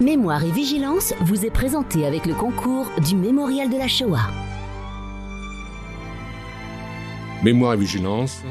Mémoire 0.00 0.42
et 0.42 0.50
Vigilance 0.50 1.14
vous 1.20 1.46
est 1.46 1.52
présenté 1.52 2.04
avec 2.04 2.26
le 2.26 2.34
concours 2.34 2.90
du 3.06 3.14
Mémorial 3.14 3.70
de 3.70 3.76
la 3.76 3.86
Shoah. 3.86 4.28
Mémoire 7.44 7.74
et 7.74 7.76
Vigilance, 7.76 8.42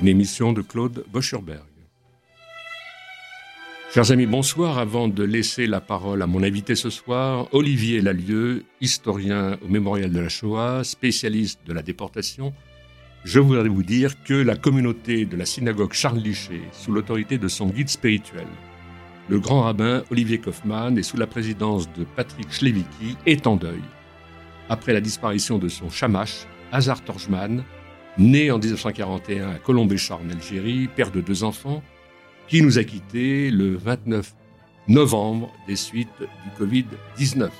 une 0.00 0.08
émission 0.08 0.54
de 0.54 0.62
Claude 0.62 1.04
Boscherberg. 1.12 1.66
Chers 3.92 4.10
amis, 4.10 4.26
bonsoir. 4.26 4.78
Avant 4.78 5.08
de 5.08 5.22
laisser 5.22 5.66
la 5.66 5.82
parole 5.82 6.22
à 6.22 6.26
mon 6.26 6.42
invité 6.42 6.76
ce 6.76 6.88
soir, 6.88 7.48
Olivier 7.52 8.00
Lalieu, 8.00 8.64
historien 8.80 9.58
au 9.62 9.68
Mémorial 9.68 10.10
de 10.10 10.20
la 10.20 10.30
Shoah, 10.30 10.82
spécialiste 10.82 11.60
de 11.66 11.74
la 11.74 11.82
déportation, 11.82 12.54
je 13.28 13.40
voudrais 13.40 13.68
vous 13.68 13.82
dire 13.82 14.22
que 14.22 14.32
la 14.32 14.56
communauté 14.56 15.26
de 15.26 15.36
la 15.36 15.44
synagogue 15.44 15.92
Charles 15.92 16.16
Liché, 16.16 16.62
sous 16.72 16.92
l'autorité 16.92 17.36
de 17.36 17.46
son 17.46 17.66
guide 17.66 17.90
spirituel, 17.90 18.46
le 19.28 19.38
grand 19.38 19.64
rabbin 19.64 20.02
Olivier 20.10 20.38
Kaufmann 20.38 20.96
et 20.96 21.02
sous 21.02 21.18
la 21.18 21.26
présidence 21.26 21.92
de 21.92 22.04
Patrick 22.04 22.50
Schlewicki, 22.50 23.18
est 23.26 23.46
en 23.46 23.56
deuil. 23.56 23.82
Après 24.70 24.94
la 24.94 25.02
disparition 25.02 25.58
de 25.58 25.68
son 25.68 25.90
chamash, 25.90 26.46
Hazar 26.72 27.04
Torjman, 27.04 27.64
né 28.16 28.50
en 28.50 28.58
1941 28.58 29.50
à 29.50 29.58
Colombéchar 29.58 30.20
en 30.24 30.30
Algérie, 30.30 30.88
père 30.88 31.10
de 31.10 31.20
deux 31.20 31.44
enfants, 31.44 31.82
qui 32.46 32.62
nous 32.62 32.78
a 32.78 32.84
quittés 32.84 33.50
le 33.50 33.76
29 33.76 34.34
novembre 34.88 35.52
des 35.66 35.76
suites 35.76 36.08
du 36.18 36.64
Covid-19. 36.64 37.50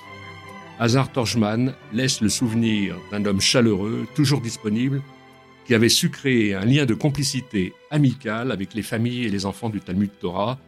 Hazar 0.78 1.12
Torjman 1.12 1.74
laisse 1.92 2.22
le 2.22 2.30
souvenir 2.30 2.96
d'un 3.12 3.26
homme 3.26 3.42
chaleureux, 3.42 4.06
toujours 4.14 4.40
disponible, 4.40 5.02
qui 5.68 5.74
avait 5.74 5.90
su 5.90 6.08
créer 6.08 6.54
un 6.54 6.64
lien 6.64 6.86
de 6.86 6.94
complicité 6.94 7.74
amicale 7.90 8.52
avec 8.52 8.72
les 8.72 8.82
familles 8.82 9.26
et 9.26 9.28
les 9.28 9.44
enfants 9.44 9.68
du 9.68 9.82
Talmud 9.82 10.10
Torah 10.18 10.58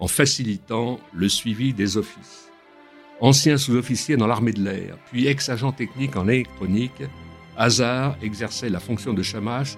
en 0.00 0.08
facilitant 0.08 0.98
le 1.12 1.28
suivi 1.28 1.74
des 1.74 1.98
offices. 1.98 2.50
Ancien 3.20 3.58
sous-officier 3.58 4.16
dans 4.16 4.26
l'armée 4.26 4.54
de 4.54 4.64
l'air, 4.64 4.96
puis 5.10 5.26
ex-agent 5.26 5.72
technique 5.72 6.16
en 6.16 6.26
électronique, 6.26 7.02
Hazar 7.58 8.16
exerçait 8.22 8.70
la 8.70 8.80
fonction 8.80 9.12
de 9.12 9.22
chamash 9.22 9.76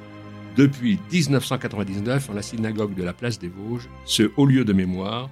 depuis 0.57 1.01
1999 1.11 2.31
en 2.31 2.35
la 2.35 2.43
synagogue 2.43 2.95
de 2.95 3.03
la 3.03 3.13
place 3.13 3.41
des 3.41 3.49
Vosges, 3.49 3.89
ce 4.05 4.31
haut 4.37 4.47
lieu 4.47 4.65
de 4.65 4.73
mémoire 4.73 5.29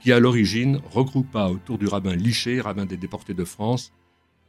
qui 0.00 0.10
à 0.10 0.18
l'origine 0.18 0.80
regroupa 0.90 1.44
autour 1.44 1.78
du 1.78 1.86
rabbin 1.86 2.16
Liché, 2.16 2.60
rabbin 2.60 2.84
des 2.86 2.96
déportés 2.96 3.34
de 3.34 3.44
France, 3.44 3.92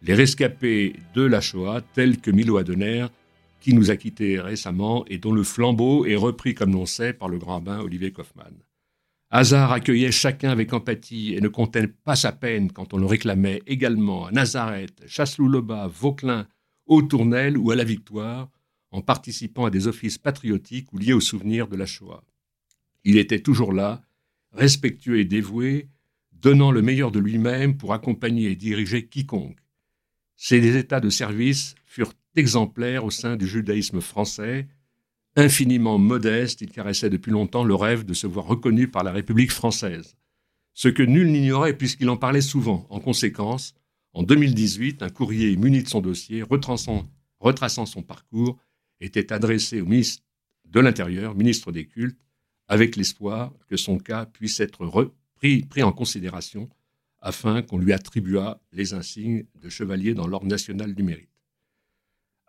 les 0.01 0.15
rescapés 0.15 0.95
de 1.13 1.21
la 1.21 1.39
Shoah 1.39 1.81
tels 1.93 2.17
que 2.17 2.31
Milo 2.31 2.57
Adener, 2.57 3.05
qui 3.63 3.73
nous 3.73 3.91
a 3.91 3.95
quittés 3.95 4.41
récemment 4.41 5.05
et 5.07 5.17
dont 5.17 5.31
le 5.31 5.43
flambeau 5.43 6.05
est 6.05 6.17
repris, 6.17 6.53
comme 6.53 6.73
l'on 6.73 6.85
sait, 6.85 7.13
par 7.13 7.29
le 7.29 7.37
grand 7.37 7.53
rabbin 7.53 7.79
Olivier 7.79 8.11
Kaufmann. 8.11 8.53
Hazard 9.29 9.71
accueillait 9.71 10.11
chacun 10.11 10.49
avec 10.49 10.73
empathie 10.73 11.33
et 11.33 11.39
ne 11.39 11.47
comptait 11.47 11.87
pas 11.87 12.17
sa 12.17 12.33
peine 12.33 12.73
quand 12.73 12.93
on 12.93 12.97
le 12.97 13.05
réclamait 13.05 13.61
également 13.65 14.25
à 14.25 14.31
Nazareth, 14.31 15.01
Chasseloup-Loba, 15.07 15.89
Tournelles 17.09 17.57
ou 17.57 17.71
à 17.71 17.75
la 17.77 17.85
Victoire, 17.85 18.51
en 18.91 19.01
participant 19.01 19.65
à 19.65 19.69
des 19.69 19.87
offices 19.87 20.17
patriotiques 20.17 20.91
ou 20.91 20.97
liés 20.97 21.13
au 21.13 21.21
souvenir 21.21 21.69
de 21.69 21.77
la 21.77 21.85
Shoah. 21.85 22.25
Il 23.05 23.17
était 23.17 23.39
toujours 23.39 23.71
là, 23.71 24.03
respectueux 24.51 25.19
et 25.19 25.25
dévoué, 25.25 25.87
donnant 26.33 26.73
le 26.73 26.81
meilleur 26.81 27.11
de 27.11 27.19
lui-même 27.19 27.77
pour 27.77 27.93
accompagner 27.93 28.51
et 28.51 28.55
diriger 28.57 29.07
quiconque. 29.07 29.57
Ses 30.35 30.75
états 30.75 30.99
de 30.99 31.09
service 31.09 31.75
furent 31.85 32.13
exemplaire 32.35 33.05
au 33.05 33.11
sein 33.11 33.35
du 33.35 33.47
judaïsme 33.47 34.01
français. 34.01 34.67
Infiniment 35.35 35.97
modeste, 35.97 36.61
il 36.61 36.71
caressait 36.71 37.09
depuis 37.09 37.31
longtemps 37.31 37.63
le 37.63 37.75
rêve 37.75 38.05
de 38.05 38.13
se 38.13 38.27
voir 38.27 38.45
reconnu 38.45 38.87
par 38.87 39.03
la 39.03 39.11
République 39.11 39.51
française. 39.51 40.15
Ce 40.73 40.87
que 40.87 41.03
nul 41.03 41.31
n'ignorait 41.31 41.77
puisqu'il 41.77 42.09
en 42.09 42.17
parlait 42.17 42.41
souvent. 42.41 42.87
En 42.89 42.99
conséquence, 42.99 43.73
en 44.13 44.23
2018, 44.23 45.01
un 45.03 45.09
courrier 45.09 45.55
muni 45.55 45.83
de 45.83 45.89
son 45.89 46.01
dossier, 46.01 46.43
retraçant, 46.43 47.05
son 47.85 48.01
parcours, 48.03 48.59
était 48.99 49.33
adressé 49.33 49.81
au 49.81 49.85
ministre 49.85 50.23
de 50.65 50.79
l'Intérieur, 50.79 51.35
ministre 51.35 51.71
des 51.71 51.85
Cultes, 51.85 52.19
avec 52.67 52.95
l'espoir 52.95 53.53
que 53.67 53.77
son 53.77 53.97
cas 53.97 54.25
puisse 54.25 54.59
être 54.59 54.85
pris 55.69 55.83
en 55.83 55.91
considération 55.91 56.69
afin 57.21 57.61
qu'on 57.61 57.77
lui 57.77 57.93
attribuât 57.93 58.61
les 58.71 58.93
insignes 58.93 59.45
de 59.61 59.69
chevalier 59.69 60.13
dans 60.13 60.27
l'ordre 60.27 60.47
national 60.47 60.93
du 60.93 61.03
mérite. 61.03 61.32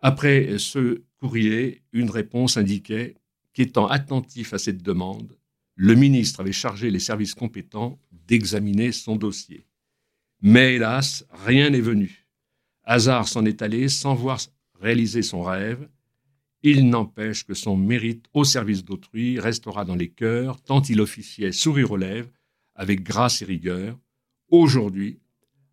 Après 0.07 0.59
ce 0.59 1.01
courrier, 1.19 1.81
une 1.91 2.11
réponse 2.11 2.57
indiquait 2.57 3.15
qu'étant 3.53 3.87
attentif 3.87 4.53
à 4.53 4.59
cette 4.59 4.83
demande, 4.83 5.35
le 5.73 5.95
ministre 5.95 6.41
avait 6.41 6.51
chargé 6.51 6.91
les 6.91 6.99
services 6.99 7.33
compétents 7.33 7.99
d'examiner 8.11 8.91
son 8.91 9.15
dossier. 9.15 9.65
Mais 10.43 10.75
hélas, 10.75 11.25
rien 11.31 11.71
n'est 11.71 11.81
venu. 11.81 12.27
Hazard 12.83 13.27
s'en 13.27 13.45
est 13.45 13.63
allé 13.63 13.89
sans 13.89 14.13
voir 14.13 14.39
réaliser 14.79 15.23
son 15.23 15.41
rêve. 15.41 15.89
Il 16.61 16.87
n'empêche 16.87 17.43
que 17.43 17.55
son 17.55 17.75
mérite 17.75 18.27
au 18.35 18.43
service 18.43 18.85
d'autrui 18.85 19.39
restera 19.39 19.85
dans 19.85 19.95
les 19.95 20.09
cœurs 20.09 20.61
tant 20.61 20.83
il 20.83 21.01
officiait 21.01 21.51
sourire 21.51 21.89
aux 21.89 21.97
lèvres, 21.97 22.29
avec 22.75 23.01
grâce 23.01 23.41
et 23.41 23.45
rigueur. 23.45 23.97
Aujourd'hui, 24.49 25.17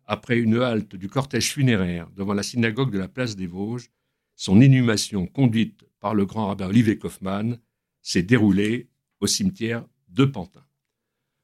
après 0.07 0.39
une 0.39 0.59
halte 0.59 0.95
du 0.95 1.07
cortège 1.07 1.51
funéraire 1.51 2.09
devant 2.15 2.33
la 2.33 2.41
synagogue 2.41 2.91
de 2.91 2.97
la 2.97 3.07
place 3.07 3.35
des 3.35 3.45
Vosges, 3.45 3.91
son 4.35 4.61
inhumation, 4.61 5.27
conduite 5.27 5.83
par 5.99 6.15
le 6.15 6.25
grand 6.25 6.47
rabbin 6.47 6.67
Olivier 6.67 6.97
Kaufmann, 6.97 7.59
s'est 8.01 8.23
déroulée 8.23 8.89
au 9.19 9.27
cimetière 9.27 9.85
de 10.09 10.25
Pantin. 10.25 10.63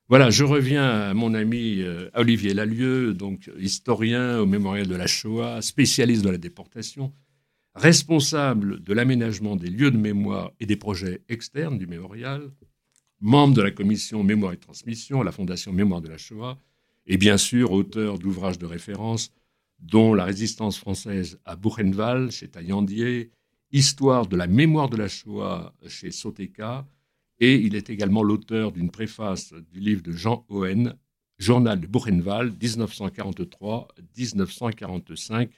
Voilà, 0.09 0.31
je 0.31 0.43
reviens 0.43 0.89
à 0.89 1.13
mon 1.13 1.33
ami 1.35 1.81
euh, 1.81 2.09
Olivier 2.15 2.53
Lalieu, 2.53 3.13
donc 3.13 3.49
historien 3.59 4.39
au 4.39 4.47
mémorial 4.47 4.87
de 4.87 4.95
la 4.95 5.05
Shoah, 5.05 5.61
spécialiste 5.61 6.23
de 6.23 6.31
la 6.31 6.39
déportation, 6.39 7.13
responsable 7.75 8.83
de 8.83 8.93
l'aménagement 8.93 9.55
des 9.55 9.69
lieux 9.69 9.91
de 9.91 9.97
mémoire 9.97 10.51
et 10.59 10.65
des 10.65 10.75
projets 10.75 11.21
externes 11.29 11.77
du 11.77 11.85
mémorial, 11.85 12.51
membre 13.21 13.53
de 13.53 13.61
la 13.61 13.71
commission 13.71 14.23
Mémoire 14.23 14.53
et 14.53 14.57
Transmission 14.57 15.21
à 15.21 15.23
la 15.23 15.31
Fondation 15.31 15.71
Mémoire 15.71 16.01
de 16.01 16.09
la 16.09 16.17
Shoah, 16.17 16.57
et 17.05 17.17
bien 17.17 17.37
sûr 17.37 17.71
auteur 17.71 18.17
d'ouvrages 18.17 18.59
de 18.59 18.65
référence 18.65 19.31
dont 19.81 20.13
la 20.13 20.25
résistance 20.25 20.77
française 20.77 21.39
à 21.45 21.55
Buchenwald, 21.55 22.31
chez 22.31 22.47
Taillandier, 22.47 23.31
Histoire 23.71 24.25
de 24.25 24.35
la 24.35 24.47
mémoire 24.47 24.89
de 24.89 24.97
la 24.97 25.07
Shoah 25.07 25.75
chez 25.87 26.09
Soteka, 26.09 26.87
et 27.39 27.53
il 27.55 27.75
est 27.75 27.91
également 27.91 28.23
l'auteur 28.23 28.71
d'une 28.71 28.89
préface 28.89 29.53
du 29.71 29.79
livre 29.79 30.01
de 30.01 30.11
Jean 30.11 30.43
Owen, 30.49 30.95
Journal 31.37 31.79
de 31.79 31.85
Buchenwald, 31.85 32.57
1943-1945, 32.61 35.49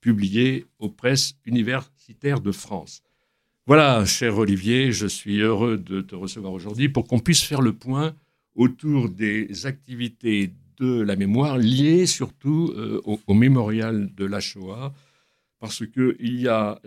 publié 0.00 0.66
aux 0.80 0.90
presses 0.90 1.36
universitaires 1.44 2.40
de 2.40 2.50
France. 2.50 3.04
Voilà, 3.66 4.04
cher 4.04 4.36
Olivier, 4.36 4.92
je 4.92 5.06
suis 5.06 5.38
heureux 5.38 5.78
de 5.78 6.02
te 6.02 6.16
recevoir 6.16 6.52
aujourd'hui 6.52 6.88
pour 6.88 7.06
qu'on 7.06 7.20
puisse 7.20 7.42
faire 7.42 7.62
le 7.62 7.72
point 7.72 8.16
autour 8.54 9.08
des 9.08 9.64
activités 9.64 10.52
de 10.78 11.00
la 11.00 11.16
mémoire 11.16 11.58
liée 11.58 12.06
surtout 12.06 12.72
euh, 12.76 13.00
au, 13.04 13.34
mémorial 13.34 14.14
de 14.14 14.24
la 14.24 14.40
Shoah, 14.40 14.92
parce 15.58 15.84
qu'il 15.86 16.40
y 16.40 16.48
a 16.48 16.80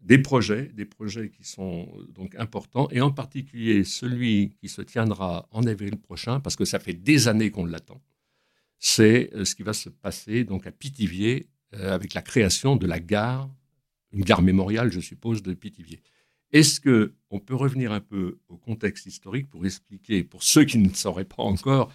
des 0.00 0.18
projets, 0.18 0.70
des 0.74 0.84
projets 0.84 1.30
qui 1.30 1.44
sont 1.44 1.88
euh, 1.96 2.04
donc 2.12 2.34
importants, 2.36 2.88
et 2.90 3.00
en 3.00 3.10
particulier 3.10 3.84
celui 3.84 4.50
qui 4.60 4.68
se 4.68 4.82
tiendra 4.82 5.48
en 5.50 5.64
avril 5.66 5.96
prochain, 5.96 6.40
parce 6.40 6.56
que 6.56 6.64
ça 6.64 6.78
fait 6.78 6.94
des 6.94 7.28
années 7.28 7.50
qu'on 7.50 7.64
l'attend. 7.64 8.00
C'est 8.78 9.30
euh, 9.34 9.44
ce 9.44 9.54
qui 9.54 9.62
va 9.62 9.72
se 9.72 9.88
passer 9.88 10.44
donc 10.44 10.66
à 10.66 10.72
Pithiviers 10.72 11.48
avec 11.72 12.14
la 12.14 12.22
création 12.22 12.76
de 12.76 12.86
la 12.86 12.98
gare, 12.98 13.50
une 14.12 14.24
gare 14.24 14.40
mémoriale, 14.40 14.90
je 14.90 15.00
suppose, 15.00 15.42
de 15.42 15.52
Pithiviers. 15.52 16.00
Est-ce 16.50 16.80
que 16.80 17.14
on 17.30 17.40
peut 17.40 17.54
revenir 17.54 17.92
un 17.92 18.00
peu 18.00 18.38
au 18.48 18.56
contexte 18.56 19.04
historique 19.04 19.50
pour 19.50 19.66
expliquer, 19.66 20.24
pour 20.24 20.42
ceux 20.42 20.64
qui 20.64 20.78
ne 20.78 20.88
sauraient 20.94 21.26
pas 21.26 21.42
encore, 21.42 21.92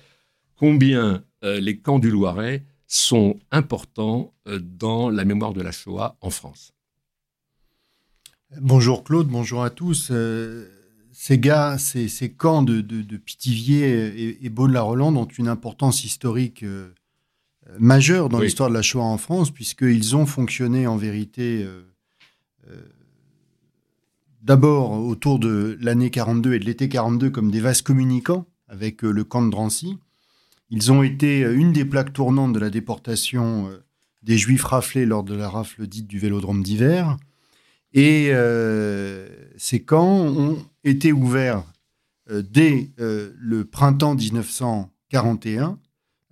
combien 0.56 1.24
euh, 1.44 1.60
les 1.60 1.78
camps 1.78 2.00
du 2.00 2.10
Loiret 2.10 2.64
sont 2.88 3.40
importants 3.52 4.34
euh, 4.48 4.60
dans 4.60 5.10
la 5.10 5.26
mémoire 5.26 5.54
de 5.54 5.62
la 5.62 5.72
Shoah 5.72 6.18
en 6.22 6.30
France. 6.30 6.74
Bonjour 8.62 9.04
Claude, 9.04 9.28
bonjour 9.28 9.64
à 9.64 9.70
tous. 9.70 10.10
Euh, 10.12 10.70
ces 11.12 11.40
gars, 11.40 11.78
ces, 11.78 12.08
camps 12.32 12.64
de, 12.64 12.82
Pithiviers 13.18 14.44
et, 14.44 14.50
Beaune-la-Rolande 14.50 15.18
ont 15.18 15.26
une 15.26 15.48
importance 15.48 16.04
historique 16.04 16.66
majeure 17.78 18.30
dans 18.30 18.40
l'histoire 18.40 18.70
de 18.70 18.74
la 18.74 18.82
Shoah 18.82 19.04
en 19.04 19.20
France, 19.20 19.52
puisqu'ils 19.52 20.16
ont 20.16 20.26
fonctionné 20.26 20.88
en 20.88 20.98
vérité 20.98 21.68
d'abord 24.42 24.92
autour 24.92 25.38
de 25.38 25.78
l'année 25.82 26.10
42 26.10 26.56
et 26.56 26.60
de 26.60 26.66
l'été 26.66 26.90
42 26.90 27.30
comme 27.30 27.52
des 27.52 27.62
vases 27.62 27.84
communicants 27.84 28.48
avec 28.68 29.04
le 29.04 29.24
camp 29.24 29.44
de 29.44 29.52
Drancy, 29.52 30.00
ils 30.74 30.92
ont 30.92 31.04
été 31.04 31.44
euh, 31.44 31.56
une 31.56 31.72
des 31.72 31.86
plaques 31.86 32.14
tournantes 32.14 32.52
de 32.52 32.60
la 32.60 32.72
déportation 32.72 33.70
euh, 33.70 33.86
des 34.24 34.40
Juifs 34.40 34.64
raflés 34.64 35.06
lors 35.06 35.24
de 35.24 35.36
la 35.36 35.48
rafle 35.48 35.86
dite 35.86 36.08
du 36.08 36.18
Vélodrome 36.18 36.64
d'hiver. 36.64 37.16
Et 37.94 38.30
euh, 38.32 39.30
ces 39.56 39.84
camps 39.84 40.26
ont 40.26 40.58
été 40.84 41.14
ouverts 41.14 41.64
dès 42.28 42.90
le 42.98 43.66
printemps 43.66 44.16
1941, 44.16 45.78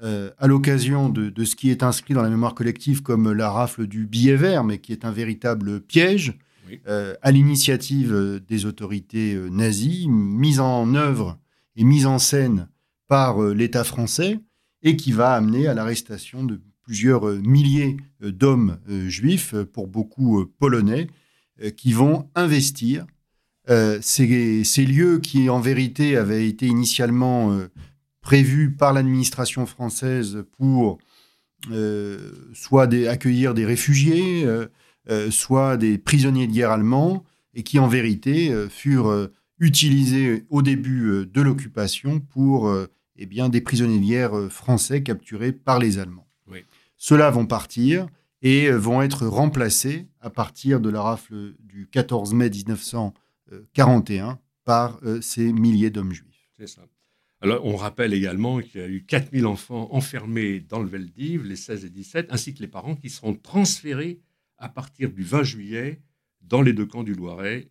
à 0.02 0.48
l'occasion 0.48 1.10
de, 1.10 1.44
ce 1.44 1.56
qui 1.56 1.70
est 1.70 1.84
inscrit 1.84 2.14
dans 2.14 2.22
la 2.24 2.30
mémoire 2.30 2.56
collective 2.56 3.04
comme 3.04 3.32
la 3.34 3.52
rafle 3.52 3.86
du 3.86 4.08
billet 4.08 4.38
vert, 4.38 4.64
mais 4.64 4.80
qui 4.80 4.94
est 4.94 5.04
un 5.04 5.12
véritable 5.12 5.82
piège, 5.82 6.40
à 6.88 7.32
l'initiative 7.32 8.42
des 8.48 8.66
autorités 8.66 9.36
nazies, 9.52 10.08
mise 10.10 10.62
en 10.62 10.96
œuvre 10.96 11.38
et 11.76 11.84
mise 11.84 12.06
en 12.06 12.18
scène 12.18 12.70
par 13.12 13.42
l'État 13.42 13.84
français, 13.84 14.40
et 14.84 14.96
qui 14.96 15.12
va 15.12 15.34
amener 15.34 15.68
à 15.68 15.74
l'arrestation 15.74 16.46
de 16.46 16.62
plusieurs 16.82 17.26
milliers 17.26 17.98
d'hommes 18.22 18.78
juifs, 18.88 19.54
pour 19.74 19.88
beaucoup 19.88 20.46
polonais, 20.60 21.08
qui 21.76 21.92
vont 21.92 22.30
investir 22.36 23.06
euh, 23.70 24.00
ces, 24.02 24.86
lieux 24.86 25.20
qui, 25.20 25.50
en 25.50 25.60
vérité, 25.60 26.18
avaient 26.18 26.48
été 26.48 26.66
initialement 26.66 27.52
euh, 27.52 27.68
prévus 28.22 28.72
par 28.72 28.94
l'administration 28.94 29.66
française 29.66 30.44
pour 30.58 30.98
euh, 31.72 32.32
soit 32.54 32.92
accueillir 33.08 33.54
des 33.54 33.66
réfugiés, 33.66 34.48
soit 35.30 35.78
des 35.78 35.98
prisonniers 35.98 36.48
de 36.48 36.54
guerre 36.54 36.72
allemands, 36.72 37.24
et 37.54 37.64
qui, 37.64 37.80
en 37.80 37.88
vérité, 37.88 38.54
furent 38.70 39.30
utilisés 39.60 40.46
au 40.50 40.62
début 40.62 41.26
de 41.26 41.42
l'occupation 41.42 42.20
pour 42.20 42.72
eh 43.24 43.26
bien, 43.26 43.50
des 43.50 43.62
prisonniers 43.62 44.00
de 44.00 44.06
guerre 44.06 44.52
français 44.52 45.04
capturés 45.04 45.52
par 45.52 45.80
les 45.80 46.00
Allemands. 46.00 46.28
Ceux-là 46.98 47.32
vont 47.32 47.46
partir 47.46 48.08
et 48.42 48.70
vont 48.72 49.02
être 49.02 49.26
remplacés 49.26 50.08
à 50.20 50.30
partir 50.30 50.80
de 50.80 50.90
la 50.90 51.02
rafle 51.02 51.56
du 51.60 51.88
14 51.88 52.34
mai 52.34 52.50
1900 52.50 53.14
41 53.74 54.40
par 54.64 55.00
euh, 55.04 55.22
ces 55.22 55.52
milliers 55.52 55.90
d'hommes 55.90 56.14
juifs. 56.14 56.50
C'est 56.58 56.68
ça. 56.68 56.82
Alors, 57.42 57.66
on 57.66 57.76
rappelle 57.76 58.14
également 58.14 58.60
qu'il 58.62 58.82
y 58.82 58.84
a 58.84 58.88
eu 58.88 59.04
4000 59.04 59.48
enfants 59.48 59.90
enfermés 59.92 60.60
dans 60.60 60.80
le 60.80 60.88
Veldiv, 60.88 61.44
les 61.44 61.56
16 61.56 61.86
et 61.86 61.90
17, 61.90 62.28
ainsi 62.30 62.54
que 62.54 62.60
les 62.60 62.68
parents 62.68 62.96
qui 62.96 63.10
seront 63.10 63.34
transférés 63.34 64.20
à 64.58 64.70
partir 64.70 65.12
du 65.12 65.24
20 65.24 65.44
juillet 65.44 66.02
dans 66.42 66.62
les 66.62 66.74
deux 66.74 66.86
camps 66.86 67.04
du 67.04 67.16
Loiret, 67.16 67.68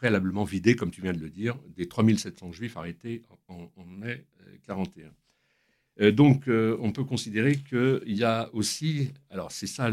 préalablement 0.00 0.44
vidés, 0.44 0.76
comme 0.76 0.90
tu 0.90 1.02
viens 1.02 1.12
de 1.12 1.18
le 1.18 1.28
dire, 1.28 1.58
des 1.76 1.86
3700 1.86 2.52
juifs 2.52 2.74
arrêtés 2.78 3.20
en, 3.48 3.84
mai 3.84 4.24
41. 4.66 5.04
Euh, 5.04 5.10
euh, 6.00 6.10
donc, 6.10 6.44
on 6.48 6.90
peut 6.90 7.04
considérer 7.04 7.56
qu'il 7.56 8.00
y 8.16 8.24
a 8.24 8.48
aussi, 8.54 9.10
alors 9.28 9.52
c'est 9.52 9.66
ça 9.66 9.90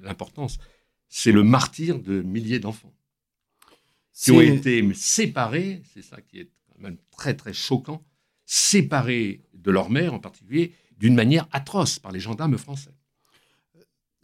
l'importance, 0.00 0.58
c'est 1.08 1.32
le 1.32 1.42
martyr 1.42 1.98
de 1.98 2.22
milliers 2.22 2.60
d'enfants 2.60 2.94
qui 4.14 4.30
ont 4.30 4.40
été 4.40 4.94
séparés, 4.94 5.82
c'est 5.92 6.02
ça 6.02 6.20
qui 6.20 6.38
est 6.38 6.50
quand 6.68 6.78
même 6.78 6.98
très 7.10 7.34
très 7.34 7.52
choquant, 7.52 8.04
séparés 8.46 9.42
de 9.54 9.72
leur 9.72 9.90
mère 9.90 10.14
en 10.14 10.20
particulier, 10.20 10.72
d'une 10.98 11.16
manière 11.16 11.48
atroce 11.50 11.98
par 11.98 12.12
les 12.12 12.20
gendarmes 12.20 12.58
français. 12.58 12.94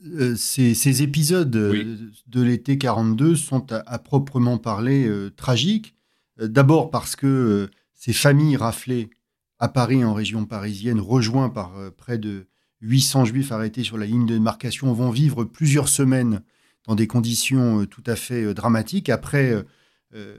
Euh, 0.06 0.36
ces, 0.36 1.02
épisodes 1.02 1.54
euh, 1.56 1.96
de 2.28 2.42
l'été 2.42 2.78
42 2.78 3.34
sont 3.34 3.72
à, 3.72 3.98
proprement 3.98 4.58
parler 4.58 5.06
euh, 5.08 5.30
tragiques. 5.30 5.94
D'abord 6.40 6.90
parce 6.90 7.16
que 7.16 7.68
ces 7.94 8.12
familles 8.12 8.56
raflées 8.56 9.10
à 9.58 9.68
Paris, 9.68 10.04
en 10.04 10.14
région 10.14 10.44
parisienne, 10.44 11.00
rejoints 11.00 11.48
par 11.48 11.72
près 11.96 12.16
de 12.16 12.46
800 12.80 13.24
juifs 13.24 13.50
arrêtés 13.50 13.82
sur 13.82 13.98
la 13.98 14.06
ligne 14.06 14.24
de 14.24 14.34
démarcation, 14.34 14.92
vont 14.92 15.10
vivre 15.10 15.42
plusieurs 15.42 15.88
semaines 15.88 16.42
dans 16.86 16.94
des 16.94 17.08
conditions 17.08 17.86
tout 17.86 18.04
à 18.06 18.14
fait 18.14 18.54
dramatiques. 18.54 19.08
Après 19.08 19.52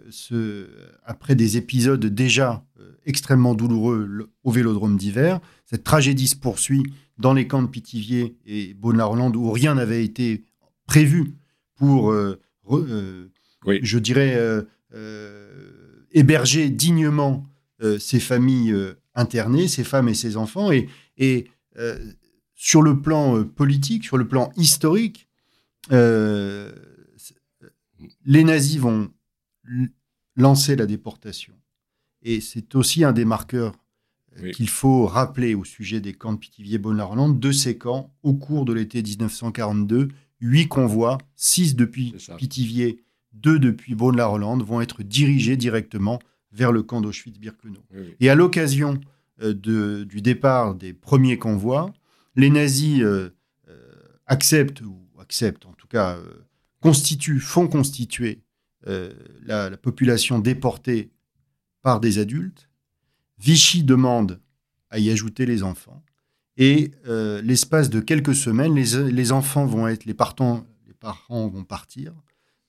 ce, 0.10 0.68
après 1.04 1.36
des 1.36 1.58
épisodes 1.58 2.04
déjà 2.04 2.66
euh, 2.80 2.92
extrêmement 3.06 3.54
douloureux 3.54 4.32
au 4.44 4.52
vélodrome 4.52 4.98
d'hiver, 4.98 5.40
cette 5.66 5.84
tragédie 5.84 6.28
se 6.28 6.36
poursuit 6.36 6.84
dans 7.18 7.34
les 7.34 7.48
camps 7.48 7.62
de 7.62 7.68
Pithiviers 7.68 8.36
et 8.46 8.74
Beaune-la-Rolande 8.74 9.36
où 9.36 9.52
rien 9.52 9.76
n'avait 9.76 10.04
été 10.04 10.44
prévu 10.88 11.36
pour, 11.76 12.12
euh, 12.12 12.42
je 13.68 14.00
dirais, 14.00 14.38
héberger 16.12 16.70
dignement 16.70 17.46
ces 18.00 18.20
familles 18.20 18.76
internées, 19.14 19.68
ces 19.68 19.84
femmes 19.84 20.10
et 20.10 20.14
ces 20.14 20.36
enfants. 20.38 20.72
Et, 20.72 20.90
et 21.18 21.48
sur 22.56 22.82
le 22.82 23.02
plan 23.02 23.44
politique, 23.44 24.06
sur 24.06 24.18
le 24.18 24.28
plan 24.28 24.52
historique, 24.58 25.28
les 28.26 28.44
nazis 28.44 28.78
vont 28.78 29.12
lancer 30.36 30.76
la 30.76 30.86
déportation. 30.86 31.54
Et 32.22 32.42
c'est 32.42 32.76
aussi 32.76 33.04
un 33.04 33.12
des 33.12 33.26
marqueurs 33.26 33.76
euh, 34.42 34.52
qu'il 34.52 34.70
faut 34.70 35.06
rappeler 35.06 35.56
au 35.56 35.64
sujet 35.64 36.02
des 36.02 36.14
camps 36.14 36.34
de 36.34 36.38
Pithiviers-Beaune-la-Rolande. 36.38 37.40
De 37.40 37.52
ces 37.52 37.78
camps, 37.78 38.14
au 38.24 38.34
cours 38.34 38.66
de 38.66 38.74
l'été 38.74 39.02
1942, 39.02 40.10
huit 40.42 40.68
convois, 40.68 41.18
six 41.36 41.76
depuis 41.76 42.16
Pithiviers, 42.38 43.02
deux 43.34 43.60
depuis 43.60 43.96
Beaune-la-Rolande, 43.96 44.64
vont 44.64 44.82
être 44.82 45.04
dirigés 45.04 45.58
directement 45.58 46.20
vers 46.52 46.72
le 46.72 46.84
camp 46.84 47.02
d'Auschwitz-Birkenau. 47.02 47.84
Et 48.20 48.30
à 48.30 48.36
l'occasion 48.36 49.00
euh, 49.42 49.54
du 49.54 50.22
départ 50.22 50.76
des 50.76 50.94
premiers 50.94 51.38
convois, 51.38 51.94
les 52.36 52.50
nazis 52.50 53.02
euh, 53.02 53.30
acceptent, 54.26 54.82
ou 54.82 55.00
acceptent 55.20 55.66
en 55.66 55.74
tout 55.74 55.88
cas, 55.88 56.18
constituent, 56.82 57.40
font 57.40 57.68
constituer 57.68 58.42
euh, 58.88 59.12
la, 59.46 59.76
population 59.76 60.40
déportée 60.40 61.12
par 61.82 62.00
des 62.00 62.18
adultes. 62.18 62.70
Vichy 63.38 63.84
demande 63.84 64.40
à 64.90 65.00
y 65.00 65.10
ajouter 65.10 65.46
les 65.46 65.64
enfants. 65.64 66.02
Et 66.56 66.92
euh, 67.08 67.42
l'espace 67.42 67.90
de 67.90 68.00
quelques 68.00 68.36
semaines, 68.36 68.74
les, 68.74 69.32
enfants 69.32 69.66
vont 69.66 69.88
être, 69.88 70.06
les, 70.06 70.14
partants, 70.14 70.66
les 70.88 70.94
parents 70.94 71.48
vont 71.50 71.66
partir, 71.66 72.14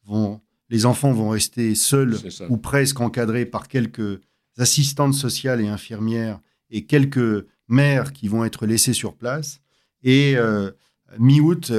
vont, 0.04 0.40
les 0.68 0.84
enfants 0.84 1.12
vont 1.12 1.30
rester 1.30 1.74
seuls 1.76 2.16
ou 2.48 2.56
presque 2.56 3.00
encadrés 3.00 3.46
par 3.46 3.68
quelques 3.68 4.20
assistantes 4.58 5.14
sociales 5.14 5.60
et 5.60 5.68
infirmières 5.68 6.40
et 6.70 6.86
quelques 6.86 7.46
mères 7.68 8.12
qui 8.12 8.26
vont 8.26 8.44
être 8.44 8.66
laissées 8.66 8.92
sur 8.92 9.14
place. 9.14 9.60
Et 10.02 10.36
euh, 10.36 10.72
mi-août, 11.18 11.70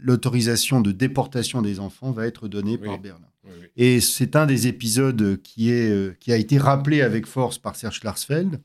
l'autorisation 0.00 0.80
de 0.80 0.90
déportation 0.90 1.62
des 1.62 1.78
enfants 1.78 2.10
va 2.10 2.26
être 2.26 2.48
donnée 2.48 2.78
par 2.78 2.98
Berlin. 2.98 3.29
Et 3.76 4.00
c'est 4.00 4.36
un 4.36 4.46
des 4.46 4.66
épisodes 4.66 5.40
qui, 5.42 5.70
est, 5.70 5.90
euh, 5.90 6.16
qui 6.20 6.32
a 6.32 6.36
été 6.36 6.58
rappelé 6.58 7.02
avec 7.02 7.26
force 7.26 7.58
par 7.58 7.76
Serge 7.76 8.00
Klarsfeld, 8.00 8.60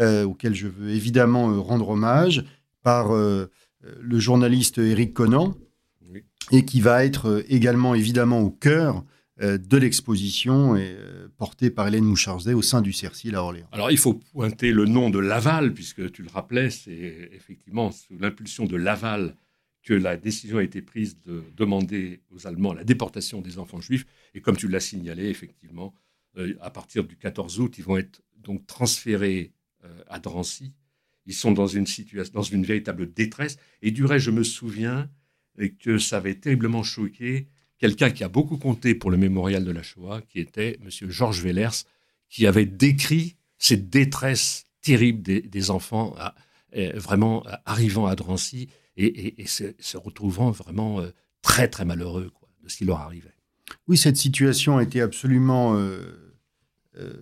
euh, 0.00 0.24
auquel 0.24 0.54
je 0.54 0.68
veux 0.68 0.90
évidemment 0.90 1.50
euh, 1.50 1.58
rendre 1.58 1.88
hommage, 1.90 2.44
par 2.82 3.12
le 3.12 4.18
journaliste 4.18 4.78
Éric 4.78 5.14
Conan, 5.14 5.54
et 6.50 6.64
qui 6.64 6.80
va 6.80 7.04
être 7.04 7.44
également 7.48 7.94
évidemment 7.94 8.40
au 8.40 8.50
cœur 8.50 9.04
de 9.40 9.76
l'exposition 9.76 10.74
et 10.74 10.96
portée 11.36 11.70
par 11.70 11.86
Hélène 11.86 12.02
Moucharzet 12.02 12.54
au 12.54 12.62
sein 12.62 12.80
du 12.80 12.92
CERCIL 12.92 13.36
à 13.36 13.44
Orléans. 13.44 13.68
Alors 13.70 13.92
il 13.92 13.98
faut 13.98 14.14
pointer 14.14 14.72
le 14.72 14.86
nom 14.86 15.10
de 15.10 15.20
Laval, 15.20 15.74
puisque 15.74 16.10
tu 16.10 16.24
le 16.24 16.28
rappelais, 16.28 16.70
c'est 16.70 17.30
effectivement 17.30 17.92
sous 17.92 18.18
l'impulsion 18.18 18.64
de 18.64 18.74
Laval 18.74 19.36
que 19.82 19.94
la 19.94 20.16
décision 20.16 20.58
a 20.58 20.62
été 20.62 20.80
prise 20.80 21.18
de 21.22 21.44
demander 21.56 22.20
aux 22.30 22.46
Allemands 22.46 22.72
la 22.72 22.84
déportation 22.84 23.40
des 23.40 23.58
enfants 23.58 23.80
juifs. 23.80 24.06
Et 24.34 24.40
comme 24.40 24.56
tu 24.56 24.68
l'as 24.68 24.80
signalé, 24.80 25.28
effectivement, 25.28 25.92
euh, 26.38 26.54
à 26.60 26.70
partir 26.70 27.04
du 27.04 27.16
14 27.16 27.60
août, 27.60 27.74
ils 27.78 27.84
vont 27.84 27.96
être 27.96 28.22
donc 28.38 28.66
transférés 28.66 29.52
euh, 29.84 30.02
à 30.08 30.20
Drancy. 30.20 30.72
Ils 31.26 31.34
sont 31.34 31.52
dans 31.52 31.66
une 31.66 31.86
situation, 31.86 32.32
dans 32.32 32.42
une 32.42 32.64
véritable 32.64 33.12
détresse. 33.12 33.56
Et 33.82 33.90
du 33.90 34.04
reste, 34.04 34.24
je 34.24 34.30
me 34.30 34.44
souviens 34.44 35.10
que 35.80 35.98
ça 35.98 36.16
avait 36.16 36.36
terriblement 36.36 36.82
choqué 36.82 37.48
quelqu'un 37.78 38.10
qui 38.10 38.24
a 38.24 38.28
beaucoup 38.28 38.58
compté 38.58 38.94
pour 38.94 39.10
le 39.10 39.16
mémorial 39.16 39.64
de 39.64 39.70
la 39.72 39.82
Shoah, 39.82 40.22
qui 40.22 40.38
était 40.38 40.78
M. 40.80 41.10
Georges 41.10 41.42
Wellers, 41.42 41.84
qui 42.28 42.46
avait 42.46 42.66
décrit 42.66 43.36
cette 43.58 43.90
détresse 43.90 44.66
terrible 44.80 45.22
des, 45.22 45.70
enfants 45.70 46.16
euh, 46.76 46.92
vraiment 46.94 47.44
arrivant 47.64 48.06
à 48.06 48.16
Drancy 48.16 48.68
et, 48.96 49.46
se, 49.46 49.96
retrouvant 49.96 50.50
vraiment 50.50 51.00
euh, 51.00 51.10
très 51.40 51.68
très 51.68 51.84
malheureux 51.84 52.30
quoi, 52.34 52.48
de 52.62 52.68
ce 52.68 52.76
qui 52.76 52.84
leur 52.84 53.00
arrivait. 53.00 53.34
Oui, 53.88 53.96
cette 53.96 54.16
situation 54.16 54.80
était 54.80 55.00
absolument 55.00 55.76
euh, 55.76 56.34
euh, 56.98 57.12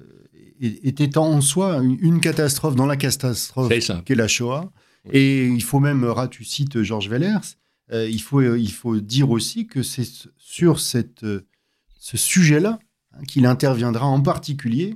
était 0.60 1.16
en 1.16 1.40
soi 1.40 1.78
une, 1.78 2.20
catastrophe 2.20 2.74
dans 2.74 2.86
la 2.86 2.96
catastrophe 2.96 3.72
qu'est 4.04 4.14
la 4.14 4.28
Shoah. 4.28 4.72
Et 5.10 5.46
il 5.46 5.62
faut 5.62 5.80
même, 5.80 6.14
tu 6.30 6.44
cites 6.44 6.82
Georges 6.82 7.08
Wellers, 7.08 7.56
il, 7.90 8.20
faut, 8.20 8.42
il 8.42 8.70
faut 8.70 9.00
dire 9.00 9.30
aussi 9.30 9.66
que 9.66 9.82
c'est 9.82 10.06
sur 10.36 10.78
cette, 10.78 11.24
ce 11.98 12.16
sujet-là 12.18 12.78
hein, 13.12 13.22
qu'il 13.26 13.46
interviendra 13.46 14.06
en 14.06 14.20
particulier 14.20 14.94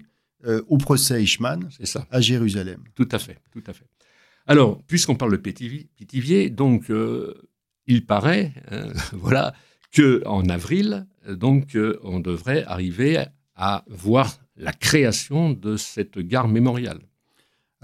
au 0.69 0.77
procès 0.77 1.23
Eichmann 1.23 1.71
à 2.11 2.21
Jérusalem. 2.21 2.85
Tout 2.95 3.09
à 3.13 3.19
fait, 3.19 3.39
tout 3.51 3.65
à 3.67 3.73
fait. 3.73 3.87
Alors, 4.47 4.83
puisqu'on 4.87 5.15
parle 5.15 5.33
de 5.33 5.37
Pithiviers, 5.37 6.51
donc 6.51 6.91
euh, 6.91 7.35
il 7.87 8.07
paraît, 8.07 8.53
euh, 8.73 8.93
voilà, 9.13 9.55
que 9.93 10.23
en 10.27 10.49
avril, 10.49 11.07
donc 11.29 11.77
euh, 11.77 11.99
on 12.03 12.21
devrait 12.21 12.65
arriver 12.65 13.25
à 13.57 13.85
voir 13.89 14.39
la 14.57 14.73
création 14.73 15.53
de 15.53 15.77
cette 15.77 16.19
gare 16.19 16.49
mémoriale. 16.49 17.01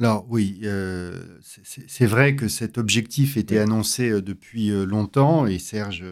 Alors 0.01 0.27
oui, 0.31 0.61
euh, 0.65 1.13
c'est 1.43 2.07
vrai 2.07 2.35
que 2.35 2.49
cet 2.49 2.79
objectif 2.79 3.37
était 3.37 3.59
annoncé 3.59 4.09
euh, 4.09 4.23
depuis 4.23 4.71
euh, 4.71 4.87
longtemps 4.87 5.47
et 5.47 5.59
Serge 5.59 6.05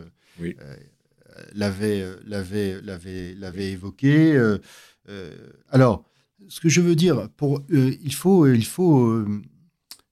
l'avait 1.55 2.05
l'avait 2.35 3.73
évoqué. 3.73 4.39
alors, 5.71 6.05
ce 6.49 6.61
que 6.61 6.69
je 6.69 6.83
veux 6.83 6.95
dire, 6.95 7.31
pour, 7.39 7.63
il 7.71 8.13
faut, 8.13 8.47
il 8.47 8.67
faut 8.67 9.25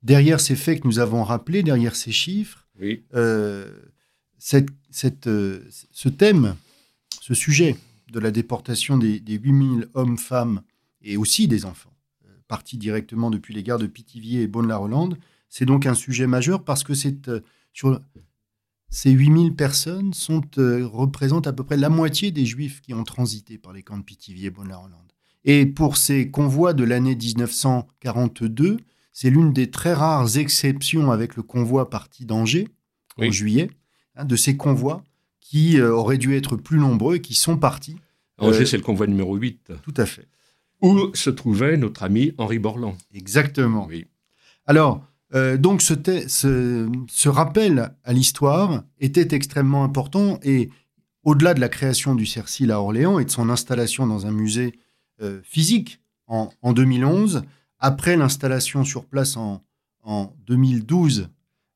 derrière 0.06 0.40
ces 0.40 0.56
faits 0.56 0.80
que 0.80 0.86
nous 0.86 0.98
avons 0.98 1.22
rappelés, 1.24 1.62
derrière 1.62 1.96
ces 1.96 2.12
chiffres, 2.12 2.66
cette, 4.38 4.68
cette, 4.90 5.28
ce 5.28 6.08
thème, 6.08 6.56
ce 7.20 7.34
sujet 7.34 7.76
de 8.12 8.20
la 8.20 8.30
déportation 8.30 8.96
des, 8.96 9.20
des 9.20 9.34
8000 9.34 9.88
hommes, 9.94 10.16
femmes 10.18 10.62
et 11.02 11.16
aussi 11.16 11.48
des 11.48 11.64
enfants 11.64 11.96
partis 12.46 12.78
directement 12.78 13.30
depuis 13.30 13.54
les 13.54 13.62
gares 13.62 13.78
de 13.78 13.86
Pithiviers 13.86 14.42
et 14.42 14.46
Beaune-la-Rolande. 14.46 15.18
C'est 15.48 15.64
donc 15.64 15.86
un 15.86 15.94
sujet 15.94 16.26
majeur 16.26 16.64
parce 16.64 16.84
que 16.84 16.94
c'est, 16.94 17.28
euh, 17.28 17.40
sur, 17.72 18.00
ces 18.88 19.10
8000 19.10 19.54
personnes 19.54 20.12
sont, 20.12 20.42
euh, 20.58 20.86
représentent 20.86 21.46
à 21.46 21.52
peu 21.52 21.64
près 21.64 21.76
la 21.76 21.88
moitié 21.88 22.30
des 22.30 22.46
Juifs 22.46 22.80
qui 22.80 22.94
ont 22.94 23.04
transité 23.04 23.58
par 23.58 23.72
les 23.72 23.82
camps 23.82 23.98
de 23.98 24.02
Pithiviers 24.02 24.46
et 24.46 24.50
Beaune-la-Rolande. 24.50 25.12
Et 25.44 25.66
pour 25.66 25.96
ces 25.96 26.30
convois 26.30 26.72
de 26.72 26.84
l'année 26.84 27.14
1942, 27.14 28.78
c'est 29.16 29.30
l'une 29.30 29.54
des 29.54 29.70
très 29.70 29.94
rares 29.94 30.36
exceptions 30.36 31.10
avec 31.10 31.36
le 31.36 31.42
convoi 31.42 31.88
parti 31.88 32.26
d'Angers 32.26 32.68
en 33.16 33.30
juillet, 33.30 33.70
hein, 34.14 34.26
de 34.26 34.36
ces 34.36 34.58
convois 34.58 35.02
qui 35.40 35.80
euh, 35.80 35.90
auraient 35.90 36.18
dû 36.18 36.36
être 36.36 36.56
plus 36.56 36.78
nombreux 36.78 37.16
et 37.16 37.20
qui 37.22 37.32
sont 37.32 37.56
partis. 37.56 37.96
Angers, 38.36 38.66
c'est 38.66 38.76
le 38.76 38.82
convoi 38.82 39.06
numéro 39.06 39.34
8. 39.34 39.72
Tout 39.82 39.94
à 39.96 40.04
fait 40.04 40.28
où 40.82 41.10
se 41.14 41.30
trouvait 41.30 41.78
notre 41.78 42.02
ami 42.02 42.32
Henri 42.36 42.58
Borland. 42.58 42.94
Exactement. 43.14 43.86
Oui. 43.88 44.04
Alors, 44.66 45.02
euh, 45.34 45.56
donc 45.56 45.80
ce, 45.80 45.94
ce, 46.28 47.28
rappel 47.30 47.94
à 48.04 48.12
l'histoire 48.12 48.84
était 49.00 49.34
extrêmement 49.34 49.82
important 49.82 50.38
et 50.42 50.68
au-delà 51.22 51.54
de 51.54 51.60
la 51.60 51.70
création 51.70 52.14
du 52.14 52.26
CERCIL 52.26 52.70
à 52.70 52.82
Orléans 52.82 53.18
et 53.18 53.24
de 53.24 53.30
son 53.30 53.48
installation 53.48 54.06
dans 54.06 54.26
un 54.26 54.30
musée 54.30 54.78
euh, 55.22 55.40
physique 55.42 56.00
en, 56.28 56.50
2011, 56.72 57.44
après 57.78 58.16
l'installation 58.16 58.84
sur 58.84 59.04
place 59.04 59.36
en, 59.36 59.62
2012 60.46 61.30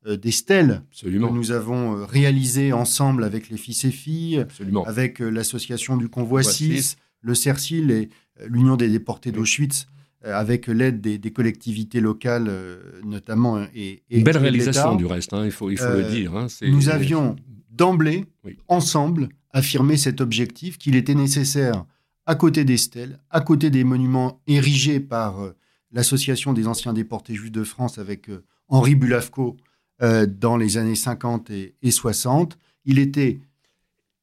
euh, 0.07 0.16
des 0.16 0.30
stèles 0.30 0.83
que 1.02 1.09
nous 1.09 1.50
avons 1.50 2.07
réalisées 2.07 2.73
ensemble 2.73 3.25
avec 3.25 3.49
les 3.49 3.57
fils 3.57 3.85
et 3.85 3.90
filles, 3.90 4.47
avec 4.87 5.19
l'association 5.19 5.97
du 5.97 6.09
Convoi 6.09 6.45
6, 6.45 6.97
le 7.23 7.35
CERCIL 7.35 7.90
et 7.90 8.09
l'Union 8.47 8.76
des 8.76 8.88
déportés 8.88 9.33
d'Auschwitz 9.33 9.88
euh, 10.26 10.38
avec 10.38 10.66
l'aide 10.66 11.00
des, 11.00 11.30
collectivités 11.30 11.99
locales 11.99 12.49
euh, 12.49 13.00
notamment. 13.04 13.64
Et, 13.75 14.02
Une 14.11 14.23
belle 14.23 14.37
réalisation 14.37 14.95
du 14.95 15.07
reste, 15.07 15.33
hein, 15.33 15.47
il 15.47 15.50
faut, 15.50 15.71
il 15.71 15.78
faut 15.78 15.87
le 15.87 16.04
euh, 16.04 16.11
dire. 16.11 16.37
Hein, 16.37 16.49
nous 16.61 16.90
avions 16.90 17.37
d'emblée, 17.71 18.26
ensemble, 18.69 19.30
affirmé 19.50 19.97
cet 19.97 20.21
objectif 20.21 20.76
qu'il 20.76 20.95
était 20.95 21.14
nécessaire, 21.14 21.87
à 22.26 22.35
côté 22.35 22.64
des 22.66 22.76
stèles, 22.76 23.19
à 23.30 23.40
côté 23.40 23.71
des 23.71 23.83
monuments 23.83 24.42
érigés 24.47 25.00
par 25.00 25.54
l'Association 25.92 26.52
des 26.52 26.66
anciens 26.66 26.92
déportés 26.92 27.35
juifs 27.35 27.52
de 27.52 27.64
France 27.64 27.99
avec 27.99 28.28
Henri 28.68 28.94
Bulavco 28.94 29.56
dans 30.00 30.56
les 30.56 30.78
années 30.78 30.94
50 30.94 31.50
et, 31.50 31.75
et 31.82 31.90
60, 31.90 32.59
il 32.85 32.99
était... 32.99 33.38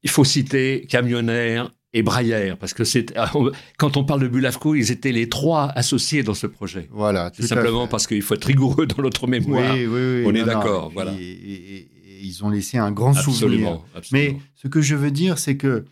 Il 0.02 0.10
faut 0.10 0.24
citer 0.24 0.86
Camionnaire, 0.88 1.72
et 1.94 2.02
Braillère, 2.02 2.58
parce 2.58 2.74
que 2.74 2.84
c'est 2.84 3.16
ah, 3.16 3.32
quand 3.78 3.96
on 3.96 4.04
parle 4.04 4.20
de 4.20 4.28
Bulavco, 4.28 4.74
ils 4.74 4.92
étaient 4.92 5.12
les 5.12 5.28
trois 5.28 5.72
associés 5.74 6.22
dans 6.22 6.34
ce 6.34 6.46
projet. 6.46 6.86
Voilà, 6.90 7.30
c'est 7.34 7.46
simplement 7.46 7.86
parce 7.86 8.06
qu'il 8.06 8.20
faut 8.20 8.34
être 8.34 8.44
rigoureux 8.44 8.86
dans 8.86 9.02
notre 9.02 9.26
mémoire. 9.26 9.74
Oui, 9.74 9.86
oui, 9.86 10.00
oui, 10.00 10.24
on 10.26 10.34
est 10.34 10.44
d'accord, 10.44 10.90
voilà. 10.92 11.12
Et, 11.18 11.88
ils 12.20 12.44
ont 12.44 12.50
laissé 12.50 12.78
un 12.78 12.90
grand 12.92 13.14
souvenir. 13.14 13.82
Absolument. 13.94 14.12
Mais 14.12 14.38
ce 14.54 14.68
que 14.68 14.80
je 14.80 14.94
veux 14.94 15.10
dire, 15.10 15.38
c'est 15.38 15.56
que 15.56 15.84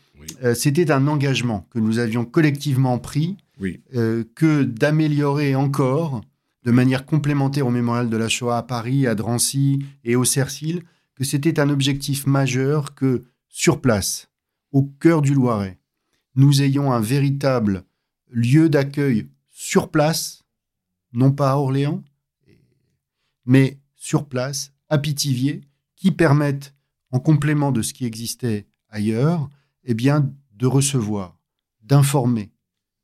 euh, 0.42 0.54
c'était 0.54 0.90
un 0.90 1.06
engagement 1.06 1.66
que 1.70 1.78
nous 1.78 1.98
avions 1.98 2.24
collectivement 2.24 2.98
pris, 2.98 3.36
euh, 3.94 4.24
que 4.34 4.62
d'améliorer 4.64 5.54
encore, 5.54 6.22
de 6.64 6.70
manière 6.70 7.06
complémentaire 7.06 7.66
au 7.66 7.70
mémorial 7.70 8.10
de 8.10 8.16
la 8.16 8.28
Shoah 8.28 8.58
à 8.58 8.62
Paris, 8.62 9.06
à 9.06 9.14
Drancy 9.14 9.84
et 10.04 10.16
au 10.16 10.24
Cercil, 10.24 10.82
que 11.14 11.24
c'était 11.24 11.60
un 11.60 11.70
objectif 11.70 12.26
majeur 12.26 12.94
que 12.94 13.24
sur 13.48 13.80
place, 13.80 14.28
au 14.72 14.82
cœur 14.82 15.22
du 15.22 15.32
Loiret, 15.32 15.78
nous 16.34 16.60
ayons 16.60 16.92
un 16.92 17.00
véritable 17.00 17.84
lieu 18.30 18.68
d'accueil 18.68 19.28
sur 19.48 19.90
place, 19.90 20.44
non 21.12 21.32
pas 21.32 21.52
à 21.52 21.56
Orléans, 21.56 22.02
mais 23.46 23.78
sur 23.94 24.26
place, 24.26 24.72
à 24.88 24.98
Pithiviers, 24.98 25.62
qui 25.96 26.12
permettent, 26.12 26.74
en 27.10 27.20
complément 27.20 27.72
de 27.72 27.82
ce 27.82 27.94
qui 27.94 28.04
existait 28.04 28.66
ailleurs, 28.88 29.48
eh 29.84 29.94
bien, 29.94 30.32
de 30.54 30.66
recevoir, 30.66 31.38
d'informer, 31.82 32.52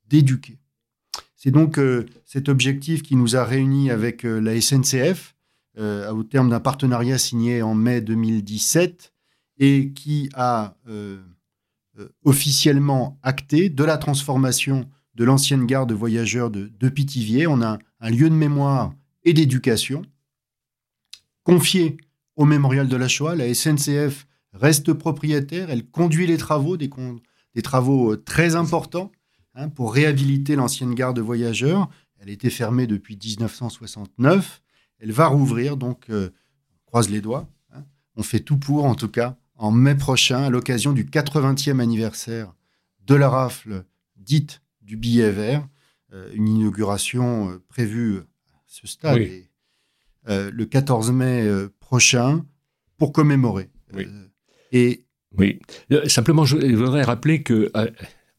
d'éduquer. 0.07 0.59
C'est 1.37 1.51
donc 1.51 1.79
euh, 1.79 2.07
cet 2.25 2.49
objectif 2.49 3.03
qui 3.03 3.17
nous 3.17 3.37
a 3.37 3.45
réunis 3.45 3.91
avec 3.91 4.25
euh, 4.25 4.39
la 4.41 4.61
SNCF 4.61 5.35
euh, 5.79 6.13
au 6.13 6.23
terme 6.23 6.51
d'un 6.51 6.61
partenariat 6.61 7.19
signé 7.19 7.63
en 7.63 7.75
mai 7.75 8.01
2017 8.01 9.13
et 9.59 9.93
qui 9.93 10.29
a 10.35 10.77
euh, 10.87 11.23
officiellement 12.25 13.19
acté 13.23 13.71
de 13.71 13.85
la 13.85 13.97
transformation 13.97 14.89
de 15.15 15.25
l'ancienne 15.25 15.67
gare 15.67 15.87
de 15.87 15.95
voyageurs 15.95 16.51
de, 16.51 16.71
de 16.79 16.89
Pithiviers. 16.89 17.47
On 17.47 17.63
a 17.63 17.79
un 18.01 18.11
lieu 18.11 18.29
de 18.29 18.35
mémoire 18.35 18.93
et 19.25 19.33
d'éducation 19.33 20.03
confié 21.43 21.97
au 22.37 22.45
mémorial 22.45 22.89
de 22.89 22.97
la 22.97 23.09
Shoah. 23.09 23.35
La 23.35 23.53
SNCF 23.53 24.27
reste 24.53 24.93
propriétaire, 24.93 25.71
elle 25.71 25.87
conduit 25.87 26.27
les 26.27 26.37
travaux, 26.37 26.77
des, 26.77 26.91
travaux 27.63 28.13
euh, 28.13 28.17
très 28.17 28.55
importants 28.55 29.11
hein, 29.55 29.69
pour 29.69 29.95
réhabiliter 29.95 30.57
l'ancienne 30.57 30.95
gare 30.95 31.15
de 31.15 31.21
voyageurs. 31.21 31.89
Elle 32.19 32.31
était 32.31 32.51
fermée 32.51 32.87
depuis 32.87 33.17
1969. 33.17 34.63
Elle 34.99 35.13
va 35.13 35.27
rouvrir, 35.27 35.77
donc 35.77 36.09
euh, 36.11 36.31
on 36.71 36.87
croise 36.87 37.11
les 37.11 37.21
doigts. 37.21 37.49
Hein. 37.75 37.85
On 38.15 38.23
fait 38.23 38.41
tout 38.41 38.59
pour, 38.59 38.85
en 38.85 38.95
tout 38.95 39.09
cas, 39.09 39.37
en 39.57 39.73
mai 39.73 39.97
prochain, 39.97 40.45
à 40.45 40.51
l'occasion 40.51 40.93
du 40.93 41.05
80e 41.05 41.81
anniversaire 41.81 42.55
de 43.05 43.15
la 43.17 43.29
rafle 43.29 43.85
dite 44.17 44.63
du 44.81 44.97
billet 44.97 45.31
vert, 45.31 45.67
euh, 46.13 46.31
une 46.35 46.47
inauguration 46.47 47.51
euh, 47.51 47.59
prévue 47.69 48.19
à 48.19 48.63
ce 48.67 48.87
stade 48.87 49.23
le 50.25 50.65
14 50.65 51.11
mai 51.11 51.51
prochain 51.93 52.43
pour 52.97 53.13
commémorer. 53.13 53.69
et 54.73 55.05
oui. 55.37 55.59
Simplement, 56.07 56.47
je 56.47 56.57
voudrais 56.57 57.03
rappeler 57.03 57.43
que 57.43 57.71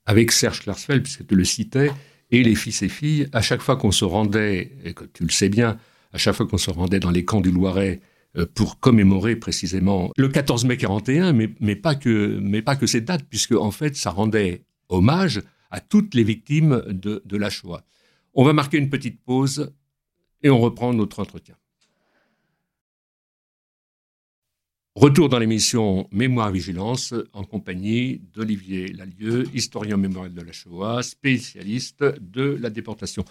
avec 0.08 0.32
Serge 0.32 0.62
Klarsfeld, 0.62 1.04
puisque 1.04 1.28
tu 1.28 1.36
le 1.36 1.44
citais, 1.44 1.92
et 2.32 2.42
les 2.42 2.56
fils 2.56 2.82
et 2.82 2.90
filles, 2.90 3.28
à 3.32 3.42
chaque 3.42 3.62
fois 3.62 3.76
qu'on 3.76 3.92
se 3.92 4.06
rendait, 4.06 4.72
et 4.84 4.96
que 4.96 5.06
tu 5.06 5.24
le 5.24 5.30
sais 5.30 5.50
bien, 5.50 5.78
à 6.14 6.18
chaque 6.18 6.34
fois 6.34 6.48
qu'on 6.48 6.58
se 6.58 6.72
rendait 6.72 7.00
dans 7.00 7.12
les 7.12 7.26
camps 7.26 7.42
du 7.42 7.52
Loiret 7.52 8.02
euh, 8.38 8.48
pour 8.56 8.80
commémorer 8.80 9.36
précisément 9.36 10.12
le 10.18 10.30
14 10.30 10.66
mai 10.66 10.78
41, 10.78 11.34
mais, 11.34 11.50
mais, 11.60 11.76
pas, 11.76 11.94
que, 11.94 12.40
mais 12.42 12.64
pas 12.64 12.76
que 12.76 12.88
cette 12.88 13.06
date, 13.06 13.24
puisque 13.30 13.54
en 13.54 13.70
fait, 13.70 13.96
ça 13.96 14.10
rendait 14.10 14.64
hommage 14.90 15.44
à 15.70 15.80
toutes 15.80 16.16
les 16.16 16.24
victimes 16.24 16.82
de, 16.88 17.22
de 17.24 17.38
la 17.38 17.52
Shoah. 17.52 17.84
On 18.34 18.44
va 18.44 18.54
marquer 18.54 18.80
une 18.80 18.90
petite 18.90 19.24
pause 19.24 19.72
et 20.42 20.50
on 20.50 20.60
reprend 20.60 20.92
notre 20.92 21.20
entretien. 21.20 21.56
Retour 24.96 25.28
dans 25.28 25.40
l'émission 25.40 26.08
Mémoire 26.12 26.52
Vigilance 26.52 27.16
en 27.34 27.44
compagnie 27.44 28.22
d'Olivier 28.32 28.90
Lalieu, 28.90 29.46
historien 29.52 29.98
mémorial 29.98 30.36
de 30.36 30.42
la 30.42 30.52
Shoah, 30.52 31.02
spécialiste 31.02 32.04
de 32.04 32.60
la 32.62 32.70
déportation. 32.70 33.26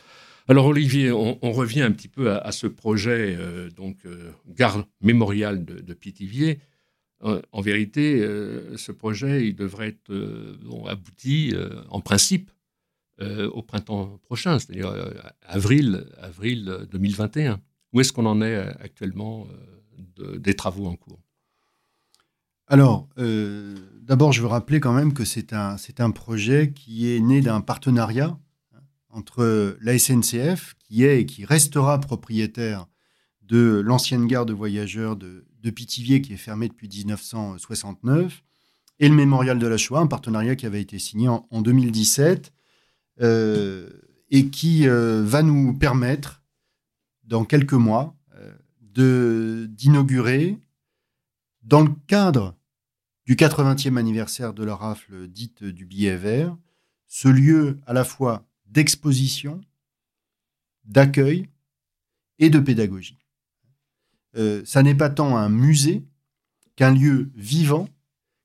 Alors 0.48 0.66
Olivier, 0.66 1.12
on, 1.12 1.52
revient 1.52 1.82
un 1.82 1.92
petit 1.92 2.08
peu 2.08 2.32
à, 2.32 2.50
ce 2.50 2.66
projet, 2.66 3.36
euh, 3.38 3.70
donc 3.70 3.98
euh, 4.06 4.32
gare 4.48 4.84
mémoriale 5.02 5.64
de, 5.64 5.94
Pithiviers. 5.94 6.58
En, 7.20 7.60
vérité, 7.60 8.20
euh, 8.20 8.76
ce 8.76 8.90
projet, 8.90 9.46
il 9.46 9.54
devrait 9.54 9.90
être 9.90 10.12
abouti 10.88 11.54
en 11.90 12.00
principe 12.00 12.50
au 13.20 13.62
printemps 13.62 14.18
prochain, 14.24 14.58
c'est-à-dire 14.58 14.92
avril, 15.42 16.08
avril 16.18 16.88
2021. 16.90 17.60
Où 17.92 18.00
est-ce 18.00 18.12
qu'on 18.12 18.26
en 18.26 18.42
est 18.42 18.56
actuellement 18.80 19.46
des 20.16 20.54
travaux 20.54 20.86
en 20.86 20.96
cours? 20.96 21.20
Alors, 22.72 23.06
d'abord, 24.00 24.32
je 24.32 24.40
veux 24.40 24.48
rappeler 24.48 24.80
quand 24.80 24.94
même 24.94 25.12
que 25.12 25.26
c'est 25.26 25.52
un, 25.52 26.10
projet 26.10 26.72
qui 26.72 27.14
est 27.14 27.20
né 27.20 27.42
d'un 27.42 27.60
partenariat 27.60 28.38
entre 29.10 29.76
la 29.82 29.98
SNCF, 29.98 30.72
qui 30.78 31.04
est 31.04 31.20
et 31.20 31.26
qui 31.26 31.44
restera 31.44 32.00
propriétaire 32.00 32.86
de 33.42 33.82
l'ancienne 33.84 34.26
gare 34.26 34.46
de 34.46 34.54
voyageurs 34.54 35.16
de, 35.16 35.44
de, 35.60 35.70
Pithiviers, 35.70 36.22
qui 36.22 36.32
est 36.32 36.38
fermée 36.38 36.66
depuis 36.66 36.88
1969, 36.88 38.42
et 39.00 39.08
le 39.10 39.14
Mémorial 39.14 39.58
de 39.58 39.66
la 39.66 39.76
Shoah, 39.76 40.00
un 40.00 40.06
partenariat 40.06 40.56
qui 40.56 40.64
avait 40.64 40.80
été 40.80 40.98
signé 40.98 41.28
en, 41.28 41.60
2017. 41.60 42.54
et 43.20 44.46
qui 44.50 44.86
va 44.86 45.42
nous 45.42 45.74
permettre, 45.74 46.42
dans 47.24 47.44
quelques 47.44 47.74
mois, 47.74 48.16
d'inaugurer, 48.80 50.58
dans 51.62 51.82
le 51.82 51.90
cadre 52.06 52.56
du 53.26 53.36
80e 53.36 53.96
anniversaire 53.96 54.52
de 54.52 54.64
la 54.64 54.74
rafle 54.74 55.28
dite 55.28 55.64
du 55.64 55.86
billet 55.86 56.16
vert, 56.16 56.56
ce 57.06 57.28
lieu 57.28 57.78
à 57.86 57.92
la 57.92 58.04
fois 58.04 58.44
d'exposition, 58.66 59.60
d'accueil 60.84 61.48
et 62.38 62.50
de 62.50 62.58
pédagogie. 62.58 63.18
Euh, 64.36 64.62
ça 64.64 64.82
n'est 64.82 64.94
pas 64.94 65.10
tant 65.10 65.36
un 65.36 65.48
musée 65.48 66.02
qu'un 66.74 66.92
lieu 66.92 67.30
vivant 67.36 67.88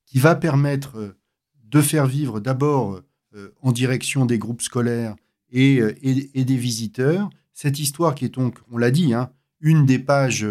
qui 0.06 0.20
va 0.20 0.36
permettre 0.36 0.98
euh, 0.98 1.18
de 1.64 1.82
faire 1.82 2.06
vivre 2.06 2.40
d'abord 2.40 3.02
euh, 3.36 3.54
en 3.62 3.72
direction 3.72 4.26
des 4.26 4.38
groupes 4.38 4.62
scolaires 4.62 5.16
et, 5.50 5.78
et, 6.02 6.44
des 6.44 6.58
visiteurs 6.58 7.30
cette 7.54 7.80
histoire 7.80 8.16
qui 8.16 8.26
est 8.26 8.36
donc, 8.36 8.60
on 8.70 8.78
l'a 8.78 8.92
dit, 8.92 9.14
hein, 9.14 9.32
une 9.62 9.86
des 9.86 9.98
pages 9.98 10.46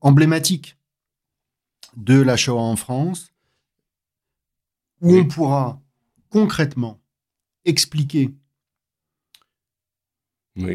emblématiques 0.00 0.79
de 1.96 2.20
la 2.20 2.36
Shoah 2.36 2.60
en 2.60 2.76
France, 2.76 3.32
où 5.00 5.14
on 5.14 5.26
pourra 5.26 5.80
concrètement 6.28 7.00
expliquer 7.64 8.34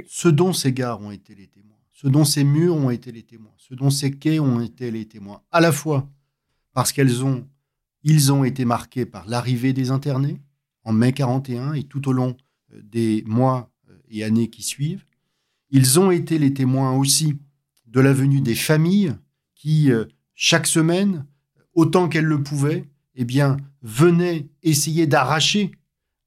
ce 0.07 0.27
dont 0.27 0.53
ces 0.53 0.74
gares 0.74 1.01
ont 1.01 1.12
été 1.12 1.36
les 1.36 1.48
témoins, 1.48 1.77
ce 1.91 2.07
dont 2.07 2.25
ces 2.25 2.43
murs 2.43 2.75
ont 2.75 2.89
été 2.89 3.12
les 3.12 3.24
témoins, 3.24 3.53
ce 3.57 3.74
dont 3.74 3.89
ces 3.89 4.12
quais 4.12 4.39
ont 4.39 4.62
été 4.62 4.91
les 4.91 5.07
témoins, 5.07 5.41
à 5.51 5.62
la 5.62 5.72
fois 5.72 6.10
parce 6.74 6.91
qu'elles 6.91 7.24
ont, 7.24 7.48
ils 8.03 8.31
ont 8.31 8.43
été 8.43 8.65
marqués 8.65 9.05
par 9.05 9.27
l'arrivée 9.27 9.74
des 9.74 9.91
internés 9.91 10.41
en 10.84 10.93
mai 10.93 11.13
41 11.13 11.74
et 11.74 11.84
tout 11.84 12.07
au 12.07 12.13
long 12.13 12.36
euh, 12.74 12.81
des 12.84 13.24
mois 13.25 13.72
euh, 13.89 13.98
et 14.10 14.24
années 14.24 14.50
qui 14.50 14.62
suivent. 14.62 15.05
Ils 15.72 16.00
ont 16.00 16.12
été 16.12 16.38
les 16.38 16.53
témoins 16.53 16.91
aussi 16.95 17.38
de 17.88 18.00
la 18.00 18.13
venue 18.13 18.41
des 18.41 18.55
familles 18.55 19.15
qui, 19.55 19.91
euh, 19.91 20.05
chaque 20.35 20.67
semaine, 20.67 21.25
autant 21.73 22.07
qu'elles 22.09 22.25
le 22.25 22.43
pouvaient, 22.43 22.85
eh 23.15 23.25
bien, 23.25 23.57
venaient 23.81 24.47
essayer 24.61 25.07
d'arracher 25.07 25.71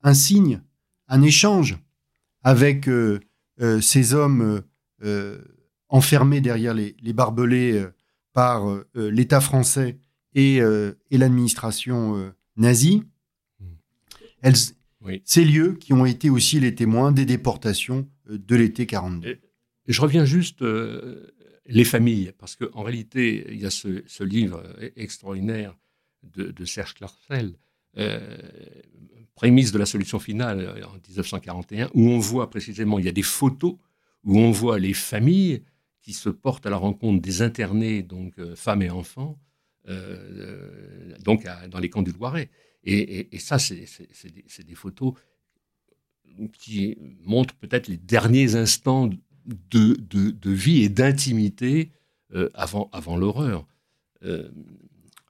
un 0.02 0.14
signe, 0.14 0.60
un 1.08 1.22
échange 1.22 1.78
avec 2.42 2.88
euh, 2.88 3.20
euh, 3.60 3.80
ces 3.80 4.14
hommes 4.14 4.62
euh, 5.04 5.38
enfermés 5.88 6.40
derrière 6.40 6.74
les, 6.74 6.94
barbelés 7.12 7.84
par 8.32 8.64
l'État 8.94 9.40
français 9.40 9.98
et, 10.34 10.60
l'administration 11.10 12.32
nazie. 12.56 13.04
Ces 15.24 15.44
lieux 15.44 15.72
qui 15.72 15.94
ont 15.94 16.04
été 16.04 16.30
aussi 16.30 16.60
les 16.60 16.74
témoins 16.74 17.10
des 17.10 17.24
déportations 17.24 18.06
de 18.28 18.54
l'été 18.54 18.86
42. 18.86 19.38
je 19.86 20.00
reviens 20.00 20.26
juste 20.26 20.62
les 21.68 21.84
familles, 21.84 22.32
parce 22.38 22.56
qu'en 22.56 22.82
réalité, 22.82 23.46
il 23.50 23.60
y 23.60 23.66
a 23.66 23.70
ce, 23.70 24.24
livre 24.24 24.62
extraordinaire 24.96 25.76
de, 26.22 26.64
Serge 26.64 26.94
Clarfeld, 26.94 27.56
prémisse 29.38 29.70
de 29.70 29.78
la 29.78 29.86
solution 29.86 30.18
finale 30.18 30.60
euh, 30.60 30.84
en 30.84 30.94
1941, 30.94 31.90
où 31.94 32.08
on 32.08 32.18
voit 32.18 32.50
précisément, 32.50 32.98
il 32.98 33.04
y 33.04 33.08
a 33.08 33.12
des 33.12 33.22
photos 33.22 33.76
où 34.24 34.36
on 34.36 34.50
voit 34.50 34.80
les 34.80 34.94
familles 34.94 35.62
qui 36.02 36.12
se 36.12 36.28
portent 36.28 36.66
à 36.66 36.70
la 36.70 36.76
rencontre 36.76 37.22
des 37.22 37.40
internés, 37.40 38.02
donc 38.02 38.36
euh, 38.40 38.56
femmes 38.56 38.82
et 38.82 38.90
enfants, 38.90 39.38
euh, 39.88 41.16
donc 41.20 41.46
dans 41.70 41.78
les 41.78 41.88
camps 41.88 42.02
du 42.02 42.10
Loiret. 42.10 42.50
Et, 42.82 43.28
ça, 43.38 43.58
c'est 43.58 43.84
des, 44.66 44.74
photos 44.74 45.14
qui 46.52 46.96
montrent 47.24 47.54
peut-être 47.54 47.86
les 47.86 47.96
derniers 47.96 48.54
instants 48.54 49.10
de, 49.70 49.96
de, 50.10 50.50
vie 50.50 50.82
et 50.82 50.88
d'intimité 50.88 51.90
avant, 52.54 52.90
avant 52.92 53.16
l'horreur. 53.16 53.66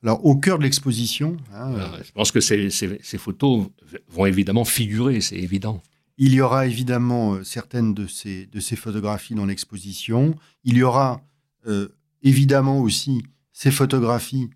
Alors, 0.02 0.24
au 0.24 0.36
cœur 0.36 0.58
de 0.58 0.64
l'exposition. 0.64 1.36
Hein, 1.52 1.74
euh, 1.74 2.02
je 2.04 2.12
pense 2.12 2.30
que 2.30 2.40
ces, 2.40 3.18
photos 3.18 3.66
vont 4.08 4.26
évidemment 4.26 4.64
figurer, 4.64 5.20
c'est 5.20 5.36
évident. 5.36 5.82
Il 6.18 6.34
y 6.34 6.40
aura 6.40 6.66
évidemment 6.66 7.34
euh, 7.34 7.44
certaines 7.44 7.94
de 7.94 8.06
ces, 8.06 8.46
de 8.46 8.60
ces 8.60 8.76
photographies 8.76 9.34
dans 9.34 9.46
l'exposition. 9.46 10.36
Il 10.64 10.76
y 10.76 10.82
aura 10.82 11.20
euh, 11.66 11.88
évidemment 12.22 12.80
aussi 12.80 13.22
ces 13.52 13.70
photographies 13.70 14.50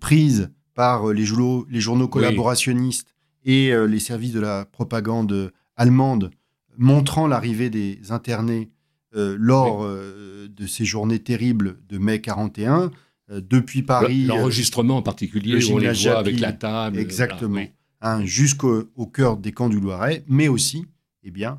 prises 0.00 0.50
par 0.74 1.08
les, 1.08 1.24
journaux, 1.24 1.66
les 1.68 1.80
journaux 1.80 2.08
collaborationnistes 2.08 3.14
et 3.44 3.72
les 3.86 3.98
services 3.98 4.32
de 4.32 4.40
la 4.40 4.64
propagande 4.64 5.52
allemande 5.76 6.30
montrant 6.78 7.26
l'arrivée 7.26 7.68
des 7.68 8.10
internés 8.10 8.70
lors 9.14 9.86
de 9.86 10.66
ces 10.66 10.84
journées 10.84 11.20
terribles 11.20 11.78
de 11.88 11.98
mai 11.98 12.20
41. 12.20 12.90
Euh, 13.30 13.40
depuis 13.40 13.82
Paris. 13.82 14.24
Euh, 14.24 14.28
l'enregistrement 14.28 14.98
en 14.98 15.02
particulier, 15.02 15.64
où 15.64 15.74
on 15.74 15.78
les 15.78 15.92
voit 15.92 16.18
avec 16.18 16.40
la 16.40 16.52
table. 16.52 16.98
Exactement. 16.98 17.64
Hein, 18.00 18.24
jusqu'au 18.24 19.06
cœur 19.12 19.38
des 19.38 19.52
camps 19.52 19.70
du 19.70 19.80
Loiret, 19.80 20.24
mais 20.28 20.48
aussi, 20.48 20.84
eh 21.22 21.30
bien, 21.30 21.56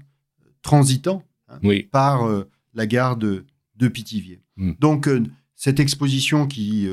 transitant 0.61 1.23
hein, 1.47 1.57
par 1.91 2.27
euh, 2.27 2.47
la 2.75 2.85
gare 2.85 3.17
de, 3.17 3.45
de 3.77 3.87
Pithiviers. 3.87 4.43
Hmm. 4.57 4.73
Donc, 4.79 5.09
cette 5.55 5.79
exposition 5.79 6.45
qui 6.45 6.87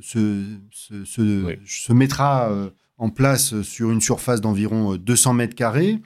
se, 0.00 0.46
se, 0.74 1.44
se, 1.64 1.92
mettra 1.92 2.50
en 2.98 3.08
place 3.08 3.62
sur 3.62 3.90
une 3.90 4.00
surface 4.00 4.40
d'environ 4.40 4.96
200 4.96 5.32
mètres 5.34 5.54
carrés, 5.54 6.00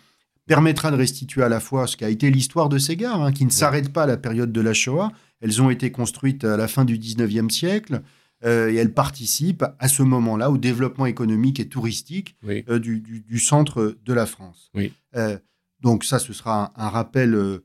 permettra 0.47 0.91
de 0.91 0.97
restituer 0.97 1.43
à 1.43 1.49
la 1.49 1.61
fois 1.61 1.87
ce 1.87 1.97
qu'a 1.97 2.09
été 2.09 2.31
l'histoire 2.31 2.69
de 2.69 2.79
ces 2.79 2.97
gares, 2.97 3.23
hein, 3.23 3.33
qui 3.33 3.45
ne 3.45 3.51
s'arrête 3.51 3.93
pas 3.93 4.05
à 4.05 4.07
la 4.07 4.17
période 4.17 4.53
de 4.53 4.61
la 4.61 4.73
Shoah, 4.73 5.13
elles 5.41 5.61
ont 5.61 5.71
été 5.71 5.91
construites 5.91 6.45
à 6.45 6.57
la 6.57 6.69
fin 6.69 6.85
du 6.85 6.99
19e 6.99 7.51
siècle 7.51 8.03
euh, 8.45 8.71
et 8.71 8.77
elles 8.77 8.93
participent 8.93 9.65
à 9.79 9.89
ce 9.89 10.03
moment-là 10.03 10.51
au 10.51 10.59
développement 10.59 11.07
économique 11.07 11.59
et 11.59 11.69
touristique 11.69 12.37
euh, 12.47 12.79
du, 12.79 13.39
centre 13.39 13.97
de 14.05 14.13
la 14.13 14.27
France. 14.27 14.71
Euh, 15.17 15.39
donc 15.81 16.05
ça, 16.05 16.19
ce 16.19 16.33
sera 16.33 16.73
un, 16.77 16.89
rappel 16.89 17.61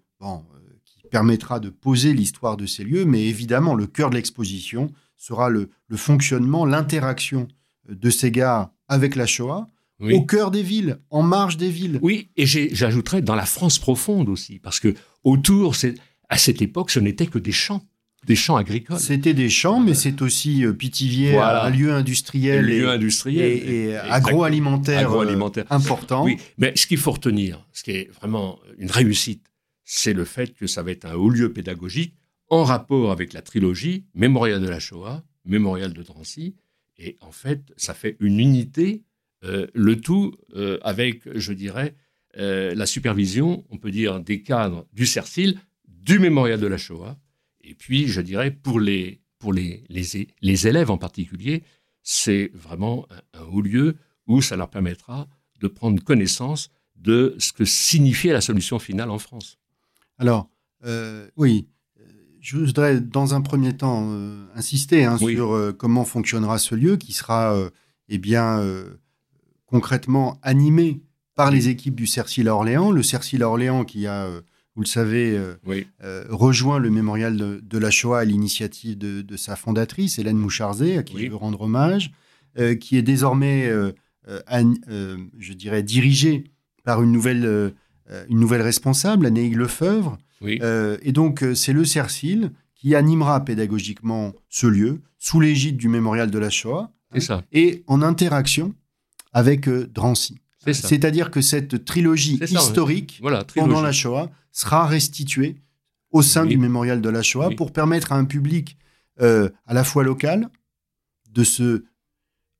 qui 0.86 1.04
permettra 1.10 1.60
de 1.60 1.70
poser 1.70 2.13
l'histoire 2.13 2.58
de 2.58 2.65
ces 2.65 2.84
lieux, 2.84 3.06
mais 3.06 3.28
évidemment, 3.28 3.76
le 3.76 3.88
cœur 3.88 4.10
de 4.10 4.15
l'exposition 4.15 4.91
sera 5.17 5.50
le, 5.50 5.70
fonctionnement, 5.96 6.65
l'interaction 6.65 7.48
de 7.89 8.10
ces 8.10 8.32
gares 8.32 8.72
avec 8.88 9.15
la 9.15 9.26
Shoah. 9.26 9.67
Au 10.02 10.22
cœur 10.24 10.52
des 10.52 10.64
villes, 10.64 11.00
en 11.10 11.22
marge 11.24 11.58
des 11.58 11.70
villes. 11.70 12.00
Oui, 12.02 12.30
et 12.38 12.46
j'ajouterais 12.46 13.22
dans 13.22 13.36
la 13.36 13.46
France 13.46 13.80
profonde 13.80 14.30
aussi, 14.30 14.60
parce 14.60 14.80
que 14.80 14.96
autour, 15.24 15.76
à 16.30 16.38
cette 16.38 16.62
époque, 16.62 16.92
ce 16.92 17.00
n'était 17.00 17.28
que 17.28 17.40
des 17.40 17.52
champs 17.52 17.84
des 18.26 18.36
champs 18.36 18.56
agricoles. 18.56 19.00
C'était 19.00 19.34
des 19.34 19.50
champs, 19.50 19.80
mais 19.80 19.96
c'est 19.96 20.22
aussi 20.22 20.64
euh, 20.64 20.74
Pithiviers, 20.74 21.38
un 21.38 21.70
lieu 21.70 21.92
industriel, 21.92 22.70
et, 22.70 22.86
industriel 22.86 23.70
et, 23.70 23.96
agroalimentaire, 23.98 25.10
important. 25.72 26.24
Oui, 26.24 26.38
mais 26.58 26.74
ce 26.76 26.86
qu'il 26.86 27.00
faut 27.00 27.12
retenir, 27.12 27.66
ce 27.74 27.84
qui 27.84 27.92
est 27.92 28.12
vraiment 28.12 28.60
une 28.78 28.92
réussite, 28.92 29.48
c'est 29.84 30.14
le 30.14 30.26
fait 30.26 30.54
que 30.54 30.68
ça 30.68 30.84
va 30.84 30.92
être 30.92 31.06
un 31.06 31.16
haut 31.16 31.30
lieu 31.30 31.52
pédagogique 31.52 32.16
en 32.50 32.64
rapport 32.64 33.12
avec 33.12 33.34
la 33.34 33.42
trilogie 33.42 34.06
Mémorial 34.14 34.62
de 34.62 34.70
la 34.70 34.80
Shoah, 34.80 35.24
Mémorial 35.46 35.94
de 35.94 36.04
Drancy, 36.04 36.56
et 36.98 37.18
en 37.22 37.32
fait, 37.32 37.74
ça 37.78 37.96
fait 37.96 38.18
une 38.20 38.40
unité, 38.40 39.02
euh, 39.02 39.02
le 39.41 39.99
tout 39.99 40.36
euh, 40.56 40.77
avec, 40.82 41.21
je 41.38 41.54
dirais, 41.54 41.95
la 42.36 42.86
supervision, 42.86 43.65
on 43.69 43.77
peut 43.77 43.91
dire, 43.91 44.21
des 44.21 44.41
cadres 44.41 44.88
du 44.93 45.06
CERCIL, 45.06 45.60
du 45.88 46.19
mémorial 46.19 46.60
de 46.60 46.67
la 46.67 46.77
Shoah. 46.77 47.17
Et 47.62 47.75
puis, 47.75 48.08
je 48.08 48.21
dirais, 48.21 48.51
pour 48.51 48.80
les, 48.80 49.21
pour 49.38 49.54
les, 49.54 49.84
les, 49.89 50.67
élèves 50.67 50.91
en 50.91 50.97
particulier, 50.97 51.63
c'est 52.04 52.51
vraiment 52.54 53.08
un, 53.34 53.43
haut 53.43 53.62
lieu 53.62 53.97
où 54.27 54.41
ça 54.41 54.56
leur 54.56 54.69
permettra 54.69 55.27
de 55.60 55.67
prendre 55.67 56.01
connaissance 56.04 56.71
de 56.95 57.36
ce 57.39 57.51
que 57.51 57.65
signifiait 57.65 58.34
la 58.34 58.41
solution 58.41 58.80
finale 58.80 59.10
en 59.10 59.19
France. 59.19 59.58
Alors, 60.17 60.49
euh, 60.86 61.27
oui, 61.36 61.67
je 62.39 62.58
voudrais 62.58 63.01
dans 63.01 63.34
un 63.34 63.41
premier 63.41 63.75
temps 63.75 64.08
euh, 64.12 64.45
insister 64.56 65.06
hein, 65.06 65.17
sur 65.17 65.54
euh, 65.54 65.73
comment 65.73 66.06
fonctionnera 66.06 66.58
ce 66.58 66.75
lieu 66.75 66.97
qui 66.97 67.13
sera 67.13 67.69
eh 68.10 68.17
bien, 68.17 68.63
concrètement 69.72 70.38
animé 70.44 71.02
par 71.36 71.50
les 71.50 71.70
équipes 71.70 71.96
du 71.96 72.06
CERCIL 72.06 72.48
à 72.48 72.56
Orléans. 72.56 72.92
Le 72.92 73.02
CERCIL 73.02 73.42
à 73.42 73.48
Orléans 73.50 73.84
qui 73.86 74.06
a 74.06 74.30
vous 74.76 74.84
le 74.84 74.88
savez, 74.88 75.38
euh, 75.38 75.56
euh, 76.04 76.26
rejoint 76.30 76.80
le 76.80 76.90
mémorial 76.90 77.36
de, 77.38 77.78
la 77.78 77.92
Shoah 77.92 78.20
à 78.20 78.26
l'initiative 78.26 78.98
de, 78.98 79.38
sa 79.38 79.56
fondatrice, 79.56 80.18
Hélène 80.18 80.38
Moucharzé, 80.38 80.98
à 80.98 81.04
qui 81.04 81.26
je 81.26 81.30
veux 81.30 81.36
rendre 81.36 81.62
hommage, 81.62 82.12
euh, 82.58 82.76
qui 82.76 82.98
est 82.98 83.02
désormais, 83.02 83.70
je 84.28 85.54
dirais, 85.54 85.84
dirigée 85.84 86.46
par 86.84 87.04
une 87.04 87.12
nouvelle, 87.12 87.74
une 88.30 88.40
nouvelle 88.40 88.62
responsable, 88.62 89.26
Annéigue 89.26 89.56
Lefebvre. 89.56 90.18
et 90.42 91.12
donc, 91.12 91.44
c'est 91.54 91.74
le 91.74 91.84
CERCIL 91.84 92.52
qui 92.76 92.96
animera 92.96 93.44
pédagogiquement 93.46 94.34
ce 94.50 94.68
lieu, 94.68 95.02
sous 95.20 95.40
l'égide 95.40 95.78
du 95.78 95.88
mémorial 95.88 96.32
de 96.32 96.40
la 96.40 96.50
Shoah, 96.50 96.92
ça. 97.20 97.44
et 97.52 97.84
en 97.88 98.02
interaction 98.02 98.74
avec 99.34 99.70
Drancy. 99.70 100.39
C'est-à-dire 100.65 101.32
que 101.32 101.41
cette 101.41 101.86
trilogie 101.86 102.39
historique 102.41 103.22
pendant 103.56 103.82
la 103.82 103.91
Shoah 103.91 104.30
sera 104.52 104.86
restituée 104.86 105.56
au 106.12 106.22
sein 106.22 106.46
du 106.46 106.58
mémorial 106.58 107.02
de 107.02 107.10
la 107.10 107.24
Shoah 107.24 107.50
pour 107.56 107.72
permettre 107.72 108.12
à 108.12 108.15
un 108.17 108.26
public 108.26 108.78
euh, 109.22 109.50
à 109.65 109.74
la 109.74 109.84
fois 109.84 110.04
local 110.04 110.50
de 111.32 111.44
se 111.44 111.84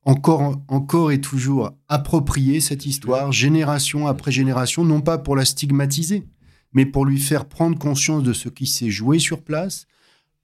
encore, 0.04 0.60
encore 0.68 1.12
et 1.12 1.22
toujours 1.22 1.72
approprier 1.88 2.60
cette 2.60 2.86
histoire, 2.86 3.32
génération 3.32 4.08
après 4.08 4.32
génération, 4.32 4.84
non 4.84 5.02
pas 5.02 5.20
pour 5.20 5.36
la 5.36 5.46
stigmatiser, 5.46 6.24
mais 6.74 6.86
pour 6.88 7.06
lui 7.06 7.20
faire 7.20 7.46
prendre 7.46 7.78
conscience 7.78 8.24
de 8.24 8.34
ce 8.34 8.50
qui 8.50 8.66
s'est 8.66 8.90
joué 8.90 9.20
sur 9.20 9.44
place, 9.44 9.86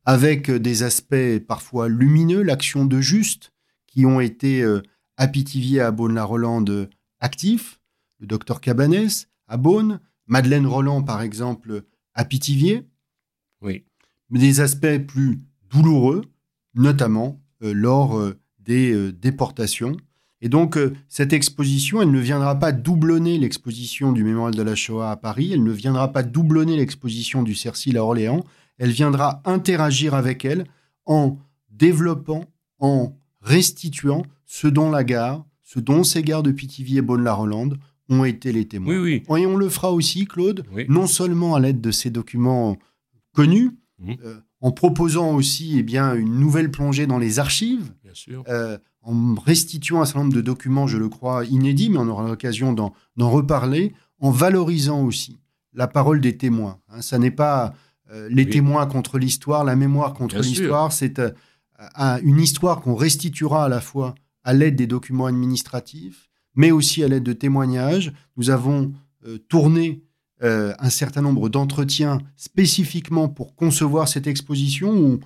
avec 0.06 0.52
des 0.52 0.84
aspects 0.84 1.40
parfois 1.48 1.90
lumineux, 1.90 2.44
l'action 2.44 2.86
de 2.86 3.02
Juste, 3.02 3.52
qui 3.88 4.06
ont 4.06 4.22
été 4.22 4.62
euh, 4.62 4.82
à 5.18 5.28
Pithiviers, 5.28 5.82
à 5.82 5.92
Beaune-la-Rolande 5.92 6.90
actifs, 7.20 7.82
le 8.20 8.28
docteur 8.28 8.62
Cabanès 8.62 9.28
à 9.48 9.58
Beaune, 9.58 10.00
Madeleine 10.28 10.68
Roland, 10.68 11.04
par 11.04 11.22
exemple, 11.22 11.84
à 12.14 12.26
Pithiviers. 12.26 12.86
Oui. 13.62 13.84
Mais 14.30 14.40
des 14.40 14.60
aspects 14.60 14.98
plus 15.08 15.40
douloureux, 15.70 16.24
notamment 16.76 17.40
euh, 17.64 17.74
lors 17.74 18.18
euh, 18.18 18.38
des 18.60 19.12
déportations. 19.14 19.96
Et 20.42 20.50
donc, 20.50 20.78
cette 21.08 21.34
exposition, 21.34 22.02
elle 22.02 22.12
ne 22.12 22.20
viendra 22.20 22.60
pas 22.60 22.72
doublonner 22.72 23.40
l'exposition 23.40 24.12
du 24.12 24.24
Mémorial 24.24 24.54
de 24.54 24.62
la 24.62 24.76
Shoah 24.76 25.12
à 25.12 25.16
Paris, 25.16 25.54
elle 25.54 25.64
ne 25.64 25.72
viendra 25.72 26.12
pas 26.12 26.22
doublonner 26.22 26.76
l'exposition 26.76 27.42
du 27.42 27.56
Cercil 27.56 27.98
à 27.98 28.04
Orléans, 28.04 28.44
elle 28.78 28.92
viendra 28.92 29.42
interagir 29.46 30.14
avec 30.14 30.46
elle 30.46 30.66
en 31.06 31.40
développant, 31.72 32.46
en 32.80 33.16
restituant 33.42 34.24
ce 34.48 34.68
dont 34.68 34.90
la 34.90 35.04
gare, 35.04 35.46
ce 35.62 35.80
dont 35.80 36.04
ces 36.04 36.24
gares 36.24 36.42
de 36.42 36.52
Pithiviers 36.52 37.00
et 37.00 37.02
Beaune-la-Rolande 37.02 37.78
ont 38.10 38.24
été 38.24 38.54
les 38.54 38.68
témoins. 38.68 38.98
Oui, 38.98 39.24
oui. 39.28 39.38
Et 39.38 39.46
on 39.46 39.58
le 39.58 39.70
fera 39.70 39.92
aussi, 39.92 40.26
Claude, 40.26 40.64
non 40.88 41.06
seulement 41.06 41.56
à 41.56 41.60
l'aide 41.60 41.82
de 41.82 41.92
ces 41.92 42.10
documents 42.10 42.78
connus, 43.34 43.78
mmh. 44.00 44.14
euh, 44.24 44.40
en 44.62 44.72
proposant 44.72 45.36
aussi 45.36 45.76
eh 45.78 45.84
bien, 45.84 46.16
une 46.16 46.40
nouvelle 46.40 46.72
plongée 46.72 47.06
dans 47.06 47.20
les 47.20 47.38
archives, 47.38 47.92
bien 48.02 48.14
sûr. 48.14 48.44
Euh, 48.48 48.78
en 49.02 49.36
restituant 49.36 50.02
un 50.02 50.06
certain 50.06 50.22
nombre 50.22 50.34
de 50.34 50.42
documents, 50.42 50.88
je 50.88 50.98
le 50.98 51.10
crois, 51.10 51.46
inédits, 51.46 51.90
mais 51.90 51.98
on 51.98 52.08
aura 52.08 52.28
l'occasion 52.28 52.74
d'en 52.74 52.94
reparler, 53.18 53.94
en 54.20 54.32
valorisant 54.32 55.04
aussi 55.04 55.38
la 55.74 55.88
parole 55.88 56.20
des 56.20 56.38
témoins. 56.38 56.80
Hein. 56.90 57.02
ça 57.02 57.20
n'est 57.20 57.32
pas 57.32 57.76
euh, 58.12 58.28
les 58.32 58.50
témoins 58.50 58.86
contre 58.88 59.20
l'histoire, 59.20 59.64
la 59.64 59.76
mémoire 59.76 60.14
contre 60.14 60.40
l'histoire, 60.40 60.92
c'est 60.92 61.22
une 62.24 62.40
histoire 62.40 62.82
qu'on 62.82 62.96
restituera 62.96 63.66
à 63.66 63.70
la 63.70 63.80
fois 63.80 64.16
à 64.48 64.54
l'aide 64.54 64.78
des 64.78 64.88
documents 64.88 65.26
administratifs, 65.26 66.30
mais 66.56 66.72
aussi 66.72 67.04
à 67.04 67.10
l'aide 67.10 67.24
de 67.24 67.34
témoignages. 67.34 68.14
Nous 68.38 68.50
avons 68.50 68.94
euh, 69.26 69.40
tourné 69.50 70.02
euh, 70.42 70.74
un 70.80 70.90
certain 70.90 71.22
nombre 71.22 71.50
d'entretiens 71.50 72.20
spécifiquement 72.38 73.28
pour 73.28 73.56
concevoir 73.56 74.08
cette 74.08 74.26
exposition 74.26 74.94
où 74.94 75.20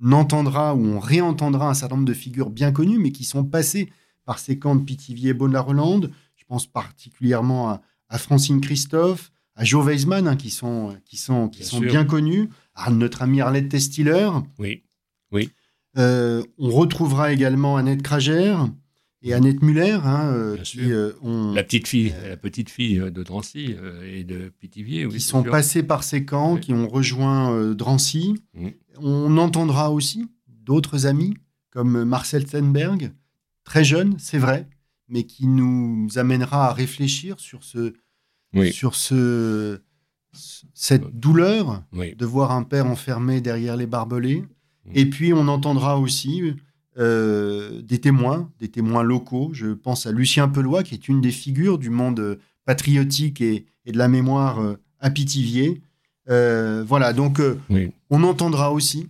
on 0.00 0.12
entendra 0.12 0.76
ou 0.76 0.86
on 0.86 1.00
réentendra 1.00 1.68
un 1.68 1.74
certain 1.74 1.96
nombre 1.96 2.06
de 2.06 2.14
figures 2.14 2.50
bien 2.50 2.70
connues, 2.70 3.00
mais 3.00 3.10
qui 3.10 3.24
sont 3.24 3.42
passées 3.42 3.90
par 4.24 4.38
ces 4.38 4.60
camps 4.60 4.76
de 4.76 4.84
Pithiviers 4.84 5.30
et 5.30 5.34
Beaune-la-Rolande. 5.34 6.12
Je 6.36 6.44
pense 6.44 6.66
particulièrement 6.66 7.80
à, 8.08 8.18
Francine 8.18 8.60
Christophe, 8.60 9.32
à 9.56 9.64
Joe 9.64 9.84
Weisman, 9.84 10.28
hein, 10.28 10.36
qui 10.36 10.50
sont, 10.50 10.96
qui 11.04 11.16
sont, 11.16 11.48
qui 11.48 11.62
bien, 11.62 11.68
sont 11.68 11.80
bien 11.80 12.04
connus, 12.04 12.48
à 12.76 12.92
notre 12.92 13.22
amie 13.22 13.40
Arlette 13.40 13.70
Testiller. 13.70 14.30
Oui, 14.56 14.84
oui. 15.32 15.50
Euh, 15.98 16.42
on 16.58 16.70
retrouvera 16.70 17.32
également 17.32 17.76
Annette 17.76 18.02
Krager 18.02 18.56
et 19.22 19.34
Annette 19.34 19.62
Muller, 19.62 19.98
hein, 20.04 20.30
euh, 20.32 20.56
qui 20.58 20.92
euh, 20.92 21.12
ont, 21.22 21.52
la 21.52 21.64
petite 21.64 21.88
fille, 21.88 22.14
la 22.28 22.36
petite 22.36 22.70
fille 22.70 22.98
de 22.98 23.22
Drancy 23.24 23.74
et 24.04 24.22
de 24.22 24.52
Pithiviers, 24.60 25.08
qui 25.08 25.20
sont 25.20 25.42
passés 25.42 25.82
par 25.82 26.04
ces 26.04 26.24
camps, 26.24 26.56
qui 26.56 26.72
ont 26.72 26.88
rejoint 26.88 27.74
Drancy. 27.74 28.40
On 28.96 29.36
entendra 29.38 29.90
aussi 29.90 30.28
d'autres 30.46 31.06
amis 31.06 31.34
comme 31.70 32.04
Marcel 32.04 32.46
Stenberg, 32.46 33.12
très 33.64 33.84
jeune, 33.84 34.16
c'est 34.18 34.38
vrai, 34.38 34.68
mais 35.08 35.24
qui 35.24 35.46
nous 35.46 36.08
amènera 36.16 36.68
à 36.68 36.72
réfléchir 36.72 37.40
sur 37.40 37.64
ce, 37.64 37.94
sur 38.70 38.94
ce, 38.94 39.80
cette 40.74 41.06
douleur 41.18 41.82
de 41.92 42.26
voir 42.26 42.52
un 42.52 42.62
père 42.62 42.86
enfermé 42.86 43.40
derrière 43.40 43.76
les 43.76 43.86
barbelés 43.86 44.44
et 44.94 45.06
puis, 45.06 45.32
on 45.32 45.48
entendra 45.48 45.98
aussi 45.98 46.54
euh, 46.98 47.80
des 47.82 48.00
témoins, 48.00 48.50
des 48.58 48.68
témoins 48.68 49.04
locaux. 49.04 49.50
Je 49.52 49.68
pense 49.68 50.06
à 50.06 50.12
Lucien 50.12 50.48
Pelois, 50.48 50.82
qui 50.82 50.94
est 50.94 51.06
une 51.06 51.20
des 51.20 51.30
figures 51.30 51.78
du 51.78 51.90
monde 51.90 52.38
patriotique 52.64 53.40
et, 53.40 53.66
de 53.86 53.96
la 53.96 54.08
mémoire 54.08 54.60
euh, 54.60 54.74
à 54.98 55.10
Pithiviers. 55.10 55.80
Euh, 56.28 56.84
voilà, 56.84 57.12
donc 57.12 57.40
on 58.10 58.22
entendra 58.24 58.72
aussi, 58.72 59.08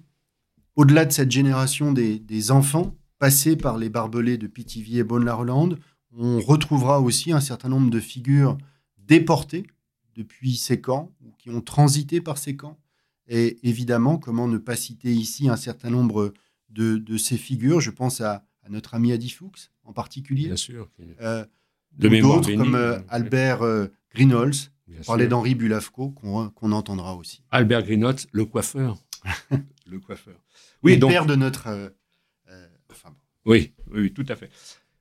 au-delà 0.77 1.07
de 1.07 1.13
cette 1.13 1.31
génération 1.31 1.93
des, 1.93 2.51
enfants 2.51 2.95
passés 3.19 3.57
par 3.57 3.79
les 3.79 3.89
barbelés 3.89 4.37
de 4.37 4.47
Pithiviers 4.47 5.01
et 5.01 5.05
Bonne-la-Rolande, 5.05 5.79
on 6.17 6.41
retrouvera 6.41 7.01
aussi 7.01 7.33
un 7.33 7.41
certain 7.41 7.71
nombre 7.71 7.91
de 7.91 8.01
figures 8.01 8.59
déportées 8.99 9.67
depuis 10.15 10.57
ces 10.57 10.81
camps, 10.81 11.11
ou 11.25 11.33
qui 11.39 11.51
ont 11.51 11.63
transité 11.63 12.21
par 12.21 12.39
ces 12.39 12.55
camps, 12.55 12.79
et 13.29 13.59
évidemment, 13.69 14.19
comment 14.19 14.49
ne 14.49 14.59
pas 14.59 14.77
citer 14.77 15.13
ici 15.13 15.49
un 15.49 15.57
certain 15.57 15.91
nombre 15.91 16.33
de, 16.71 17.17
ces 17.17 17.37
figures? 17.37 17.81
Je 17.81 17.91
pense 17.91 18.21
à, 18.21 18.45
notre 18.69 18.95
ami 18.95 19.13
Adi 19.13 19.31
Fuchs 19.31 19.71
en 19.85 19.93
particulier. 19.93 20.47
Bien 20.47 20.57
sûr. 20.57 20.91
Euh, 21.21 21.45
de 21.97 22.21
d'autres 22.21 22.53
comme 22.53 22.75
euh, 22.75 22.99
Albert 23.09 23.63
euh, 23.63 23.87
Greenholz, 24.15 24.73
parler 25.07 25.27
d'Henri 25.27 25.55
Bulavco, 25.55 26.11
qu'on 26.11 26.73
entendra 26.73 27.17
aussi. 27.17 27.43
Albert 27.51 27.85
Greenholz, 27.85 28.27
le 28.33 28.45
coiffeur. 28.45 28.99
le 29.87 29.99
coiffeur. 30.01 30.37
Oui, 30.83 30.97
le 30.97 31.07
père 31.07 31.27
de 31.27 31.35
notre. 31.35 31.95
oui, 33.45 33.73
oui, 33.91 34.13
tout 34.13 34.27
à 34.29 34.37
fait. 34.37 34.51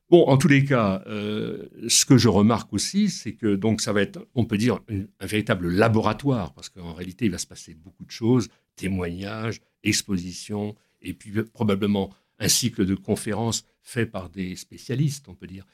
Bon, 0.09 0.25
en 0.27 0.37
tous 0.37 0.47
les 0.47 0.63
cas, 0.63 1.03
euh, 1.07 1.67
ce 1.89 2.05
que 2.05 2.17
je 2.17 2.29
remarque 2.29 2.71
aussi, 2.71 3.09
c'est 3.09 3.33
que 3.33 3.55
donc 3.55 3.81
ça 3.81 3.91
va 3.91 4.01
être, 4.01 4.25
on 4.35 4.45
peut 4.45 4.57
dire, 4.57 4.79
un 4.89 5.25
véritable 5.25 5.69
laboratoire, 5.69 6.53
parce 6.53 6.69
qu'en 6.69 6.93
réalité, 6.93 7.25
il 7.25 7.31
va 7.31 7.37
se 7.37 7.47
passer 7.47 7.73
beaucoup 7.73 8.05
de 8.05 8.11
choses, 8.11 8.47
témoignages, 8.77 9.59
expositions, 9.83 10.75
et 11.01 11.13
puis 11.13 11.31
probablement 11.53 12.13
un 12.39 12.47
cycle 12.47 12.85
de 12.85 12.95
conférences 12.95 13.65
fait 13.81 14.05
par 14.05 14.29
des 14.29 14.55
spécialistes, 14.55 15.27
on 15.27 15.35
peut 15.35 15.47
dire. 15.47 15.65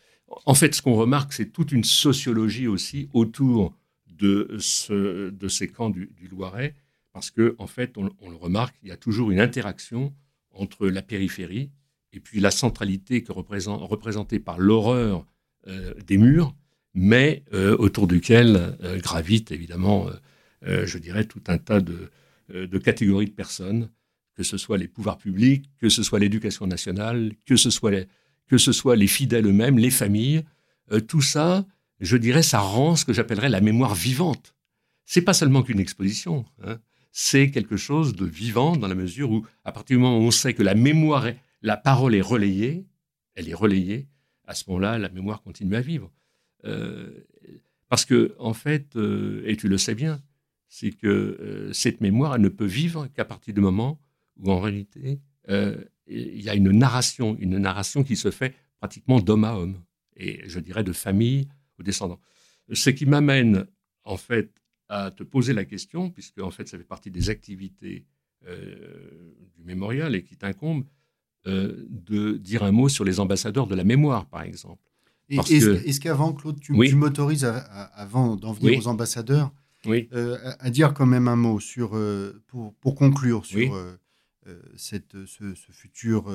En 0.46 0.56
fait, 0.56 0.74
ce 0.74 0.82
qu'on 0.82 0.96
remarque, 0.96 1.32
c'est 1.34 1.52
toute 1.52 1.72
une 1.72 1.84
sociologie 1.84 2.68
aussi 2.68 3.10
autour 3.14 3.76
de, 4.08 4.56
ce, 4.60 5.30
de 5.30 5.48
ces 5.48 5.68
camps 5.68 5.92
du, 5.92 6.10
Loiret, 6.32 6.74
parce 7.12 7.30
que 7.30 7.56
en 7.60 7.68
fait, 7.68 7.98
on 7.98 8.30
le 8.30 8.36
remarque, 8.36 8.76
il 8.82 8.90
y 8.90 8.92
a 8.92 8.98
toujours 8.98 9.30
une 9.30 9.40
interaction 9.40 10.12
entre 10.54 10.88
la 10.88 11.04
périphérie, 11.04 11.70
et 12.14 12.20
puis 12.20 12.40
la 12.40 12.52
centralité 12.52 13.24
que 13.24 13.32
représentée 13.32 14.40
par 14.40 14.60
l'horreur 14.60 15.26
euh, 15.68 15.94
des 16.06 16.18
murs, 16.18 16.56
mais 16.94 17.44
euh, 17.54 17.76
autour 17.78 18.08
duquel 18.08 18.76
euh, 18.84 19.00
gravitent 19.00 19.52
évidemment, 19.52 20.08
je 20.66 20.98
dirais, 20.98 21.26
tout 21.26 21.42
un 21.48 21.58
tas 21.58 21.82
de, 21.82 22.10
de, 22.50 22.78
catégories 22.78 23.26
de 23.26 23.32
personnes, 23.32 23.90
que 24.34 24.44
ce 24.44 24.58
soit 24.58 24.78
les 24.78 24.88
pouvoirs 24.88 25.18
publics, 25.18 25.70
que 25.78 25.90
ce 25.90 26.04
soit 26.04 26.20
l'éducation 26.20 26.68
nationale, 26.68 27.34
que 27.46 27.58
ce 27.58 27.70
soit 27.70 27.92
les, 27.92 28.08
que 28.48 28.58
ce 28.58 28.72
soit 28.72 28.96
les 28.96 29.08
fidèles 29.08 29.46
eux-mêmes, 29.46 29.78
les 29.78 29.92
familles. 29.92 30.46
tout 31.10 31.22
ça, 31.22 31.66
je 32.00 32.16
dirais, 32.16 32.44
ça 32.44 32.60
rend 32.60 32.96
ce 32.96 33.04
que 33.04 33.12
j'appellerais 33.12 33.50
la 33.50 33.60
mémoire 33.60 33.94
vivante. 33.94 34.56
C'est 35.06 35.22
pas 35.22 35.34
seulement 35.34 35.64
qu'une 35.64 35.82
exposition. 35.82 36.46
Hein. 36.64 36.80
c'est 37.12 37.52
quelque 37.52 37.76
chose 37.76 38.16
de 38.16 38.26
vivant 38.26 38.78
dans 38.78 38.88
la 38.88 38.96
mesure 38.96 39.32
où, 39.32 39.46
à 39.66 39.74
partir 39.74 39.98
du 39.98 40.02
moment 40.02 40.18
où 40.18 40.22
on 40.22 40.32
sait 40.32 40.54
que 40.54 40.64
la 40.64 40.76
mémoire 40.76 41.28
est, 41.28 41.38
la 41.64 41.78
parole 41.78 42.14
est 42.14 42.22
relayée, 42.22 42.86
elle 43.36 43.50
est 43.50 43.54
relayée, 43.54 44.08
à 44.46 44.54
ce 44.54 44.66
moment-là, 44.68 45.00
la 45.00 45.10
mémoire 45.10 45.42
continue 45.42 45.76
à 45.76 45.82
vivre. 45.82 46.12
Euh, 46.66 47.26
parce 47.88 48.06
que, 48.06 48.36
en 48.38 48.54
fait, 48.54 48.96
euh, 48.96 49.44
et 49.46 49.56
tu 49.56 49.70
le 49.70 49.78
sais 49.78 49.96
bien, 49.96 50.22
c'est 50.68 50.92
que 50.92 51.08
euh, 51.08 51.74
cette 51.74 52.02
mémoire, 52.02 52.36
elle 52.36 52.42
ne 52.42 52.50
peut 52.50 52.66
vivre 52.66 53.08
qu'à 53.08 53.26
partir 53.26 53.54
du 53.54 53.62
moment 53.62 54.00
où, 54.38 54.52
en 54.52 54.60
réalité, 54.60 55.20
il 56.08 56.42
y 56.42 56.50
a 56.50 56.56
une 56.56 56.72
narration, 56.72 57.38
une 57.40 57.58
narration 57.58 58.04
qui 58.04 58.16
se 58.16 58.32
fait 58.32 58.56
pratiquement 58.80 59.20
d'homme 59.20 59.44
à 59.46 59.56
homme, 59.56 59.82
et 60.16 60.42
je 60.48 60.60
dirais 60.60 60.84
de 60.84 60.94
famille 60.94 61.48
aux 61.80 61.84
descendants. 61.84 62.20
Ce 62.72 62.90
qui 62.90 63.06
m'amène, 63.06 63.66
en 64.04 64.18
fait, 64.18 64.54
à 64.90 65.12
te 65.12 65.24
poser 65.24 65.54
la 65.54 65.66
question, 65.66 66.10
puisque, 66.10 66.40
en 66.40 66.52
fait, 66.52 66.68
ça 66.68 66.78
fait 66.78 66.84
partie 66.84 67.12
des 67.12 67.30
activités 67.30 68.06
du 68.46 69.64
mémorial 69.64 70.16
et 70.16 70.24
qui 70.24 70.36
t'incombe, 70.36 70.86
euh, 71.46 71.86
de 71.90 72.38
dire 72.38 72.64
un 72.64 72.72
mot 72.72 72.88
sur 72.88 73.04
les 73.04 73.20
ambassadeurs 73.20 73.68
de 73.68 73.76
la 73.76 73.84
mémoire, 73.84 74.28
par 74.28 74.44
exemple. 74.44 74.82
Est-ce 75.28 76.00
qu'avant, 76.00 76.32
Claude, 76.32 76.58
tu, 76.62 76.72
m'autorises, 76.72 77.44
avant 77.94 78.38
d'en 78.38 78.54
venir 78.54 78.80
aux 78.80 78.88
ambassadeurs, 78.88 79.52
euh, 79.86 80.38
à, 80.60 80.70
dire 80.70 80.94
quand 80.94 81.06
même 81.06 81.28
un 81.28 81.36
mot 81.36 81.60
sur, 81.60 81.98
euh, 81.98 82.42
pour, 82.48 82.74
pour, 82.76 82.96
conclure 82.96 83.46
sur 83.46 83.78
cette, 84.78 85.18
ce, 85.26 85.54
futur 85.72 86.32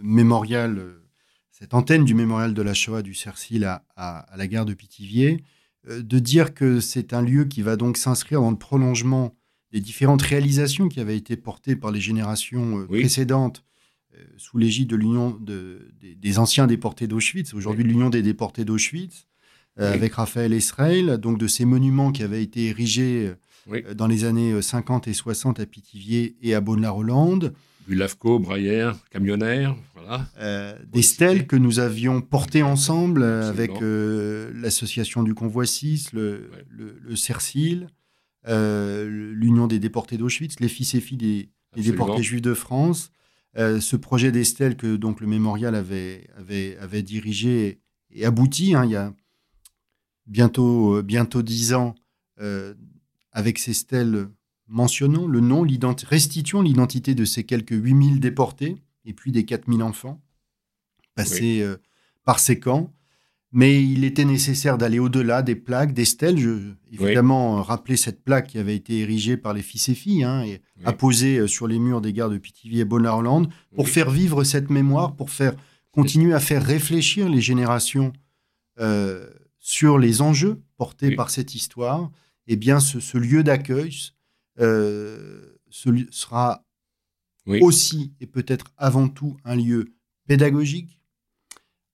mémorial 0.00 0.94
cette 1.50 1.74
antenne 1.74 2.06
du 2.06 2.14
mémorial 2.14 2.54
de 2.54 2.62
la 2.62 2.72
Shoah 2.72 3.02
du 3.02 3.12
Cercil 3.12 3.66
à, 3.66 3.84
à, 3.96 4.34
la 4.34 4.46
gare 4.46 4.64
de 4.64 4.72
Pithiviers, 4.72 5.44
de 5.86 6.18
dire 6.18 6.54
que 6.54 6.80
c'est 6.80 7.12
un 7.12 7.20
lieu 7.20 7.44
qui 7.44 7.60
va 7.60 7.76
donc 7.76 7.98
s'inscrire 7.98 8.40
dans 8.40 8.50
le 8.50 8.58
prolongement 8.58 9.36
des 9.72 9.80
différentes 9.80 10.22
réalisations 10.22 10.88
qui 10.88 11.00
avaient 11.00 11.18
été 11.18 11.36
portées 11.36 11.76
par 11.76 11.90
les 11.90 12.00
générations 12.00 12.86
précédentes 12.86 13.62
sous 14.36 14.58
l'égide 14.58 14.88
de 14.88 14.96
l'Union 14.96 15.38
de, 15.40 15.90
des, 16.00 16.38
anciens 16.38 16.66
déportés 16.66 17.06
d'Auschwitz, 17.06 17.54
aujourd'hui 17.54 17.84
l'Union 17.84 18.10
des 18.10 18.22
déportés 18.22 18.64
d'Auschwitz, 18.64 19.26
avec 19.76 20.14
Raphaël 20.14 20.52
Esraël, 20.52 21.18
donc 21.18 21.38
de 21.38 21.46
ces 21.46 21.64
monuments 21.64 22.10
qui 22.10 22.24
avaient 22.24 22.42
été 22.42 22.66
érigés 22.66 23.32
dans 23.94 24.08
les 24.08 24.24
années 24.24 24.60
50 24.60 25.06
et 25.06 25.12
60 25.12 25.60
à 25.60 25.66
Pithiviers 25.66 26.36
et 26.42 26.54
à 26.54 26.60
Beaune-la-Rolande, 26.60 27.54
du 27.88 27.94
Lavco, 27.94 28.38
Braillère, 28.38 28.96
Camionnaire, 29.10 29.74
voilà. 29.94 30.26
Euh, 30.38 30.78
des 30.92 31.02
stèles 31.02 31.46
que 31.46 31.56
nous 31.56 31.78
avions 31.78 32.20
portées 32.20 32.62
ensemble 32.62 33.22
euh, 33.22 33.48
avec 33.48 33.70
euh, 33.80 34.50
l'association 34.54 35.22
du 35.22 35.34
Convoi 35.34 35.64
6, 35.64 36.12
le, 36.12 36.50
le, 36.68 37.16
CERCIL, 37.16 37.88
l'Union 38.46 39.66
des 39.66 39.78
déportés 39.78 40.18
d'Auschwitz, 40.18 40.60
les 40.60 40.68
fils 40.68 40.94
et 40.94 41.00
filles 41.00 41.16
des, 41.16 41.48
déportés 41.76 42.22
juifs 42.22 42.42
de 42.42 42.54
France. 42.54 43.10
Ce 43.58 43.96
projet 43.96 44.30
des 44.30 44.44
stèles 44.44 44.76
que 44.76 44.96
donc 44.96 45.20
le 45.20 45.26
mémorial 45.26 45.74
avait, 45.74 46.28
avait, 46.36 46.76
avait 46.78 47.02
dirigé 47.02 47.80
et 48.10 48.24
abouti 48.24 48.74
hein, 48.74 48.84
il 48.84 48.92
y 48.92 48.96
a 48.96 49.12
bientôt, 50.26 51.02
bientôt 51.02 51.42
10 51.42 51.74
ans 51.74 51.94
avec 53.32 53.58
ces 53.58 53.74
stèles 53.74 54.28
mentionnant 54.68 55.26
le 55.26 55.40
nom, 55.40 55.66
restituant 56.06 56.62
l'identité 56.62 57.14
de 57.14 57.24
ces 57.24 57.44
quelques 57.44 57.72
8000 57.72 58.20
déportés 58.20 58.76
et 59.04 59.14
puis 59.14 59.32
des 59.32 59.44
4000 59.44 59.82
enfants 59.82 60.20
passés 61.14 61.62
euh, 61.62 61.78
par 62.24 62.38
ces 62.38 62.60
camps. 62.60 62.92
Mais 63.50 63.82
il 63.82 64.04
était 64.04 64.26
nécessaire 64.26 64.76
d'aller 64.76 64.98
au-delà 64.98 65.42
des 65.42 65.54
plaques, 65.54 65.94
des 65.94 66.04
stèles. 66.04 66.38
Je, 66.38 66.74
évidemment, 66.92 67.62
rappeler 67.62 67.96
cette 67.96 68.22
plaque 68.22 68.48
qui 68.48 68.58
avait 68.58 68.76
été 68.76 68.98
érigée 68.98 69.38
par 69.38 69.54
les 69.54 69.62
fils 69.62 69.88
et 69.88 69.94
filles 69.94 70.24
hein, 70.24 70.44
et 70.44 70.60
apposée 70.84 71.38
euh, 71.38 71.46
sur 71.46 71.66
les 71.66 71.78
murs 71.78 72.02
des 72.02 72.12
gares 72.12 72.28
de 72.28 72.36
Pithiviers 72.36 72.80
et 72.80 72.84
Bonne-la-Hollande 72.84 73.50
pour 73.74 73.88
faire 73.88 74.10
vivre 74.10 74.44
cette 74.44 74.68
mémoire, 74.68 75.16
pour 75.16 75.30
faire 75.30 75.54
continuer 75.92 76.34
à 76.34 76.40
faire 76.40 76.62
réfléchir 76.62 77.28
les 77.28 77.40
générations 77.40 78.12
euh, 78.80 79.26
sur 79.58 79.98
les 79.98 80.20
enjeux 80.20 80.60
portés 80.76 81.14
par 81.14 81.30
cette 81.30 81.54
histoire. 81.54 82.10
Et 82.46 82.52
eh 82.52 82.56
bien, 82.56 82.80
ce, 82.80 83.00
ce 83.00 83.16
lieu 83.18 83.42
d'accueil, 83.42 83.94
euh, 84.60 85.58
sera 85.70 86.64
aussi 87.60 88.12
et 88.20 88.26
peut-être 88.26 88.66
avant 88.76 89.08
tout 89.08 89.36
un 89.44 89.56
lieu 89.56 89.94
pédagogique 90.26 90.97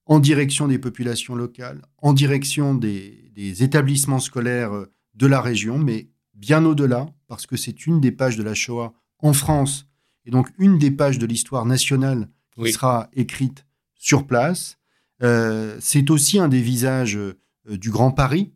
en 0.06 0.18
direction 0.18 0.68
des 0.68 0.78
populations 0.78 1.34
locales, 1.34 1.82
en 1.98 2.12
direction 2.12 2.74
des, 2.74 3.20
établissements 3.36 4.20
scolaires 4.20 4.86
de 5.14 5.26
la 5.26 5.40
région, 5.40 5.78
mais 5.78 6.08
bien 6.34 6.64
au-delà, 6.64 7.06
parce 7.26 7.46
que 7.46 7.56
c'est 7.56 7.86
une 7.86 8.00
des 8.00 8.12
pages 8.12 8.36
de 8.36 8.42
la 8.42 8.54
Shoah 8.54 8.92
en 9.18 9.32
France, 9.32 9.88
et 10.24 10.30
donc 10.30 10.48
une 10.58 10.78
des 10.78 10.90
pages 10.90 11.18
de 11.18 11.26
l'histoire 11.26 11.66
nationale 11.66 12.28
qui 12.56 12.72
sera 12.72 13.08
écrite 13.14 13.66
sur 13.96 14.26
place. 14.26 14.78
Euh, 15.22 15.76
c'est 15.80 16.10
aussi 16.10 16.38
un 16.38 16.48
des 16.48 16.60
visages 16.60 17.16
euh, 17.16 17.36
du 17.66 17.90
Grand 17.90 18.10
Paris, 18.10 18.52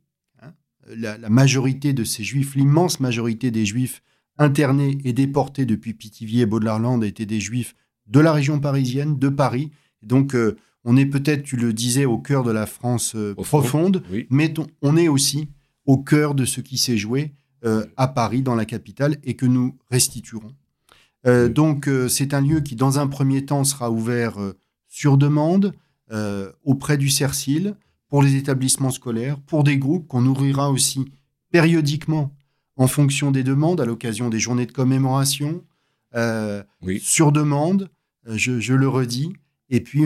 la, 0.96 1.28
majorité 1.28 1.92
de 1.92 2.04
ces 2.04 2.24
juifs, 2.24 2.54
l'immense 2.54 3.00
majorité 3.00 3.50
des 3.50 3.66
juifs 3.66 4.02
internés 4.38 4.98
et 5.04 5.12
déportés 5.12 5.66
depuis 5.66 5.94
Pithiviers 5.94 6.42
et 6.42 6.46
Baudelaire-Land 6.46 7.02
étaient 7.02 7.26
des 7.26 7.40
juifs 7.40 7.74
de 8.06 8.20
la 8.20 8.32
région 8.32 8.60
parisienne, 8.60 9.18
de 9.18 9.28
Paris. 9.28 9.70
Donc, 10.02 10.34
euh, 10.34 10.56
on 10.84 10.96
est 10.96 11.06
peut-être, 11.06 11.42
tu 11.42 11.56
le 11.56 11.72
disais, 11.72 12.04
au 12.04 12.18
cœur 12.18 12.44
de 12.44 12.50
la 12.50 12.66
France 12.66 13.14
euh, 13.14 13.34
profonde, 13.34 14.02
mais 14.30 14.52
on 14.82 14.96
est 14.96 15.08
aussi 15.08 15.48
au 15.86 15.98
cœur 15.98 16.34
de 16.34 16.44
ce 16.44 16.60
qui 16.60 16.78
s'est 16.78 16.96
joué 16.96 17.32
euh, 17.64 17.84
à 17.96 18.08
Paris, 18.08 18.42
dans 18.42 18.54
la 18.54 18.64
capitale, 18.64 19.16
et 19.24 19.34
que 19.34 19.46
nous 19.46 19.76
restituerons. 19.90 20.52
Donc, 21.50 21.90
c'est 22.08 22.32
un 22.32 22.40
lieu 22.40 22.60
qui, 22.60 22.74
dans 22.74 22.98
un 22.98 23.06
premier 23.06 23.44
temps, 23.44 23.62
sera 23.62 23.90
ouvert 23.90 24.38
sur 24.86 25.18
demande 25.18 25.74
auprès 26.64 26.96
du 26.96 27.10
CERCIL, 27.10 27.74
pour 28.08 28.22
les 28.22 28.36
établissements 28.36 28.90
scolaires, 28.90 29.38
pour 29.40 29.64
des 29.64 29.78
groupes 29.78 30.06
qu'on 30.08 30.22
nourrira 30.22 30.70
aussi 30.70 31.04
périodiquement 31.50 32.32
en 32.76 32.86
fonction 32.86 33.30
des 33.30 33.42
demandes, 33.42 33.80
à 33.80 33.84
l'occasion 33.84 34.28
des 34.28 34.38
journées 34.38 34.66
de 34.66 34.72
commémoration, 34.72 35.64
euh, 36.14 36.62
sur 37.00 37.32
demande, 37.32 37.90
euh, 38.28 38.36
je, 38.36 38.72
le 38.72 38.88
redis, 38.88 39.32
et 39.68 39.80
puis 39.80 40.04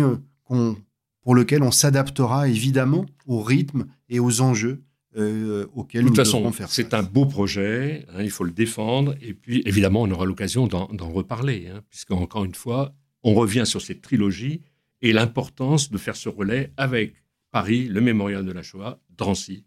euh, 0.55 0.75
pour 1.23 1.35
lequel 1.35 1.63
on 1.63 1.71
s'adaptera 1.71 2.49
évidemment 2.49 3.07
au 3.27 3.43
rythme 3.43 3.87
et 4.09 4.21
aux 4.21 4.41
enjeux 4.41 4.83
auxquels 5.75 6.07
nous 6.07 6.15
façon, 6.15 6.51
faire 6.53 6.71
C'est 6.71 6.95
un 6.95 7.03
beau 7.03 7.27
projet, 7.27 8.07
hein, 8.15 8.23
il 8.23 8.31
faut 8.31 8.45
le 8.45 8.51
défendre, 8.51 9.15
et 9.21 9.35
puis 9.35 9.63
évidemment, 9.67 10.01
on 10.01 10.11
aura 10.11 10.25
l'occasion 10.25 10.67
d'en 10.67 11.11
reparler, 11.11 11.69
hein, 11.69 11.83
puisqu'encore 11.91 12.47
une 12.47 12.55
fois, 12.55 12.95
on 13.23 13.35
revient 13.35 13.65
sur 13.67 13.83
cette 13.83 14.01
trilogie 14.01 14.63
et 15.03 15.13
l'importance 15.13 15.91
de 15.91 15.99
faire 15.99 16.17
ce 16.17 16.31
relais 16.31 16.73
avec 16.79 17.15
Paris, 17.51 17.89
le 17.89 18.01
mémorial 18.01 18.47
de 18.47 18.53
la 18.53 18.63
Shoah, 18.63 18.99
Drancy. 19.11 19.65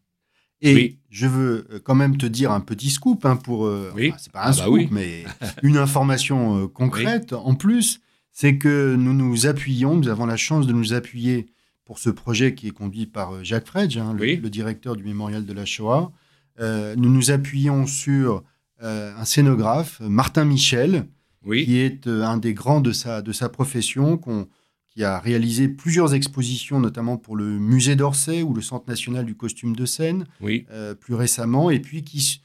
Et 0.61 0.97
je 1.09 1.27
veux 1.27 1.67
euh, 1.69 1.79
quand 1.83 1.95
même 1.95 2.17
te 2.17 2.25
dire 2.25 2.51
un 2.51 2.61
petit 2.61 2.89
scoop 2.89 3.25
hein, 3.25 3.35
pour. 3.35 3.65
Euh, 3.65 3.91
oui. 3.95 4.13
c'est 4.17 4.31
pas 4.31 4.39
un 4.39 4.43
ah 4.43 4.47
bah 4.47 4.63
scoop, 4.63 4.87
mais 4.89 5.25
une 5.61 5.77
information 5.77 6.63
euh, 6.63 6.67
concrète 6.73 7.33
en 7.33 7.55
plus, 7.55 7.99
c'est 8.35 8.57
que 8.57 8.95
nous 8.95 9.13
nous 9.13 9.47
appuyons, 9.47 9.95
nous 9.95 10.09
avons 10.09 10.25
la 10.25 10.35
chance 10.35 10.67
de 10.67 10.73
nous 10.73 10.93
appuyer 10.93 11.47
pour 11.85 11.97
ce 11.97 12.09
projet 12.09 12.53
qui 12.53 12.67
est 12.67 12.71
conduit 12.71 13.05
par 13.05 13.43
Jacques 13.43 13.65
Fredge, 13.65 13.97
hein, 13.97 14.13
le, 14.13 14.49
directeur 14.49 14.97
du 14.97 15.03
mémorial 15.03 15.45
de 15.45 15.53
la 15.53 15.65
Shoah. 15.65 16.11
nous 16.59 17.09
nous 17.09 17.31
appuyons 17.31 17.87
sur 17.87 18.43
un 18.81 19.23
scénographe, 19.23 20.01
Martin 20.01 20.43
Michel, 20.43 21.05
qui 21.49 21.77
est 21.77 22.07
un 22.07 22.37
des 22.37 22.53
grands 22.53 22.81
de 22.81 22.91
sa, 22.91 23.21
de 23.21 23.31
sa 23.31 23.47
profession, 23.47 24.19
qui 24.95 25.03
a 25.03 25.19
réalisé 25.19 25.67
plusieurs 25.67 26.13
expositions, 26.13 26.79
notamment 26.79 27.17
pour 27.17 27.35
le 27.35 27.59
musée 27.59 27.95
d'Orsay 27.95 28.43
ou 28.43 28.53
le 28.53 28.61
Centre 28.61 28.87
national 28.87 29.25
du 29.25 29.35
costume 29.35 29.75
de 29.75 29.85
scène, 29.85 30.25
oui. 30.41 30.65
Euh, 30.71 30.95
plus 30.95 31.15
récemment, 31.15 31.69
et 31.69 31.79
puis 31.79 32.03
qui, 32.03 32.41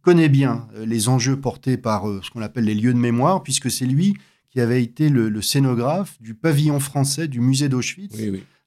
connaît 0.00 0.30
bien 0.30 0.66
euh, 0.74 0.86
les 0.86 1.08
enjeux 1.10 1.38
portés 1.38 1.76
par 1.76 2.08
euh, 2.08 2.20
ce 2.22 2.30
qu'on 2.30 2.40
appelle 2.40 2.64
les 2.64 2.74
lieux 2.74 2.94
de 2.94 2.98
mémoire, 2.98 3.42
puisque 3.42 3.70
c'est 3.70 3.86
lui 3.86 4.14
qui 4.54 4.60
avait 4.60 4.84
été 4.84 5.08
le, 5.08 5.42
scénographe 5.42 6.16
du 6.22 6.32
pavillon 6.32 6.78
français 6.78 7.26
du 7.26 7.40
musée 7.40 7.68
d'Auschwitz, 7.68 8.16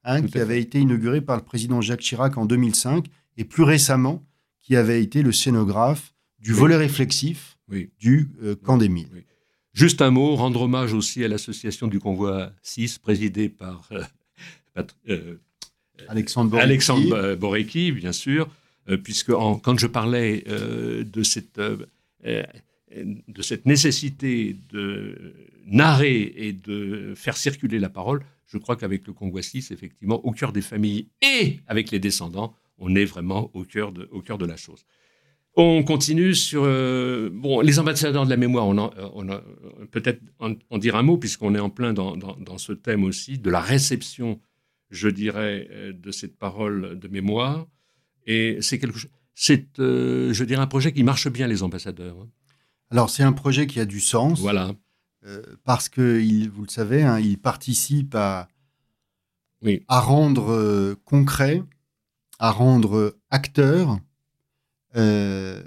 hein, 0.04 0.22
qui 0.22 0.38
avait 0.38 0.60
été 0.60 0.82
inauguré 0.82 1.22
par 1.22 1.38
le 1.38 1.44
président 1.44 1.80
Jacques 1.80 2.02
Chirac 2.02 2.38
en 2.38 2.46
2005, 2.46 3.06
et 3.38 3.46
plus 3.46 3.64
récemment, 3.64 4.22
qui 4.60 4.76
avait 4.76 5.02
été 5.02 5.22
le 5.22 5.32
scénographe 5.32 6.14
du 6.40 6.52
volet 6.52 6.76
réflexif 6.76 7.58
du 8.00 8.30
camp 8.64 8.76
des 8.76 8.90
Milles. 8.90 9.24
Juste 9.72 10.02
un 10.02 10.12
mot, 10.12 10.36
rendre 10.36 10.64
hommage 10.64 10.94
aussi 10.94 11.24
à 11.24 11.30
l'association 11.30 11.88
du 11.88 12.02
convoi 12.02 12.52
6, 12.64 12.98
présidée 12.98 13.48
par 13.48 13.88
euh, 13.94 14.84
euh, 15.08 15.36
Alexandre, 16.10 17.36
Borecki. 17.36 17.94
bien 17.94 18.12
sûr, 18.12 18.50
euh, 18.90 18.98
puisque 18.98 19.32
quand 19.32 19.80
je 19.80 19.88
parlais 19.88 20.44
de, 20.50 21.24
cette, 21.24 21.62
de 21.62 23.42
cette 23.42 23.66
nécessité 23.66 24.58
de 24.74 25.34
narrer 25.68 26.34
et 26.36 26.54
de 26.54 27.14
faire 27.16 27.38
circuler 27.38 27.80
la 27.80 27.90
parole, 27.90 28.24
je 28.46 28.58
crois 28.58 28.76
qu'avec 28.76 29.06
le 29.06 29.14
convoi 29.14 29.42
6, 29.42 29.72
effectivement, 29.72 30.26
au 30.26 30.32
cœur 30.32 30.54
des 30.54 30.62
familles 30.62 31.10
et 31.22 31.60
avec 31.68 31.92
les 31.92 32.00
descendants, 32.00 32.54
on 32.78 32.96
est 32.96 33.06
vraiment 33.06 33.52
au 33.54 33.64
cœur 33.64 33.92
de, 33.92 34.08
au 34.12 34.22
cœur 34.22 34.38
de 34.38 34.46
la 34.46 34.58
chose. 34.58 34.86
On 35.56 35.84
continue 35.84 36.36
sur 36.36 36.64
euh, 36.66 37.30
bon, 37.34 37.62
les 37.62 37.80
ambassadeurs 37.80 38.26
de 38.26 38.30
la 38.30 38.38
mémoire. 38.38 38.68
On, 38.68 38.78
on 38.78 39.30
a 39.30 39.42
peut-être 39.92 40.22
en, 40.40 40.78
dire 40.78 40.96
un 40.96 41.02
mot 41.02 41.18
puisqu'on 41.18 41.56
est 41.56 41.60
en 41.60 41.72
plein 41.72 41.94
dans, 41.94 42.58
ce 42.58 42.74
thème 42.74 43.04
aussi 43.04 43.40
de 43.40 43.50
la 43.50 43.60
réception, 43.60 44.40
je 44.92 45.10
dirais, 45.10 45.68
euh, 45.72 45.94
de 45.94 46.12
cette 46.12 46.38
parole 46.38 47.00
de 47.00 47.08
mémoire. 47.08 47.66
Et 48.28 48.60
c'est 48.62 48.78
quelque 48.78 49.00
chose. 49.00 49.10
C'est, 49.34 49.80
euh, 49.80 50.32
je 50.32 50.44
dirais, 50.44 50.62
un 50.62 50.68
projet 50.68 50.94
qui 50.94 51.04
marche 51.04 51.28
bien 51.28 51.48
les 51.48 51.64
ambassadeurs. 51.64 52.18
Hein. 52.22 52.30
Alors 52.92 53.10
c'est 53.10 53.24
un 53.24 53.34
projet 53.34 53.66
qui 53.66 53.80
a 53.80 53.86
du 53.86 54.00
sens. 54.00 54.40
Voilà. 54.40 54.74
Parce 55.64 55.90
que 55.90 56.48
vous 56.50 56.64
le 56.64 56.70
savez, 56.70 57.04
hein, 57.04 57.20
il 57.20 57.38
participe 57.38 58.16
à 58.16 58.48
oui. 59.62 59.84
à 59.88 60.00
rendre 60.00 60.96
concret, 61.06 61.64
à 62.40 62.52
rendre 62.52 63.18
acteur 63.30 64.00
euh, 64.96 65.64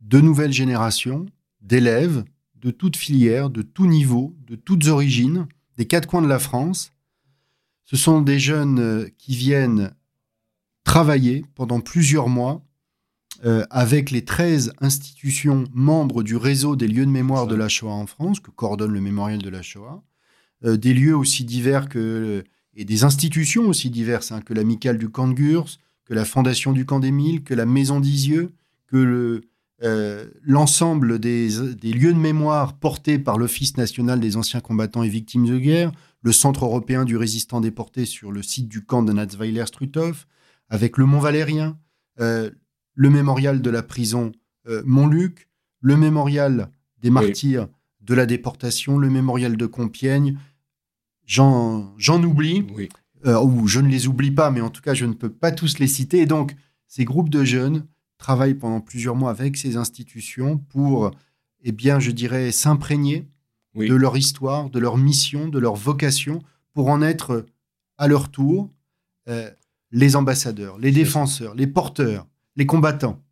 de 0.00 0.20
nouvelles 0.20 0.52
générations 0.52 1.26
d'élèves 1.60 2.24
de 2.56 2.70
toutes 2.70 2.96
filières, 2.96 3.50
de 3.50 3.62
tout 3.62 3.86
niveau, 3.86 4.36
de 4.46 4.54
toutes 4.54 4.86
origines, 4.86 5.46
des 5.76 5.86
quatre 5.86 6.06
coins 6.06 6.22
de 6.22 6.28
la 6.28 6.38
France. 6.38 6.92
Ce 7.84 7.96
sont 7.96 8.22
des 8.22 8.38
jeunes 8.38 8.78
euh, 8.78 9.08
qui 9.18 9.34
viennent 9.34 9.92
travailler 10.84 11.44
pendant 11.54 11.80
plusieurs 11.80 12.28
mois 12.28 12.64
euh, 13.44 13.64
avec 13.70 14.10
les 14.10 14.24
13 14.24 14.72
institutions 14.80 15.64
membres 15.72 16.22
du 16.22 16.36
réseau 16.36 16.76
des 16.76 16.88
lieux 16.88 17.06
de 17.06 17.10
mémoire 17.10 17.46
de 17.46 17.54
la 17.54 17.68
Shoah 17.68 17.92
en 17.92 18.06
France, 18.06 18.40
que 18.40 18.50
coordonne 18.50 18.92
le 18.92 19.00
mémorial 19.00 19.42
de 19.42 19.50
la 19.50 19.62
Shoah, 19.62 20.02
des 20.64 20.94
lieux 20.94 21.16
aussi 21.16 21.44
divers 21.44 21.88
que 21.88 22.44
et 22.74 22.84
des 22.84 23.04
institutions 23.04 23.68
aussi 23.68 23.90
diverses, 23.90 24.32
hein, 24.32 24.40
que 24.40 24.54
l'amicale 24.54 24.98
du 24.98 25.08
camp 25.08 25.28
de 25.28 25.34
Gurs, 25.34 25.66
que 26.04 26.14
la 26.14 26.24
fondation 26.24 26.72
du 26.72 26.86
camp 26.86 27.00
d'Émile, 27.00 27.42
que 27.42 27.54
la 27.54 27.66
maison 27.66 28.00
d'Isieux, 28.00 28.52
que 28.86 29.42
euh, 29.82 30.26
l'ensemble 30.42 31.18
des, 31.18 31.48
lieux 31.48 32.12
de 32.12 32.18
mémoire 32.18 32.74
portés 32.74 33.18
par 33.18 33.36
l'Office 33.38 33.76
national 33.76 34.20
des 34.20 34.36
anciens 34.36 34.60
combattants 34.60 35.02
et 35.02 35.08
victimes 35.08 35.46
de 35.46 35.58
guerre, 35.58 35.92
le 36.22 36.32
Centre 36.32 36.64
européen 36.64 37.04
du 37.04 37.16
résistant 37.16 37.60
déporté 37.60 38.04
sur 38.04 38.30
le 38.32 38.42
site 38.42 38.68
du 38.68 38.84
camp 38.84 39.02
de 39.02 39.12
Natzweiler-Struthof, 39.12 40.26
avec 40.70 40.96
le 40.98 41.06
Mont 41.06 41.18
Valérien, 41.18 41.78
euh, 42.20 42.50
le 42.94 43.10
mémorial 43.10 43.62
de 43.62 43.70
la 43.70 43.82
prison 43.82 44.32
euh, 44.68 44.82
Montluc, 44.84 45.48
le 45.80 45.96
mémorial 45.96 46.70
des 46.98 47.10
martyrs 47.10 47.68
de 48.00 48.14
la 48.14 48.26
déportation, 48.26 48.98
le 48.98 49.10
mémorial 49.10 49.56
de 49.56 49.66
Compiègne. 49.66 50.38
J'en 51.24 51.94
oublie, 52.22 52.66
euh, 53.26 53.40
ou 53.40 53.66
je 53.66 53.80
ne 53.80 53.88
les 53.88 54.06
oublie 54.06 54.30
pas, 54.30 54.50
mais 54.50 54.60
en 54.60 54.70
tout 54.70 54.82
cas, 54.82 54.94
je 54.94 55.06
ne 55.06 55.14
peux 55.14 55.30
pas 55.30 55.52
tous 55.52 55.78
les 55.78 55.86
citer. 55.86 56.18
Et 56.18 56.26
donc, 56.26 56.54
ces 56.86 57.04
groupes 57.04 57.30
de 57.30 57.44
jeunes 57.44 57.86
travaillent 58.18 58.54
pendant 58.54 58.80
plusieurs 58.80 59.16
mois 59.16 59.30
avec 59.30 59.56
ces 59.56 59.76
institutions 59.76 60.58
pour, 60.58 61.10
eh 61.62 61.72
bien, 61.72 61.98
je 61.98 62.10
dirais, 62.10 62.52
s'imprégner 62.52 63.28
de 63.74 63.94
leur 63.94 64.16
histoire, 64.16 64.68
de 64.68 64.78
leur 64.78 64.98
mission, 64.98 65.48
de 65.48 65.58
leur 65.58 65.74
vocation, 65.74 66.42
pour 66.74 66.88
en 66.88 67.02
être 67.02 67.46
à 67.98 68.06
leur 68.06 68.30
tour 68.30 68.70
les 69.92 70.16
ambassadeurs, 70.16 70.78
les 70.78 70.90
défenseur, 70.90 71.54
les 71.54 71.66
porteurs, 71.66 72.26
les 72.56 72.66
combattants. 72.66 73.22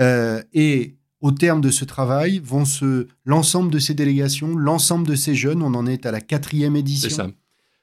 Euh, 0.00 0.42
et 0.52 0.96
au 1.20 1.32
terme 1.32 1.60
de 1.60 1.70
ce 1.70 1.84
travail, 1.84 2.40
vont 2.42 2.64
se 2.64 3.06
l'ensemble 3.24 3.70
de 3.70 3.78
ces 3.78 3.94
délégations, 3.94 4.56
l'ensemble 4.56 5.06
de 5.06 5.14
ces 5.14 5.34
jeunes, 5.34 5.62
on 5.62 5.74
en 5.74 5.86
est 5.86 6.06
à 6.06 6.10
la 6.10 6.20
quatrième 6.20 6.76
édition. 6.76 7.10
Ça. 7.10 7.30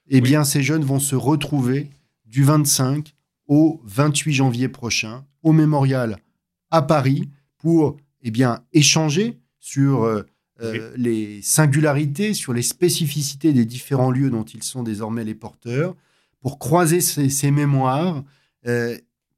Eh 0.09 0.21
bien, 0.21 0.43
ces 0.43 0.63
jeunes 0.63 0.83
vont 0.83 0.99
se 0.99 1.15
retrouver 1.15 1.89
du 2.25 2.43
25 2.43 3.13
au 3.47 3.81
28 3.85 4.33
janvier 4.33 4.69
prochain 4.69 5.25
au 5.43 5.51
mémorial 5.51 6.17
à 6.71 6.81
Paris 6.81 7.29
pour 7.57 7.97
eh 8.21 8.31
bien 8.31 8.63
échanger 8.73 9.39
sur 9.59 10.03
euh, 10.03 10.23
euh, 10.61 10.91
les 10.97 11.41
singularités, 11.41 12.33
sur 12.33 12.53
les 12.53 12.61
spécificités 12.61 13.53
des 13.53 13.65
différents 13.65 14.11
lieux 14.11 14.29
dont 14.29 14.43
ils 14.43 14.63
sont 14.63 14.83
désormais 14.83 15.23
les 15.23 15.35
porteurs, 15.35 15.95
pour 16.41 16.59
croiser 16.59 17.01
ces, 17.01 17.51
mémoires, 17.51 18.23
euh, 18.65 18.97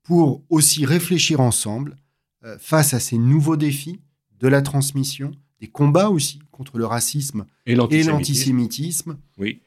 pour 0.10 0.44
aussi 0.50 0.88
réfléchir 0.88 1.40
ensemble 1.40 1.96
euh, 2.44 2.58
face 2.58 2.96
à 2.96 3.00
ces 3.00 3.20
nouveaux 3.20 3.58
défis 3.58 4.00
de 4.40 4.48
la 4.48 4.64
transmission, 4.64 5.30
des 5.60 5.68
combats 5.68 6.10
aussi 6.10 6.40
contre 6.50 6.80
le 6.80 6.88
racisme 6.88 7.46
et 7.68 7.76
l'antisémitisme, 7.76 9.20
oui. 9.38 9.62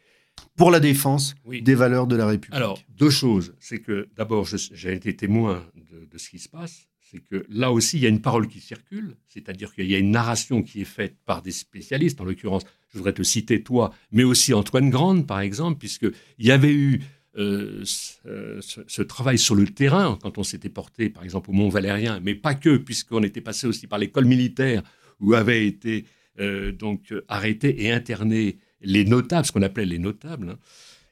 pour 0.57 0.73
la 0.73 0.81
défense 0.81 1.37
des 1.47 1.77
valeurs 1.77 2.09
de 2.09 2.17
la 2.17 2.27
République. 2.27 2.57
Alors, 2.57 2.83
deux 2.89 3.09
choses. 3.09 3.55
C'est 3.61 3.79
que 3.79 4.09
d'abord, 4.17 4.45
j'ai 4.45 4.93
été 4.93 5.15
témoin 5.15 5.65
de, 5.77 6.07
de, 6.07 6.19
ce 6.19 6.29
qui 6.29 6.41
se 6.41 6.49
passe. 6.49 6.89
C'est 6.99 7.21
que 7.21 7.47
là 7.49 7.71
aussi, 7.71 7.99
il 7.99 8.03
y 8.03 8.07
a 8.07 8.09
une 8.09 8.21
parole 8.21 8.49
qui 8.49 8.59
circule, 8.59 9.15
c'est-à-dire 9.29 9.73
qu'il 9.73 9.89
y 9.89 9.95
a 9.95 9.99
une 9.99 10.11
narration 10.11 10.65
qui 10.65 10.81
est 10.81 10.87
faite 10.87 11.19
par 11.25 11.43
des 11.43 11.53
spécialistes, 11.53 12.21
en 12.21 12.25
l'occurrence, 12.25 12.65
je 12.89 12.99
voudrais 12.99 13.13
te 13.13 13.23
citer 13.23 13.63
toi, 13.63 13.95
mais 14.11 14.25
aussi 14.25 14.55
Antoine 14.55 14.91
Grande, 14.91 15.25
par 15.25 15.39
exemple, 15.39 15.79
puisqu'il 15.79 16.47
y 16.47 16.51
avait 16.51 16.75
eu 16.75 17.01
euh, 17.39 17.83
ce, 17.85 19.03
travail 19.03 19.39
sur 19.39 19.55
le 19.55 19.67
terrain, 19.67 20.19
quand 20.21 20.37
on 20.37 20.43
s'était 20.43 20.69
porté, 20.69 21.09
par 21.09 21.25
exemple, 21.25 21.51
au 21.51 21.55
Mont 21.55 21.71
Valérien, 21.71 22.21
mais 22.21 22.35
pas 22.35 22.55
que, 22.55 22.77
puisqu'on 22.77 23.23
était 23.23 23.41
passé 23.41 23.67
aussi 23.67 23.87
par 23.87 23.99
l'école 23.99 24.27
militaire, 24.27 24.83
où 25.21 25.35
avaient 25.35 25.67
été 25.67 26.05
euh, 26.41 26.73
donc 26.73 27.15
arrêtés 27.29 27.85
et 27.85 27.93
internés 27.93 28.59
les 28.83 29.05
notables, 29.05 29.47
ce 29.47 29.53
qu'on 29.53 29.63
appelait 29.63 29.87
les 29.87 29.99
notables. 29.99 30.51
Hein. 30.51 30.59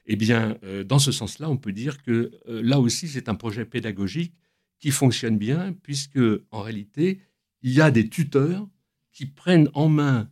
Eh 0.05 0.15
bien, 0.15 0.57
euh, 0.63 0.83
dans 0.83 0.99
ce 0.99 1.11
sens-là, 1.11 1.49
on 1.49 1.57
peut 1.57 1.71
dire 1.71 2.03
que 2.03 2.31
là 2.45 2.79
aussi, 2.79 3.07
c'est 3.07 3.29
un 3.29 3.35
projet 3.35 3.65
pédagogique 3.65 4.33
qui 4.79 4.91
fonctionne 4.91 5.37
bien, 5.37 5.73
puisque 5.81 6.19
en 6.51 6.61
réalité, 6.61 7.19
il 7.63 7.71
y 7.71 7.81
a 7.81 7.89
des 7.89 8.09
tuteurs 8.09 8.67
qui 9.11 9.25
prennent 9.25 9.69
en 9.73 9.89
main 9.89 10.29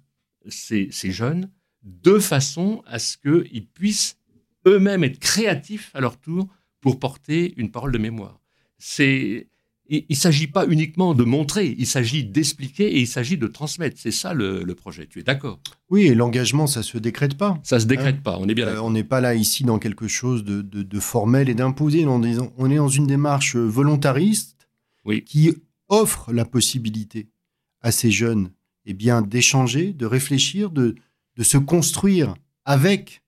ces, 0.48 0.90
ces 0.92 1.12
jeunes 1.12 1.50
de 1.84 2.20
façon 2.20 2.84
à 2.86 3.00
ce 3.00 3.18
qu'ils 3.18 3.68
puissent 3.68 4.19
eux-mêmes 4.66 5.04
être 5.04 5.20
créatifs 5.20 5.92
à 5.94 6.02
leur 6.02 6.20
tour 6.20 6.48
pour 6.82 7.00
porter 7.00 7.54
une 7.58 7.72
parole 7.72 7.92
de 7.92 7.98
mémoire. 7.98 8.40
C'est 8.78 9.48
il 9.90 10.06
ne 10.08 10.16
s'agit 10.16 10.48
pas 10.48 10.68
uniquement 10.68 11.16
de 11.16 11.24
montrer, 11.24 11.76
il 11.78 11.88
s'agit 11.88 12.24
d'expliquer 12.24 12.96
et 12.96 13.00
il 13.00 13.08
s'agit 13.08 13.38
de 13.38 13.48
transmettre. 13.48 13.98
C'est 14.00 14.12
ça 14.12 14.36
le, 14.36 14.64
projet. 14.76 15.08
Tu 15.08 15.20
es 15.20 15.24
d'accord? 15.24 15.60
Oui, 15.90 16.04
et 16.04 16.16
l'engagement, 16.16 16.68
ça 16.68 16.84
se 16.84 17.00
décrète 17.00 17.36
pas. 17.36 17.60
Ça 17.64 17.80
se 17.80 17.88
décrète 17.88 18.18
hein 18.18 18.22
pas, 18.24 18.38
on 18.40 18.48
est 18.48 18.54
bien 18.54 18.68
euh, 18.68 18.82
on 18.82 18.92
n'est 18.92 19.04
pas 19.04 19.20
là 19.20 19.34
ici 19.34 19.64
dans 19.64 19.80
quelque 19.80 20.08
chose 20.08 20.44
de, 20.44 21.00
formel 21.00 21.50
et 21.50 21.56
d'imposé. 21.56 22.06
On, 22.06 22.22
est 22.24 22.76
dans 22.76 22.88
une 22.88 23.08
démarche 23.08 23.56
volontariste 23.56 24.70
oui. 25.06 25.24
qui 25.24 25.52
offre 25.88 26.32
la 26.32 26.46
possibilité 26.46 27.30
à 27.82 27.92
ces 27.92 28.12
jeunes 28.12 28.52
eh 28.86 28.94
bien, 28.94 29.22
d'échanger, 29.22 29.94
de 29.94 30.06
réfléchir, 30.06 30.70
de, 30.70 30.96
de 31.36 31.44
se 31.44 31.58
construire 31.58 32.36
avec 32.64 33.24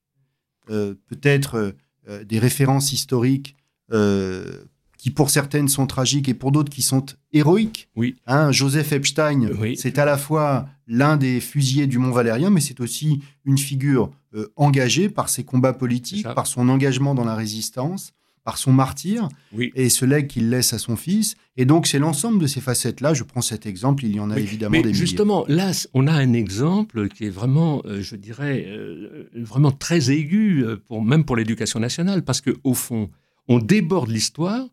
peut-être 1.07 1.75
euh, 2.09 2.23
des 2.23 2.39
références 2.39 2.93
historiques 2.93 3.55
euh, 3.91 4.63
qui 4.97 5.11
pour 5.11 5.29
certaines 5.29 5.67
sont 5.67 5.85
tragiques 5.85 6.29
et 6.29 6.33
pour 6.33 6.51
d'autres 6.51 6.71
qui 6.71 6.81
sont 6.81 7.05
héroïques. 7.31 7.89
Oui. 7.95 8.15
Hein, 8.25 8.51
Joseph 8.51 8.91
Epstein, 8.91 9.49
c'est 9.75 9.99
à 9.99 10.05
la 10.05 10.17
fois 10.17 10.67
l'un 10.87 11.17
des 11.17 11.39
fusillés 11.39 11.87
du 11.87 11.99
Mont 11.99 12.11
Valérien, 12.11 12.49
mais 12.49 12.61
c'est 12.61 12.79
aussi 12.79 13.21
une 13.45 13.57
figure 13.57 14.11
engagée 14.55 15.09
par 15.09 15.29
ses 15.29 15.43
combats 15.43 15.73
politiques, 15.73 16.23
par 16.23 16.47
son 16.47 16.69
engagement 16.69 17.15
dans 17.15 17.25
la 17.25 17.35
résistance 17.35 18.13
par 18.43 18.57
son 18.57 18.71
martyr 18.71 19.29
et 19.75 19.89
ce 19.89 20.05
legs 20.05 20.27
qu'il 20.27 20.49
laisse 20.49 20.73
à 20.73 20.79
son 20.79 20.95
fils. 20.95 21.35
Et 21.57 21.65
donc, 21.65 21.85
c'est 21.87 21.99
l'ensemble 21.99 22.39
de 22.39 22.47
ces 22.47 22.61
facettes-là. 22.61 23.13
Je 23.13 23.23
prends 23.23 23.41
cet 23.41 23.65
exemple, 23.65 24.05
il 24.05 24.15
y 24.15 24.19
en 24.19 24.31
a 24.31 24.39
évidemment 24.39 24.71
mais 24.71 24.83
des 24.83 24.93
Justement, 24.93 25.45
là, 25.47 25.71
on 25.93 26.07
a 26.07 26.13
un 26.13 26.33
exemple 26.33 27.07
qui 27.09 27.25
est 27.25 27.29
vraiment, 27.29 27.81
euh, 27.85 28.01
je 28.01 28.15
dirais, 28.15 28.65
euh, 28.67 29.29
vraiment 29.35 29.71
très 29.71 30.11
aigu, 30.11 30.63
euh, 30.63 30.77
pour, 30.77 31.03
même 31.03 31.23
pour 31.23 31.35
l'éducation 31.35 31.79
nationale, 31.79 32.23
parce 32.23 32.41
qu'au 32.41 32.73
fond, 32.73 33.09
on 33.47 33.59
déborde 33.59 34.09
l'histoire 34.09 34.67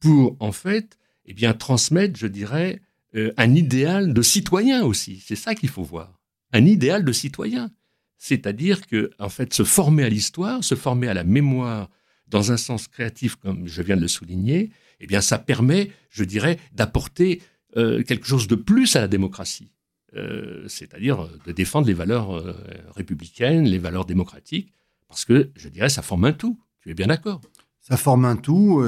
pour, 0.00 0.36
en 0.40 0.52
fait, 0.52 0.98
eh 1.26 1.34
bien, 1.34 1.52
transmettre, 1.54 2.18
je 2.18 2.26
dirais, 2.26 2.80
un 3.36 3.54
idéal 3.54 4.14
de 4.14 4.22
citoyen 4.22 4.84
aussi. 4.84 5.22
C'est 5.24 5.36
ça 5.36 5.54
qu'il 5.54 5.68
faut 5.68 5.82
voir. 5.82 6.18
Un 6.54 6.64
idéal 6.64 7.04
de 7.04 7.12
citoyen. 7.12 7.70
C'est-à-dire 8.16 8.86
que, 8.86 9.10
en 9.18 9.28
fait, 9.28 9.52
se 9.52 9.64
former 9.64 10.04
à 10.04 10.08
l'histoire, 10.08 10.64
se 10.64 10.74
former 10.74 11.08
à 11.08 11.14
la 11.14 11.22
mémoire 11.22 11.90
dans 12.32 12.50
un 12.50 12.56
sens 12.56 12.88
créatif, 12.88 13.36
comme 13.36 13.68
je 13.68 13.82
viens 13.82 13.96
de 13.96 14.00
le 14.00 14.08
souligner, 14.08 14.70
eh 15.00 15.06
bien, 15.06 15.20
ça 15.20 15.38
permet, 15.38 15.90
je 16.10 16.24
dirais, 16.24 16.58
d'apporter 16.72 17.42
euh, 17.76 18.02
quelque 18.02 18.26
chose 18.26 18.48
de 18.48 18.54
plus 18.54 18.96
à 18.96 19.00
la 19.00 19.08
démocratie. 19.08 19.70
Euh, 20.16 20.64
c'est-à-dire 20.66 21.22
euh, 21.22 21.38
de 21.46 21.52
défendre 21.52 21.86
les 21.86 21.92
valeurs 21.94 22.42
républicaines, 22.96 23.64
les 23.64 23.78
valeurs 23.78 24.06
démocratiques, 24.06 24.72
parce 25.08 25.24
que, 25.24 25.50
je 25.54 25.68
dirais, 25.68 25.90
ça 25.90 26.02
forme 26.02 26.24
un 26.24 26.32
tout. 26.32 26.58
Tu 26.80 26.90
es 26.90 26.94
bien 26.94 27.06
d'accord? 27.06 27.40
Ça 27.80 27.96
forme 27.96 28.24
un 28.24 28.36
tout. 28.36 28.82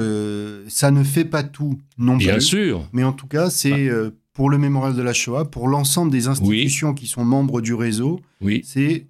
ça 0.67 0.89
ne 0.89 1.03
fait 1.03 1.25
pas 1.25 1.43
tout 1.43 1.79
non 1.97 2.17
bien 2.17 2.33
plus. 2.33 2.39
Bien 2.39 2.39
sûr. 2.39 2.89
Mais 2.93 3.03
en 3.03 3.13
tout 3.13 3.27
cas, 3.27 3.49
c'est 3.49 3.89
pour 4.33 4.49
le 4.49 4.57
mémorial 4.57 4.95
de 4.95 5.01
la 5.01 5.13
Shoah, 5.13 5.45
pour 5.51 5.67
l'ensemble 5.67 6.11
des 6.11 6.27
institutions 6.27 6.93
qui 6.93 7.05
sont 7.07 7.23
membres 7.23 7.61
du 7.61 7.73
réseau, 7.73 8.21
oui. 8.41 8.61
c'est 8.65 9.07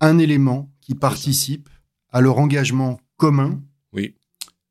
un 0.00 0.18
élément 0.18 0.70
qui 0.80 0.94
participe 0.94 1.68
à 2.10 2.20
leur 2.20 2.38
engagement 2.38 3.00
commun 3.18 3.60
oui. 3.92 4.14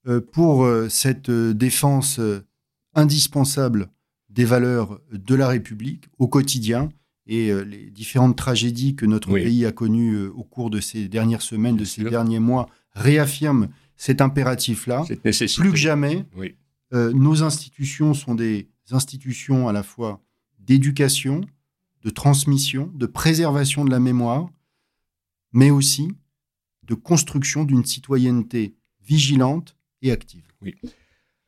Euh, 0.07 0.21
pour 0.21 0.63
euh, 0.63 0.89
cette 0.89 1.29
euh, 1.29 1.53
défense 1.53 2.19
indispensable 2.95 3.89
des 4.29 4.45
valeurs 4.45 4.99
de 5.11 5.35
la 5.35 5.47
République 5.47 6.05
au 6.17 6.27
quotidien 6.27 6.89
et 7.27 7.51
les 7.65 7.89
différentes 7.91 8.37
tragédies 8.37 8.95
que 8.95 9.05
notre 9.05 9.33
pays 9.33 9.65
a 9.65 9.73
connues 9.73 10.27
au 10.27 10.43
cours 10.43 10.69
de 10.69 10.79
ces 10.79 11.09
dernières 11.09 11.41
semaines, 11.41 11.75
de 11.75 11.83
ces 11.83 12.03
derniers 12.03 12.39
mois, 12.39 12.69
réaffirment 12.93 13.67
cet 13.97 14.21
impératif-là. 14.21 15.05
Plus 15.23 15.71
que 15.71 15.75
jamais, 15.75 16.25
nos 16.93 17.43
institutions 17.43 18.13
sont 18.13 18.33
des 18.33 18.69
institutions 18.91 19.67
à 19.67 19.73
la 19.73 19.83
fois 19.83 20.21
d'éducation, 20.59 21.41
de 22.03 22.09
transmission, 22.09 22.91
de 22.95 23.07
préservation 23.07 23.83
de 23.83 23.91
la 23.91 23.99
mémoire, 23.99 24.49
mais 25.51 25.69
aussi 25.69 26.13
de 26.87 26.95
construction 26.95 27.63
d'une 27.63 27.85
citoyenneté 27.85 28.75
vigilante 29.05 29.75
et 30.01 30.11
active. 30.11 30.43
Oui. 30.61 30.75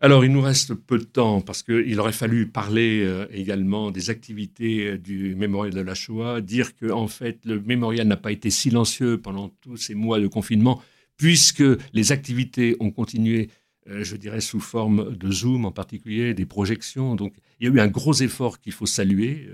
Alors, 0.01 0.23
il 0.23 0.31
nous 0.31 0.41
reste 0.41 0.73
peu 0.73 0.97
de 0.97 1.03
temps 1.03 1.41
parce 1.41 1.61
qu'il 1.61 1.99
aurait 1.99 2.13
fallu 2.13 2.47
parler 2.47 3.03
euh, 3.03 3.27
également 3.31 3.91
des 3.91 4.09
activités 4.09 4.91
euh, 4.91 4.97
du 4.97 5.35
mémorial 5.35 5.73
de 5.73 5.81
la 5.81 5.93
Shoah, 5.93 6.39
dire 6.39 6.77
que 6.77 6.89
en 6.89 7.07
fait 7.07 7.43
le 7.43 7.59
mémorial 7.59 8.07
n'a 8.07 8.15
pas 8.15 8.31
été 8.31 8.49
silencieux 8.49 9.17
pendant 9.17 9.49
tous 9.49 9.75
ces 9.75 9.95
mois 9.95 10.21
de 10.21 10.27
confinement, 10.27 10.81
puisque 11.17 11.63
les 11.91 12.13
activités 12.13 12.77
ont 12.79 12.91
continué, 12.91 13.49
euh, 13.89 14.05
je 14.05 14.15
dirais, 14.15 14.39
sous 14.39 14.61
forme 14.61 15.17
de 15.17 15.31
Zoom 15.31 15.65
en 15.65 15.71
particulier, 15.73 16.33
des 16.33 16.45
projections. 16.45 17.15
Donc, 17.15 17.33
il 17.59 17.67
y 17.67 17.69
a 17.69 17.73
eu 17.73 17.81
un 17.81 17.89
gros 17.89 18.13
effort 18.13 18.61
qu'il 18.61 18.71
faut 18.71 18.85
saluer 18.85 19.49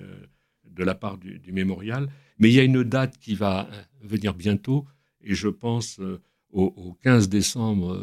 de 0.64 0.84
la 0.84 0.94
part 0.94 1.18
du, 1.18 1.40
du, 1.40 1.54
mémorial. 1.54 2.08
Mais 2.38 2.50
il 2.50 2.54
y 2.54 2.60
a 2.60 2.64
une 2.64 2.84
date 2.84 3.18
qui 3.18 3.34
va 3.34 3.68
venir 4.04 4.36
bientôt, 4.36 4.86
et 5.26 5.34
je 5.34 5.48
pense 5.48 6.00
euh, 6.00 6.22
au, 6.52 6.96
15 7.04 7.28
décembre 7.28 8.00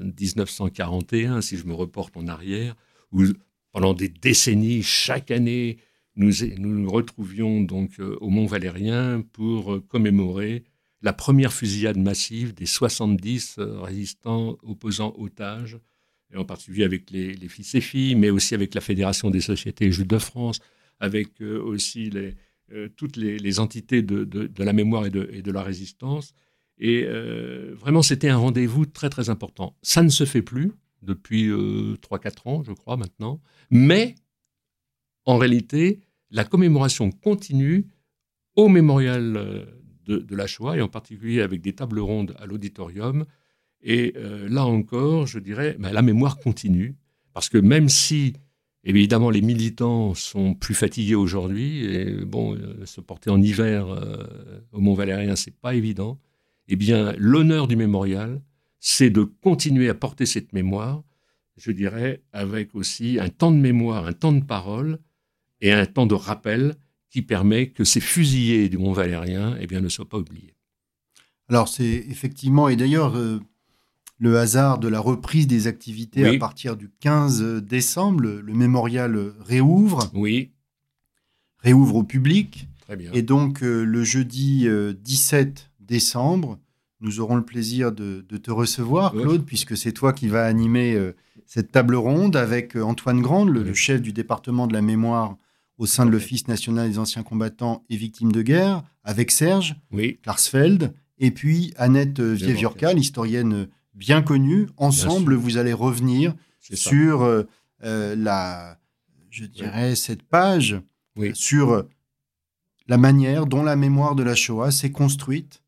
1941, 0.00 1.40
si 1.42 1.56
je 1.56 1.64
me 1.64 1.74
reporte 1.74 2.16
en 2.16 2.26
arrière, 2.26 2.74
où 3.12 3.22
pendant 3.70 3.94
des 3.94 4.08
décennies, 4.08 4.82
chaque 4.82 5.30
année, 5.30 5.78
nous 6.16 6.32
nous, 6.58 6.90
retrouvions 6.90 7.60
donc 7.60 8.00
au 8.00 8.30
Mont 8.30 8.46
Valérien 8.46 9.22
pour 9.32 9.86
commémorer 9.86 10.64
la 11.04 11.12
première 11.12 11.52
fusillade 11.52 11.98
massive 11.98 12.54
des 12.54 12.64
70 12.64 13.56
euh, 13.58 13.80
résistants 13.82 14.56
opposants 14.62 15.14
otages, 15.18 15.78
et 16.32 16.36
en 16.38 16.46
particulier 16.46 16.82
avec 16.82 17.10
les, 17.10 17.36
fils 17.48 17.74
et 17.74 17.82
filles, 17.82 18.14
mais 18.14 18.30
aussi 18.30 18.54
avec 18.54 18.74
la 18.74 18.80
Fédération 18.80 19.30
des 19.30 19.42
sociétés 19.42 19.92
juives 19.92 20.06
de 20.06 20.18
France, 20.18 20.60
avec 20.98 21.42
euh, 21.42 21.62
aussi 21.62 22.08
les, 22.08 22.34
euh, 22.72 22.88
toutes 22.96 23.18
les, 23.18 23.60
entités 23.60 24.00
de, 24.00 24.50
la 24.56 24.72
mémoire 24.72 25.04
et 25.04 25.10
de, 25.10 25.50
la 25.52 25.62
résistance. 25.62 26.34
Et 26.78 27.06
vraiment, 27.74 28.02
c'était 28.02 28.28
un 28.28 28.36
rendez-vous 28.36 28.84
très 28.84 29.08
très 29.08 29.30
important. 29.30 29.76
Ça 29.82 30.02
ne 30.02 30.08
se 30.08 30.24
fait 30.24 30.42
plus 30.42 30.72
depuis 31.02 31.48
3-4 31.48 32.48
ans, 32.48 32.62
je 32.64 32.72
crois, 32.72 32.96
maintenant. 32.96 33.40
Mais, 33.70 34.16
en 35.24 35.38
réalité, 35.38 36.00
la 36.30 36.44
commémoration 36.44 37.10
continue 37.10 37.86
au 38.56 38.68
mémorial 38.68 39.66
de, 40.06 40.34
la 40.34 40.46
Shoah, 40.46 40.76
et 40.76 40.82
en 40.82 40.88
particulier 40.88 41.40
avec 41.40 41.60
des 41.60 41.72
tables 41.72 42.00
rondes 42.00 42.34
à 42.38 42.46
l'auditorium. 42.46 43.24
Et 43.82 44.14
euh, 44.16 44.48
là 44.48 44.64
encore, 44.64 45.26
je 45.26 45.38
dirais, 45.38 45.76
ben, 45.78 45.92
la 45.92 46.02
mémoire 46.02 46.38
continue, 46.38 46.96
parce 47.32 47.48
que 47.48 47.58
même 47.58 47.88
si, 47.88 48.34
évidemment, 48.84 49.30
les 49.30 49.42
militants 49.42 50.14
sont 50.14 50.54
plus 50.54 50.74
fatigués 50.74 51.14
aujourd'hui, 51.14 51.84
et 51.84 52.24
bon, 52.24 52.54
euh, 52.54 52.86
se 52.86 53.00
porter 53.00 53.30
en 53.30 53.40
hiver 53.40 53.88
euh, 53.88 54.24
au 54.72 54.80
Mont 54.80 54.94
Valérien, 54.94 55.36
c'est 55.36 55.54
pas 55.54 55.74
évident, 55.74 56.18
eh 56.68 56.76
bien, 56.76 57.14
l'honneur 57.18 57.68
du 57.68 57.76
mémorial, 57.76 58.42
c'est 58.80 59.10
de 59.10 59.22
continuer 59.22 59.88
à 59.88 59.94
porter 59.94 60.26
cette 60.26 60.52
mémoire, 60.52 61.02
je 61.56 61.72
dirais, 61.72 62.22
avec 62.32 62.74
aussi 62.74 63.18
un 63.20 63.28
temps 63.28 63.52
de 63.52 63.56
mémoire, 63.56 64.06
un 64.06 64.12
temps 64.12 64.32
de 64.32 64.44
parole 64.44 64.98
et 65.60 65.72
un 65.72 65.86
temps 65.86 66.06
de 66.06 66.14
rappel 66.14 66.74
qui 67.10 67.22
permet 67.22 67.68
que 67.68 67.84
ces 67.84 68.00
fusillés 68.00 68.68
du 68.68 68.76
Mont 68.76 68.92
Valérien 68.92 69.56
eh 69.60 69.66
bien, 69.66 69.80
ne 69.80 69.88
soient 69.88 70.08
pas 70.08 70.18
oubliés. 70.18 70.54
Alors 71.48 71.68
c'est 71.68 72.04
effectivement, 72.08 72.68
et 72.68 72.76
d'ailleurs 72.76 73.16
euh, 73.16 73.40
le 74.18 74.38
hasard 74.38 74.78
de 74.78 74.88
la 74.88 75.00
reprise 75.00 75.46
des 75.46 75.66
activités 75.66 76.26
à 76.26 76.38
partir 76.38 76.76
du 76.76 76.90
15 77.00 77.62
décembre, 77.62 78.20
le, 78.20 78.54
mémorial 78.54 79.32
réouvre. 79.40 80.10
Oui. 80.14 80.52
Réouvre 81.58 81.96
au 81.96 82.02
public. 82.02 82.68
Très 82.80 82.96
bien. 82.96 83.12
Et 83.12 83.22
donc 83.22 83.62
euh, 83.62 83.84
le 83.84 84.04
jeudi 84.04 84.66
17 84.66 85.70
euh, 85.70 85.73
décembre, 85.86 86.58
nous 87.00 87.20
aurons 87.20 87.36
le 87.36 87.44
plaisir 87.44 87.92
de, 87.92 88.22
te 88.22 88.50
recevoir, 88.50 89.12
Claude, 89.12 89.44
puisque 89.44 89.76
c'est 89.76 89.92
toi 89.92 90.12
qui 90.12 90.28
vas 90.28 90.46
animer 90.46 90.98
cette 91.46 91.70
table 91.72 91.96
ronde 91.96 92.36
avec 92.36 92.76
Antoine 92.76 93.20
Grande, 93.20 93.50
le, 93.50 93.74
chef 93.74 94.00
du 94.00 94.12
département 94.12 94.66
de 94.66 94.72
la 94.72 94.82
mémoire 94.82 95.36
au 95.76 95.86
sein 95.86 96.06
de 96.06 96.10
l'Office 96.10 96.48
national 96.48 96.88
des 96.88 96.98
anciens 96.98 97.22
combattants 97.22 97.84
et 97.90 97.96
victimes 97.96 98.32
de 98.32 98.42
guerre, 98.42 98.82
avec 99.02 99.30
Serge 99.30 99.76
oui. 99.90 100.18
Klarsfeld, 100.22 100.94
et 101.18 101.30
puis 101.30 101.74
Annette 101.76 102.20
Vieviorca, 102.20 102.92
l'historienne 102.92 103.68
bien 103.94 104.22
connue. 104.22 104.68
Ensemble, 104.76 105.34
vous 105.34 105.56
allez 105.56 105.72
revenir 105.72 106.34
sur 106.60 107.22
euh, 107.22 107.44
euh, 107.84 108.14
la, 108.16 108.78
je 109.30 109.44
dirais, 109.44 109.94
cette 109.94 110.22
page 110.22 110.80
sur 111.34 111.84
la 112.88 112.98
manière 112.98 113.46
dont 113.46 113.62
la 113.62 113.76
mémoire 113.76 114.14
de 114.14 114.22
la 114.22 114.34
Shoah 114.34 114.70
s'est 114.70 114.90
construite 114.90 115.62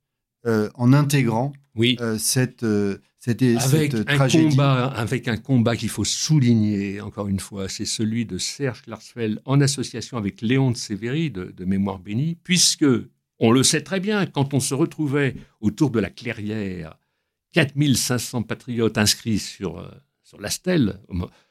euh, 0.46 0.70
en 0.74 0.92
intégrant 0.92 1.52
cette, 2.18 2.64
avec 3.26 3.94
un 3.94 4.28
combat, 4.28 4.86
avec 4.86 5.28
un 5.28 5.36
combat 5.36 5.76
qu'il 5.76 5.88
faut 5.88 6.04
souligner 6.04 7.00
encore 7.00 7.28
une 7.28 7.40
fois, 7.40 7.68
c'est 7.68 7.84
celui 7.84 8.24
de 8.24 8.38
Serge 8.38 8.82
Klarsfeld 8.82 9.40
en 9.44 9.60
association 9.60 10.16
avec 10.16 10.40
Léon 10.42 10.70
de 10.70 10.76
Sévéry 10.76 11.30
de, 11.30 11.64
Mémoire 11.64 11.98
bénie, 11.98 12.38
puisque 12.44 12.86
on 13.38 13.50
le 13.50 13.62
sait 13.62 13.82
très 13.82 14.00
bien, 14.00 14.26
quand 14.26 14.54
on 14.54 14.60
se 14.60 14.74
retrouvait 14.74 15.36
autour 15.60 15.90
de 15.90 15.98
la 16.00 16.10
clairière, 16.10 16.96
4500 17.52 18.42
patriotes 18.42 18.98
inscrits 18.98 19.38
sur, 19.38 19.78
euh, 19.78 19.90
sur 20.22 20.40
la 20.40 20.50
stèle, 20.50 21.00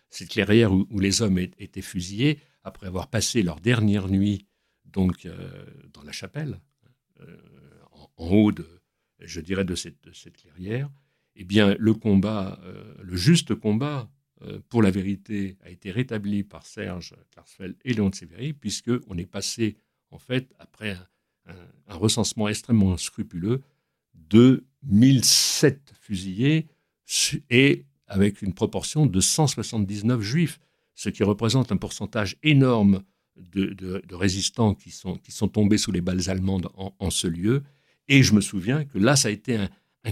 cette 0.09 0.29
clairière 0.29 0.71
où, 0.71 0.87
les 0.99 1.21
hommes 1.21 1.39
étaient 1.39 1.81
fusillés, 1.81 2.39
après 2.63 2.87
avoir 2.87 3.07
passé 3.07 3.43
leur 3.43 3.59
dernière 3.59 4.07
nuit 4.07 4.47
donc 4.85 5.25
euh, 5.25 5.65
dans 5.93 6.03
la 6.03 6.13
chapelle, 6.13 6.59
euh, 7.19 7.37
en, 8.17 8.27
haut 8.29 8.51
de, 8.51 8.65
je 9.19 9.41
dirais, 9.41 9.65
de 9.65 9.75
cette, 9.75 10.01
clairière, 10.33 10.89
eh 11.35 11.43
bien, 11.43 11.75
le 11.79 11.93
combat, 11.93 12.59
euh, 12.63 12.95
le 13.01 13.15
juste 13.15 13.55
combat 13.55 14.09
euh, 14.41 14.59
pour 14.69 14.81
la 14.81 14.91
vérité 14.91 15.57
a 15.63 15.69
été 15.69 15.91
rétabli 15.91 16.43
par 16.43 16.65
Serge 16.65 17.15
Klarsfeld 17.31 17.75
et 17.83 17.93
Léon 17.93 18.09
de 18.09 18.15
Sévéry, 18.15 18.53
puisqu'on 18.53 19.17
est 19.17 19.25
passé, 19.25 19.77
en 20.11 20.19
fait, 20.19 20.53
après 20.59 20.97
un, 21.47 21.95
recensement 21.95 22.47
extrêmement 22.47 22.97
scrupuleux, 22.97 23.61
de 24.13 24.65
1007 24.83 25.93
fusillés 25.99 26.67
et 27.49 27.85
avec 28.07 28.41
une 28.41 28.53
proportion 28.53 29.05
de 29.05 29.19
179 29.19 30.21
juifs, 30.21 30.59
ce 30.95 31.09
qui 31.09 31.23
représente 31.23 31.71
un 31.71 31.77
pourcentage 31.77 32.37
énorme 32.41 33.03
de, 33.35 34.01
résistants 34.15 34.73
qui 34.73 34.89
sont, 34.91 35.19
tombés 35.47 35.77
sous 35.77 35.91
les 35.91 36.01
balles 36.01 36.29
allemandes 36.29 36.69
en 36.75 37.09
ce 37.09 37.27
lieu. 37.27 37.63
Et 38.07 38.23
je 38.23 38.33
me 38.33 38.41
souviens 38.41 38.85
que 38.85 38.97
là, 38.97 39.15
ça 39.15 39.29
a 39.29 39.31
été 39.31 39.57
un, 39.57 39.69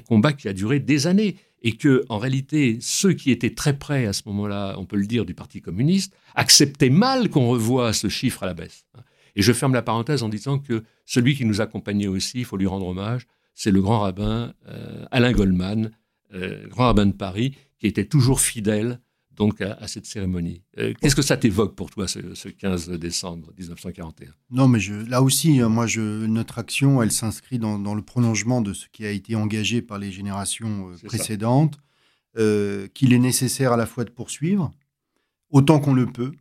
combat 0.08 0.34
qui 0.34 0.48
a 0.48 0.54
duré 0.54 0.80
des 0.80 1.06
années 1.06 1.36
et 1.62 1.78
que, 1.78 2.04
en 2.10 2.18
réalité, 2.18 2.80
ceux 2.82 3.14
qui 3.14 3.30
étaient 3.32 3.54
très 3.54 3.78
près 3.78 4.08
à 4.08 4.14
ce 4.14 4.24
moment-là, 4.26 4.76
on 4.80 4.86
peut 4.86 4.98
le 4.98 5.06
dire, 5.06 5.24
du 5.26 5.36
Parti 5.36 5.62
communiste, 5.62 6.16
acceptaient 6.36 6.90
mal 6.90 7.30
qu'on 7.30 7.48
revoie 7.48 7.94
ce 7.94 8.10
chiffre 8.10 8.44
à 8.44 8.48
la 8.48 8.54
baisse. 8.54 8.86
Et 9.36 9.42
je 9.42 9.54
ferme 9.54 9.74
la 9.74 9.82
parenthèse 9.82 10.24
en 10.24 10.30
disant 10.30 10.60
que 10.60 10.84
celui 11.06 11.36
qui 11.36 11.46
nous 11.46 11.62
accompagnait 11.62 12.08
aussi, 12.08 12.40
il 12.40 12.46
faut 12.46 12.58
lui 12.58 12.68
rendre 12.68 12.88
hommage, 12.88 13.28
c'est 13.54 13.72
le 13.72 13.82
grand 13.82 14.00
rabbin 14.00 14.54
euh, 14.68 15.06
Alain 15.12 15.32
Goldman, 15.32 15.92
euh, 16.34 16.68
grand 16.68 16.86
rabbin 16.86 17.06
de 17.06 17.14
Paris, 17.14 17.56
qui 17.80 17.88
était 17.88 18.06
toujours 18.06 18.42
fidèle 18.42 19.00
donc 19.36 19.62
à, 19.62 19.88
cette 19.88 20.06
cérémonie. 20.06 20.62
Euh, 20.78 20.94
qu'est-ce 21.02 21.16
que 21.16 21.22
ça 21.22 21.38
t'évoque 21.38 21.76
pour 21.76 21.90
toi, 21.90 22.08
ce, 22.08 22.48
15 22.50 22.90
décembre 22.92 23.52
1941 23.58 24.30
Non, 24.52 24.68
mais 24.68 24.80
je, 24.80 24.94
là 24.94 25.22
aussi, 25.22 25.60
hein, 25.60 25.70
moi, 25.70 25.88
je, 25.88 26.26
notre 26.26 26.60
action, 26.60 27.02
elle 27.02 27.12
s'inscrit 27.12 27.60
dans, 27.60 27.96
le 27.96 28.02
prolongement 28.02 28.62
de 28.62 28.74
ce 28.74 28.88
qui 28.92 29.06
a 29.06 29.12
été 29.12 29.36
engagé 29.36 29.82
par 29.82 29.98
les 29.98 30.12
générations 30.12 30.90
euh, 30.90 31.08
précédentes, 31.08 31.78
euh, 32.38 32.88
qu'il 32.94 33.14
est 33.14 33.20
nécessaire 33.20 33.74
à 33.74 33.78
la 33.78 33.86
fois 33.86 34.04
de 34.04 34.10
poursuivre, 34.10 34.72
autant 35.50 35.80
qu'on 35.80 35.94
le 35.94 36.06
peut, 36.06 36.34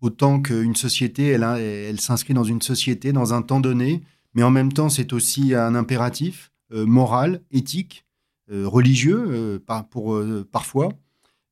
autant 0.00 0.40
qu'une 0.40 0.76
société, 0.76 1.28
elle, 1.28 1.44
elle 1.44 2.00
s'inscrit 2.00 2.34
dans 2.34 2.44
une 2.44 2.62
société, 2.62 3.12
dans 3.12 3.34
un 3.34 3.42
temps 3.42 3.60
donné, 3.60 4.02
mais 4.34 4.42
en 4.42 4.50
même 4.50 4.72
temps, 4.72 4.88
c'est 4.88 5.12
aussi 5.12 5.54
un 5.54 5.74
impératif 5.74 6.50
moral, 6.70 7.42
éthique, 7.50 8.06
religieux, 8.48 9.62
pour, 9.90 10.18
parfois 10.50 10.88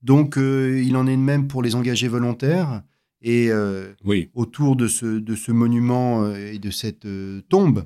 donc, 0.02 0.38
euh, 0.38 0.82
il 0.82 0.96
en 0.96 1.06
est 1.06 1.16
de 1.16 1.22
même 1.22 1.46
pour 1.48 1.62
les 1.62 1.74
engagés 1.74 2.08
volontaires. 2.08 2.82
Et 3.22 3.50
euh, 3.50 3.92
autour 4.34 4.76
de 4.76 4.88
ce, 4.88 5.04
de 5.04 5.34
ce 5.34 5.52
monument 5.52 6.22
euh, 6.22 6.52
et 6.52 6.58
de 6.58 6.70
cette 6.70 7.06
tombe 7.48 7.84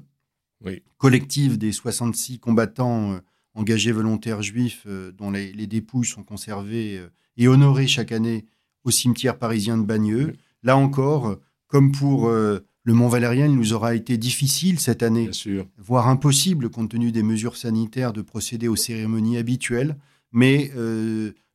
collective 0.97 1.59
des 1.59 1.73
66 1.73 2.39
combattants 2.39 3.21
engagés 3.53 3.93
volontaires 3.93 4.41
juifs 4.41 4.87
dont 5.19 5.31
les, 5.31 5.67
dépouilles 5.67 6.07
sont 6.07 6.23
conservées 6.23 7.03
et 7.37 7.49
honorées 7.49 7.87
chaque 7.87 8.12
année 8.12 8.47
au 8.83 8.91
cimetière 8.91 9.39
parisien 9.39 9.77
de 9.77 9.83
Bagneux, 9.83 10.33
là 10.62 10.79
encore, 10.79 11.37
comme 11.67 11.93
pour 11.93 12.31
le 12.31 12.62
Mont 12.87 13.09
Valérien, 13.09 13.45
il 13.45 13.57
nous 13.57 13.75
aura 13.75 13.95
été 13.95 14.17
difficile 14.17 14.81
cette 14.81 15.03
année, 15.03 15.29
voire 15.77 16.09
impossible 16.09 16.71
compte 16.71 16.93
tenu 16.93 17.12
des 17.12 17.23
mesures 17.23 17.59
sanitaires, 17.59 18.15
de 18.15 18.23
procéder 18.23 18.69
aux 18.69 18.77
cérémonies 18.77 19.37
habituelles. 19.37 19.99
Mais 20.33 20.71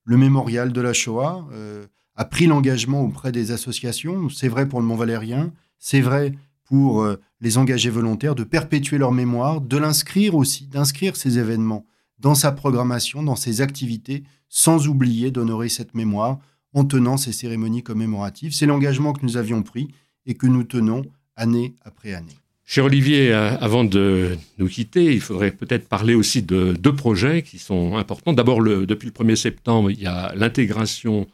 le 0.10 0.18
mémorial 0.18 0.74
de 0.74 0.82
la 0.82 0.92
Shoah 0.92 1.48
euh, 1.52 1.86
a 2.16 2.26
pris 2.26 2.48
l'engagement 2.48 3.04
auprès 3.04 3.32
des 3.32 3.52
associations. 3.52 4.28
C'est 4.30 4.48
vrai 4.48 4.68
pour 4.68 4.80
le 4.80 4.88
Mont 4.88 4.96
Valérien, 4.96 5.54
c'est 5.78 6.02
vrai 6.02 6.34
pour 6.64 7.04
euh, 7.04 7.22
les 7.42 7.60
engagés 7.60 7.92
volontaires 7.92 8.34
de 8.34 8.44
perpétuer 8.44 8.98
leur 8.98 9.12
mémoire, 9.12 9.62
de 9.62 9.78
l'inscrire 9.78 10.34
aussi, 10.34 10.66
d'inscrire 10.66 11.16
ces 11.16 11.38
événements 11.38 11.86
dans 12.18 12.34
sa 12.34 12.52
programmation, 12.52 13.22
dans 13.22 13.36
ses 13.36 13.62
activités, 13.62 14.24
sans 14.48 14.88
oublier 14.88 15.30
d'honorer 15.30 15.70
cette 15.70 15.94
mémoire 15.94 16.40
en 16.74 16.86
tenant 16.86 17.18
ces 17.18 17.32
cérémonies 17.32 17.84
commémoratives. 17.84 18.56
C'est 18.56 18.66
l'engagement 18.66 19.14
que 19.14 19.24
nous 19.24 19.38
avions 19.38 19.62
pris 19.62 19.90
et 20.26 20.34
que 20.34 20.48
nous 20.48 20.64
tenons 20.64 21.04
année 21.36 21.76
après 21.84 22.16
année. 22.16 22.40
Cher 22.72 22.86
Olivier, 22.86 23.34
euh, 23.34 23.58
avant 23.62 23.84
de 23.84 24.38
nous 24.60 24.68
quitter, 24.68 25.06
il 25.06 25.22
faudrait 25.22 25.50
peut-être 25.50 25.90
parler 25.90 26.14
aussi 26.14 26.44
de 26.44 26.74
deux 26.74 26.94
projets 26.94 27.42
qui 27.42 27.58
sont 27.58 27.98
importants. 27.98 28.32
D'abord, 28.32 28.62
depuis 28.62 29.08
le 29.08 29.12
1er 29.12 29.36
septembre, 29.36 29.90
il 29.90 30.00
y 30.00 30.06
a 30.06 30.36
l'intégration 30.36 31.26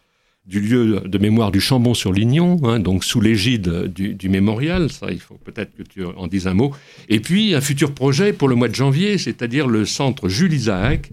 du 0.46 0.62
lieu 0.62 1.02
de 1.02 1.18
mémoire 1.18 1.52
du 1.52 1.60
Chambon-sur-Lignon, 1.60 2.62
hein, 2.64 2.80
donc 2.80 3.04
sous 3.04 3.20
l'égide 3.20 3.68
du, 3.88 4.30
mémorial. 4.30 4.90
Ça, 4.90 5.08
il 5.12 5.20
faut 5.20 5.38
peut-être 5.44 5.76
que 5.76 5.84
tu 5.84 6.06
en 6.06 6.28
dises 6.28 6.48
un 6.48 6.54
mot. 6.54 6.74
Et 7.10 7.20
puis, 7.20 7.54
un 7.54 7.60
futur 7.60 7.94
projet 7.94 8.32
pour 8.32 8.48
le 8.48 8.56
mois 8.56 8.70
de 8.70 8.76
janvier, 8.76 9.18
c'est-à-dire 9.18 9.68
le 9.68 9.84
centre 9.84 10.30
Jules 10.30 10.54
Isaac 10.54 11.12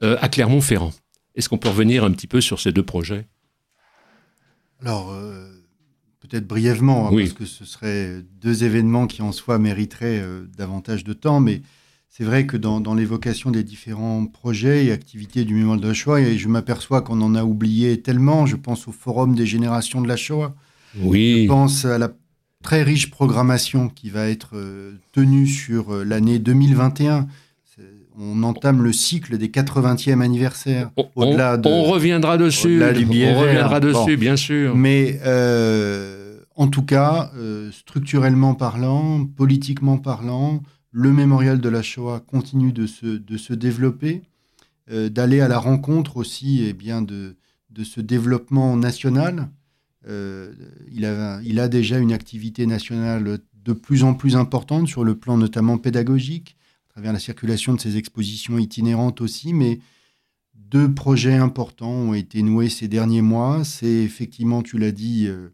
à 0.00 0.28
Clermont-Ferrand. 0.30 0.94
Est-ce 1.34 1.50
qu'on 1.50 1.58
peut 1.58 1.68
revenir 1.68 2.04
un 2.04 2.12
petit 2.12 2.26
peu 2.26 2.40
sur 2.40 2.58
ces 2.58 2.72
deux 2.72 2.84
projets? 2.84 3.26
Alors, 4.80 5.14
peut-être 6.28 6.46
brièvement, 6.46 7.08
hein, 7.08 7.16
parce 7.16 7.32
que 7.32 7.44
ce 7.44 7.64
seraient 7.64 8.22
deux 8.40 8.64
événements 8.64 9.06
qui 9.06 9.22
en 9.22 9.32
soi 9.32 9.58
mériteraient 9.58 10.22
davantage 10.56 11.04
de 11.04 11.12
temps, 11.12 11.40
mais 11.40 11.62
c'est 12.10 12.24
vrai 12.24 12.46
que 12.46 12.56
dans, 12.56 12.94
l'évocation 12.94 13.50
des 13.50 13.62
différents 13.62 14.26
projets 14.26 14.86
et 14.86 14.92
activités 14.92 15.44
du 15.44 15.54
Mémorial 15.54 15.80
de 15.80 15.88
la 15.88 15.94
Shoah, 15.94 16.20
et 16.20 16.38
je 16.38 16.48
m'aperçois 16.48 17.02
qu'on 17.02 17.20
en 17.20 17.34
a 17.34 17.44
oublié 17.44 18.00
tellement, 18.00 18.46
je 18.46 18.56
pense 18.56 18.88
au 18.88 18.92
Forum 18.92 19.34
des 19.34 19.46
générations 19.46 20.00
de 20.00 20.08
la 20.08 20.16
Shoah, 20.16 20.54
oui. 21.00 21.44
je 21.44 21.48
pense 21.48 21.84
à 21.84 21.96
la 21.98 22.10
très 22.62 22.82
riche 22.82 23.10
programmation 23.10 23.88
qui 23.88 24.10
va 24.10 24.28
être 24.28 24.56
euh, 24.56 24.98
tenue 25.12 25.46
sur 25.46 25.94
euh, 25.94 26.04
l'année 26.04 26.38
2021. 26.38 27.28
On 28.18 28.42
entame 28.42 28.82
le 28.82 28.92
cycle 28.92 29.38
des 29.38 29.48
80e 29.48 30.20
anniversaires. 30.20 30.90
On, 31.14 31.36
de, 31.36 31.68
on 31.68 31.84
reviendra 31.84 32.36
dessus. 32.36 32.82
on 32.82 33.40
reviendra 33.40 33.80
dessus, 33.80 34.16
bien 34.16 34.36
sûr. 34.36 34.74
Mais 34.74 35.20
euh, 35.24 36.40
en 36.56 36.66
tout 36.66 36.82
cas, 36.82 37.30
structurellement 37.70 38.54
parlant, 38.54 39.24
politiquement 39.24 39.98
parlant, 39.98 40.62
le 40.90 41.12
mémorial 41.12 41.60
de 41.60 41.68
la 41.68 41.82
Shoah 41.82 42.20
continue 42.20 42.72
de 42.72 42.86
se, 42.86 43.06
de 43.06 43.36
se 43.36 43.52
développer, 43.52 44.22
euh, 44.90 45.08
d'aller 45.08 45.40
à 45.40 45.48
la 45.48 45.58
rencontre 45.58 46.16
aussi 46.16 46.62
et 46.62 46.70
eh 46.70 46.72
bien, 46.72 47.02
de, 47.02 47.36
de 47.70 47.84
ce 47.84 48.00
développement 48.00 48.76
national. 48.76 49.48
Euh, 50.08 50.52
il, 50.90 51.04
a, 51.04 51.40
il 51.44 51.60
a 51.60 51.68
déjà 51.68 51.98
une 51.98 52.12
activité 52.12 52.66
nationale 52.66 53.38
de 53.54 53.72
plus 53.72 54.04
en 54.04 54.14
plus 54.14 54.36
importante 54.36 54.88
sur 54.88 55.04
le 55.04 55.14
plan 55.14 55.36
notamment 55.36 55.76
pédagogique, 55.76 56.56
travers 56.98 57.12
la 57.12 57.20
circulation 57.20 57.74
de 57.74 57.80
ses 57.80 57.96
expositions 57.96 58.58
itinérantes 58.58 59.20
aussi, 59.20 59.52
mais 59.52 59.78
deux 60.54 60.92
projets 60.92 61.36
importants 61.36 61.92
ont 61.92 62.12
été 62.12 62.42
noués 62.42 62.68
ces 62.68 62.88
derniers 62.88 63.22
mois. 63.22 63.62
C'est 63.62 63.86
effectivement, 63.86 64.62
tu 64.64 64.78
l'as 64.78 64.90
dit, 64.90 65.26
euh, 65.28 65.50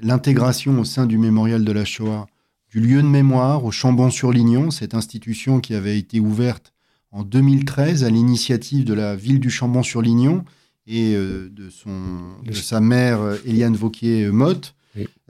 l'intégration 0.00 0.78
au 0.78 0.84
sein 0.84 1.06
du 1.06 1.18
mémorial 1.18 1.64
de 1.64 1.72
la 1.72 1.84
Shoah 1.84 2.28
du 2.68 2.78
lieu 2.78 3.02
de 3.02 3.08
mémoire 3.08 3.64
au 3.64 3.72
Chambon-sur-Lignon, 3.72 4.70
cette 4.70 4.94
institution 4.94 5.58
qui 5.58 5.74
avait 5.74 5.98
été 5.98 6.20
ouverte 6.20 6.72
en 7.10 7.24
2013 7.24 8.04
à 8.04 8.10
l'initiative 8.10 8.84
de 8.84 8.94
la 8.94 9.16
ville 9.16 9.40
du 9.40 9.50
Chambon-sur-Lignon 9.50 10.44
et 10.86 11.16
euh, 11.16 11.48
de, 11.50 11.68
son, 11.68 12.36
de 12.44 12.52
sa 12.52 12.80
mère 12.80 13.18
Eliane 13.44 13.74
Vauquier-Motte, 13.74 14.76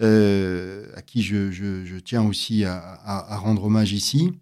euh, 0.03 0.85
à 0.95 1.01
qui 1.01 1.23
je, 1.23 1.99
tiens 2.01 2.27
aussi 2.27 2.67
à, 2.67 3.39
rendre 3.39 3.65
hommage 3.65 3.95
ici. 3.95 4.35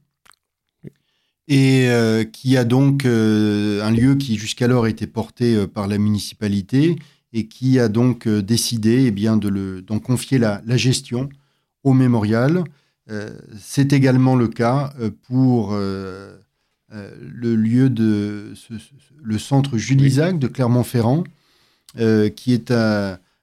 Et 1.49 1.89
euh, 1.89 2.25
qui 2.25 2.57
a 2.57 2.65
donc 2.65 3.05
un 3.07 3.91
lieu 3.91 4.15
qui 4.17 4.37
jusqu'alors 4.37 4.87
était 4.87 5.07
porté 5.07 5.67
par 5.67 5.89
la 5.89 5.99
municipalité 5.99 6.97
et 7.33 7.49
qui 7.49 7.79
a 7.79 7.89
donc 7.89 8.29
décidé 8.29 9.07
eh 9.07 9.11
bien, 9.11 9.37
d'en 9.37 9.99
confier 9.99 10.39
la, 10.39 10.63
la, 10.67 10.77
gestion 10.77 11.29
au 11.85 11.93
mémorial. 11.93 12.65
Euh, 13.11 13.31
c'est 13.59 13.93
également 13.93 14.37
le 14.37 14.49
cas 14.49 14.93
euh, 15.01 15.11
pour 15.29 15.71
euh, 15.73 16.37
le 16.91 17.57
lieu 17.57 17.89
de 17.89 18.53
le 19.23 19.39
centre 19.39 19.79
Jules 19.79 19.99
de 20.39 20.47
Clermont-Ferrand, 20.47 21.25
qui 21.95 22.53
est 22.53 22.73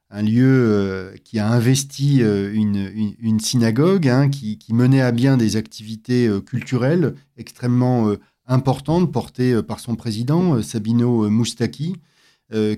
un, 0.09 0.21
lieu 0.21 1.13
qui 1.23 1.39
a 1.39 1.47
investi 1.49 2.19
une, 2.19 3.39
synagogue 3.39 4.07
hein, 4.07 4.29
qui, 4.29 4.59
menait 4.69 5.01
à 5.01 5.11
bien 5.11 5.37
des 5.37 5.55
activités 5.57 6.29
culturelles 6.45 7.15
extrêmement 7.37 8.11
importantes 8.47 9.11
portées 9.11 9.61
par 9.63 9.79
son 9.79 9.95
président, 9.95 10.61
Sabino 10.61 11.29
Moustaki, 11.29 11.95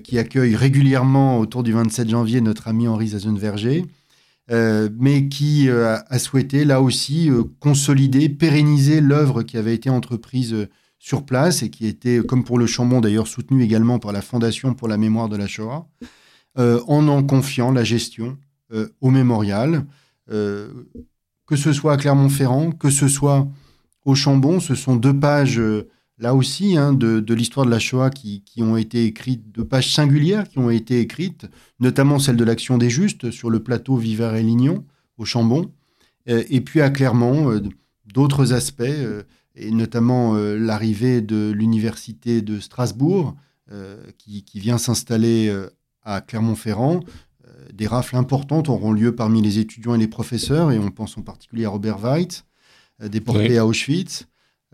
qui 0.02 0.18
accueille 0.18 0.56
régulièrement 0.56 1.38
autour 1.38 1.62
du 1.62 1.72
27 1.72 2.08
janvier 2.08 2.40
notre 2.40 2.68
ami 2.68 2.88
Henri 2.88 3.08
Zazenverger. 3.08 3.84
Euh, 4.50 4.88
mais 4.98 5.28
qui 5.28 5.68
euh, 5.68 5.98
a 6.08 6.18
souhaité 6.18 6.64
là 6.64 6.80
aussi 6.80 7.30
euh, 7.30 7.42
consolider, 7.60 8.30
pérenniser 8.30 9.02
l'œuvre 9.02 9.42
qui 9.42 9.58
avait 9.58 9.74
été 9.74 9.90
entreprise 9.90 10.68
sur 10.98 11.26
place 11.26 11.62
et 11.62 11.68
qui 11.68 11.86
était, 11.86 12.20
comme 12.26 12.44
pour 12.44 12.58
le 12.58 12.66
Chambon 12.66 13.02
d'ailleurs, 13.02 13.26
soutenue 13.26 13.62
également 13.62 13.98
par 13.98 14.12
la 14.12 14.22
Fondation 14.22 14.72
pour 14.72 14.88
la 14.88 14.96
mémoire 14.96 15.28
de 15.28 15.36
la 15.36 15.46
Shoah, 15.46 15.86
en 16.58 17.08
en 17.08 17.22
confiant 17.22 17.70
la 17.70 17.84
gestion 17.84 18.36
au 19.00 19.10
mémorial, 19.10 19.86
que 20.26 21.56
ce 21.56 21.72
soit 21.72 21.92
à 21.92 21.96
Clermont-Ferrand, 21.96 22.72
que 22.72 22.90
ce 22.90 23.08
soit 23.08 23.48
au 24.04 24.14
Chambon. 24.14 24.60
Ce 24.60 24.74
sont 24.74 24.96
deux 24.96 25.18
pages 25.18 25.60
là 26.18 26.34
aussi, 26.34 26.76
hein, 26.76 26.92
de, 26.92 27.34
l'histoire 27.34 27.66
de 27.66 27.70
la 27.70 27.78
Shoah 27.78 28.10
qui, 28.10 28.42
ont 28.58 28.76
été 28.76 29.04
écrites, 29.04 29.52
de 29.52 29.62
pages 29.62 29.94
singulières 29.94 30.48
qui 30.48 30.58
ont 30.58 30.70
été 30.70 31.00
écrites, 31.00 31.46
notamment 31.80 32.18
celle 32.18 32.36
de 32.36 32.44
l'Action 32.44 32.78
des 32.78 32.90
Justes 32.90 33.30
sur 33.30 33.50
le 33.50 33.62
plateau 33.62 33.96
Viver 33.96 34.32
et 34.36 34.42
Lignon, 34.42 34.84
au 35.16 35.24
Chambon, 35.24 35.72
euh, 36.28 36.44
et 36.48 36.60
puis 36.60 36.80
à 36.80 36.90
Clermont, 36.90 37.50
euh, 37.50 37.60
d'autres 38.06 38.52
aspects, 38.52 38.82
euh, 38.82 39.22
et 39.54 39.70
notamment 39.70 40.34
l'arrivée 40.36 41.20
de 41.20 41.50
l'Université 41.50 42.42
de 42.42 42.60
Strasbourg, 42.60 43.34
qui, 44.18 44.44
qui, 44.44 44.60
vient 44.60 44.78
s'installer 44.78 45.52
à 46.08 46.20
Clermont-Ferrand. 46.20 47.00
des 47.72 47.86
rafles 47.86 48.16
importantes 48.16 48.68
auront 48.68 48.92
lieu 48.92 49.14
parmi 49.14 49.42
les 49.42 49.58
étudiants 49.58 49.94
et 49.94 49.98
les 49.98 50.08
professeurs, 50.08 50.72
et 50.72 50.78
on 50.78 50.90
pense 50.90 51.16
en 51.18 51.22
particulier 51.22 51.64
à 51.64 51.70
Robert 51.70 51.98
Weitz, 51.98 52.44
déporté 53.00 53.58
à 53.58 53.66
Auschwitz. 53.66 54.26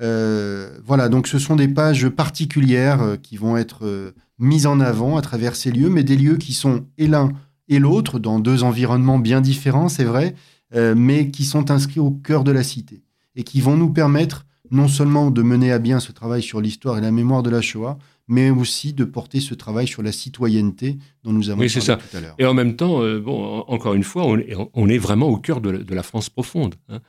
Euh, 0.02 0.78
voilà, 0.84 1.08
donc 1.08 1.28
ce 1.28 1.38
sont 1.38 1.56
des 1.56 1.68
pages 1.68 2.08
particulières 2.08 3.00
euh, 3.02 3.16
qui 3.16 3.36
vont 3.36 3.56
être 3.56 3.84
euh, 3.84 4.12
mises 4.38 4.66
en 4.66 4.80
avant 4.80 5.16
à 5.16 5.22
travers 5.22 5.54
ces 5.54 5.70
lieux, 5.70 5.88
mais 5.88 6.02
des 6.02 6.16
lieux 6.16 6.36
qui 6.36 6.52
sont 6.52 6.86
et 6.98 7.06
l'un 7.06 7.32
et 7.68 7.78
l'autre, 7.78 8.18
dans 8.18 8.40
deux 8.40 8.62
environnements 8.62 9.18
bien 9.18 9.40
différents, 9.40 9.88
c'est 9.88 10.04
vrai, 10.04 10.34
mais 10.74 11.30
qui 11.30 11.44
sont 11.44 11.70
inscrits 11.70 12.00
au 12.00 12.10
cœur 12.10 12.44
de 12.44 12.50
la 12.50 12.62
cité 12.62 13.04
et 13.36 13.42
qui 13.42 13.62
vont 13.62 13.76
nous 13.76 13.90
permettre 13.90 14.44
non 14.70 14.86
seulement 14.86 15.30
de 15.30 15.40
mener 15.40 15.72
à 15.72 15.78
bien 15.78 15.98
ce 15.98 16.12
travail 16.12 16.42
sur 16.42 16.60
l'histoire 16.60 16.98
et 16.98 17.00
la 17.00 17.10
mémoire 17.10 17.42
de 17.42 17.48
la 17.48 17.62
Shoah, 17.62 17.96
mais 18.26 18.50
aussi 18.50 18.92
de 18.92 19.04
porter 19.04 19.40
ce 19.40 19.54
travail 19.54 19.86
sur 19.86 20.02
la 20.02 20.12
citoyenneté 20.12 20.96
dont 21.22 21.32
nous 21.32 21.50
avons 21.50 21.60
oui, 21.60 21.68
parlé 21.68 21.80
ça. 21.80 21.96
tout 21.96 22.16
à 22.16 22.20
l'heure. 22.20 22.34
Et 22.38 22.46
en 22.46 22.54
même 22.54 22.76
temps, 22.76 23.00
bon, 23.20 23.60
encore 23.60 23.94
une 23.94 24.04
fois, 24.04 24.24
on 24.26 24.88
est, 24.88 24.98
vraiment 24.98 25.28
au 25.28 25.36
cœur 25.36 25.60
de 25.60 25.94
la, 25.94 26.02
France 26.02 26.30
profonde. 26.30 26.74
Hein 26.88 27.00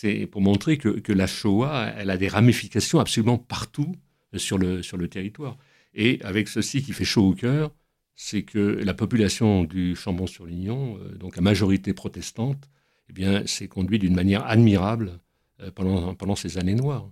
c'est 0.00 0.26
pour 0.26 0.40
montrer 0.40 0.78
que, 0.78 1.12
la 1.12 1.26
Shoah, 1.26 1.92
elle 1.96 2.10
a 2.10 2.16
des 2.16 2.28
ramifications 2.28 3.00
absolument 3.00 3.36
partout 3.36 3.96
sur 4.36 4.56
le, 4.56 4.80
sur 4.80 4.96
le 4.96 5.08
territoire. 5.08 5.58
Et 5.92 6.20
avec 6.22 6.46
ceci 6.46 6.84
qui 6.84 6.92
fait 6.92 7.04
chaud 7.04 7.30
au 7.30 7.34
cœur, 7.34 7.72
c'est 8.14 8.42
que 8.42 8.58
la 8.58 8.94
population 8.94 9.64
du 9.64 9.96
Chambon-sur-Lignon, 9.96 10.98
euh, 11.00 11.16
donc 11.16 11.36
à 11.36 11.40
majorité 11.40 11.94
protestante, 11.94 12.70
eh 13.10 13.12
bien, 13.12 13.44
s'est 13.48 13.66
conduite 13.66 14.02
d'une 14.02 14.14
manière 14.14 14.46
admirable 14.46 15.18
euh, 15.60 15.72
pendant, 15.74 16.14
pendant 16.14 16.36
ces 16.36 16.58
années 16.58 16.76
noires. 16.76 17.10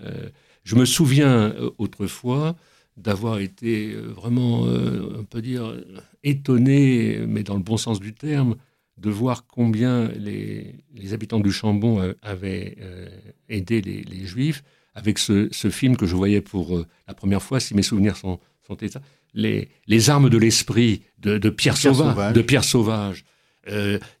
Euh, 0.00 0.28
je 0.62 0.76
me 0.76 0.84
souviens 0.84 1.56
autrefois 1.78 2.54
d'avoir 2.98 3.38
été 3.38 3.94
vraiment, 3.94 4.62
on 4.62 5.24
peut 5.24 5.40
dire, 5.40 5.74
étonné, 6.24 7.20
mais 7.26 7.42
dans 7.42 7.54
le 7.54 7.62
bon 7.62 7.76
sens 7.76 8.00
du 8.00 8.12
terme, 8.12 8.56
de 9.00 9.10
voir 9.10 9.46
combien 9.46 10.08
les, 10.08 10.74
habitants 11.12 11.40
du 11.40 11.52
Chambon 11.52 12.00
euh, 12.00 12.12
avaient 12.22 12.76
euh, 12.80 13.08
aidé 13.48 13.80
les, 13.80 14.26
Juifs 14.26 14.62
avec 14.94 15.18
ce, 15.18 15.48
film 15.70 15.96
que 15.96 16.06
je 16.06 16.16
voyais 16.16 16.40
pour 16.40 16.76
euh, 16.76 16.86
la 17.06 17.14
première 17.14 17.42
fois, 17.42 17.60
si 17.60 17.74
mes 17.74 17.82
souvenirs 17.82 18.16
sont, 18.16 18.40
sont 18.66 18.76
les, 19.34 19.68
les 19.86 20.10
armes 20.10 20.28
de 20.28 20.38
l'esprit 20.38 21.02
de, 21.18 21.38
Pierre, 21.50 21.76
Sauvage. 21.76 22.32
De 22.32 22.42
Pierre 22.42 22.64
Sauvage. 22.64 23.24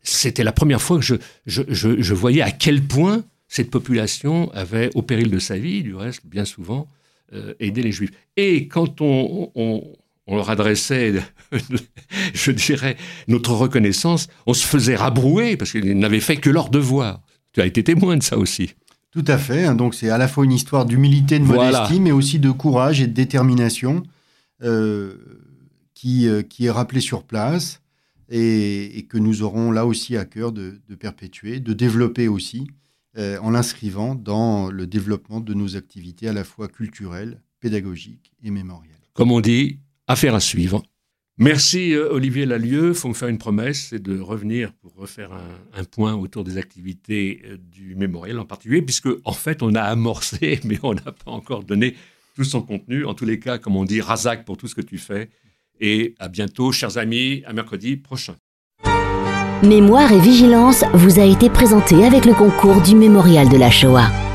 C'était 0.02 0.44
la 0.44 0.52
première 0.52 0.82
fois 0.82 0.98
que 0.98 1.04
je, 1.04 1.16
je, 1.46 2.14
voyais 2.14 2.42
à 2.42 2.50
quel 2.50 2.82
point 2.82 3.24
cette 3.48 3.70
population 3.70 4.50
avait, 4.52 4.90
au 4.94 5.02
péril 5.02 5.30
de 5.30 5.38
sa 5.38 5.56
vie, 5.56 5.82
du 5.82 5.94
reste, 5.94 6.26
bien 6.26 6.44
souvent, 6.44 6.86
aidé 7.60 7.82
les 7.82 7.92
Juifs. 7.92 8.10
Et 8.36 8.68
quand 8.68 9.00
on 9.00 9.52
on 10.28 10.36
leur 10.36 10.50
adressait, 10.50 11.14
je 12.34 12.50
dirais, 12.52 12.96
notre 13.26 13.54
reconnaissance, 13.54 14.28
on 14.46 14.52
se 14.54 14.64
faisait 14.64 14.94
rabrouer 14.94 15.56
parce 15.56 15.72
qu'ils 15.72 15.98
n'avaient 15.98 16.20
fait 16.20 16.36
que 16.36 16.50
leur 16.50 16.68
devoir. 16.68 17.22
Tu 17.52 17.62
as 17.62 17.66
été 17.66 17.82
témoin 17.82 18.16
de 18.16 18.22
ça 18.22 18.36
aussi. 18.36 18.74
Tout 19.10 19.24
à 19.26 19.38
fait. 19.38 19.64
Hein. 19.64 19.74
Donc 19.74 19.94
c'est 19.94 20.10
à 20.10 20.18
la 20.18 20.28
fois 20.28 20.44
une 20.44 20.52
histoire 20.52 20.84
d'humilité, 20.84 21.38
de 21.38 21.44
modestie, 21.44 21.98
mais 21.98 22.12
aussi 22.12 22.38
de 22.38 22.50
courage 22.50 23.00
et 23.00 23.06
de 23.06 23.12
détermination 23.12 24.02
euh, 24.62 25.14
qui, 25.94 26.28
euh, 26.28 26.42
qui 26.42 26.66
est 26.66 26.70
rappelée 26.70 27.00
sur 27.00 27.24
place 27.24 27.80
et, 28.28 29.06
que 29.08 29.16
nous 29.16 29.42
aurons 29.42 29.72
là 29.72 29.86
aussi 29.86 30.18
à 30.18 30.26
cœur 30.26 30.52
de, 30.52 30.78
perpétuer, 31.00 31.60
de 31.60 31.72
développer 31.72 32.28
aussi 32.28 32.66
euh, 32.66 32.87
en 33.18 33.50
l'inscrivant 33.50 34.14
dans 34.14 34.70
le 34.70 34.86
développement 34.86 35.40
de 35.40 35.52
nos 35.52 35.76
activités 35.76 36.28
à 36.28 36.32
la 36.32 36.44
fois 36.44 36.68
culturelles, 36.68 37.42
pédagogiques 37.58 38.32
et 38.44 38.50
mémorielles. 38.50 38.94
Comme 39.12 39.32
on 39.32 39.40
dit, 39.40 39.80
Affaire 40.10 40.34
à 40.34 40.40
suivre. 40.40 40.82
Merci 41.36 41.92
euh, 41.92 42.10
Olivier 42.10 42.46
Lalieu. 42.46 42.88
Il 42.88 42.94
faut 42.94 43.08
me 43.08 43.14
faire 43.14 43.28
une 43.28 43.36
promesse, 43.36 43.88
c'est 43.90 44.02
de 44.02 44.18
revenir 44.18 44.72
pour 44.72 44.94
refaire 44.94 45.30
un, 45.74 45.84
point 45.84 46.14
autour 46.14 46.44
des 46.44 46.56
activités 46.56 47.42
euh, 47.44 47.58
du 47.58 47.94
mémorial 47.94 48.38
en 48.38 48.46
particulier, 48.46 48.80
puisque 48.80 49.10
en 49.24 49.34
fait 49.34 49.62
on 49.62 49.74
a 49.74 49.82
amorcé, 49.82 50.60
mais 50.64 50.78
on 50.82 50.94
n'a 50.94 51.12
pas 51.12 51.30
encore 51.30 51.62
donné 51.62 51.94
tout 52.36 52.44
son 52.44 52.62
contenu. 52.62 53.04
En 53.04 53.12
tous 53.12 53.26
les 53.26 53.38
cas, 53.38 53.58
comme 53.58 53.76
on 53.76 53.84
dit, 53.84 54.00
Razak 54.00 54.46
pour 54.46 54.56
tout 54.56 54.66
ce 54.66 54.74
que 54.74 54.80
tu 54.80 54.96
fais. 54.96 55.28
Et 55.78 56.14
à 56.18 56.28
bientôt, 56.28 56.72
chers 56.72 56.96
amis, 56.96 57.42
à 57.44 57.52
mercredi 57.52 57.98
prochain. 57.98 58.34
Mémoire 59.64 60.12
et 60.12 60.20
vigilance 60.20 60.84
vous 60.94 61.18
a 61.18 61.24
été 61.24 61.50
présenté 61.50 62.04
avec 62.04 62.26
le 62.26 62.32
concours 62.32 62.80
du 62.80 62.94
Mémorial 62.94 63.48
de 63.48 63.56
la 63.56 63.72
Shoah. 63.72 64.27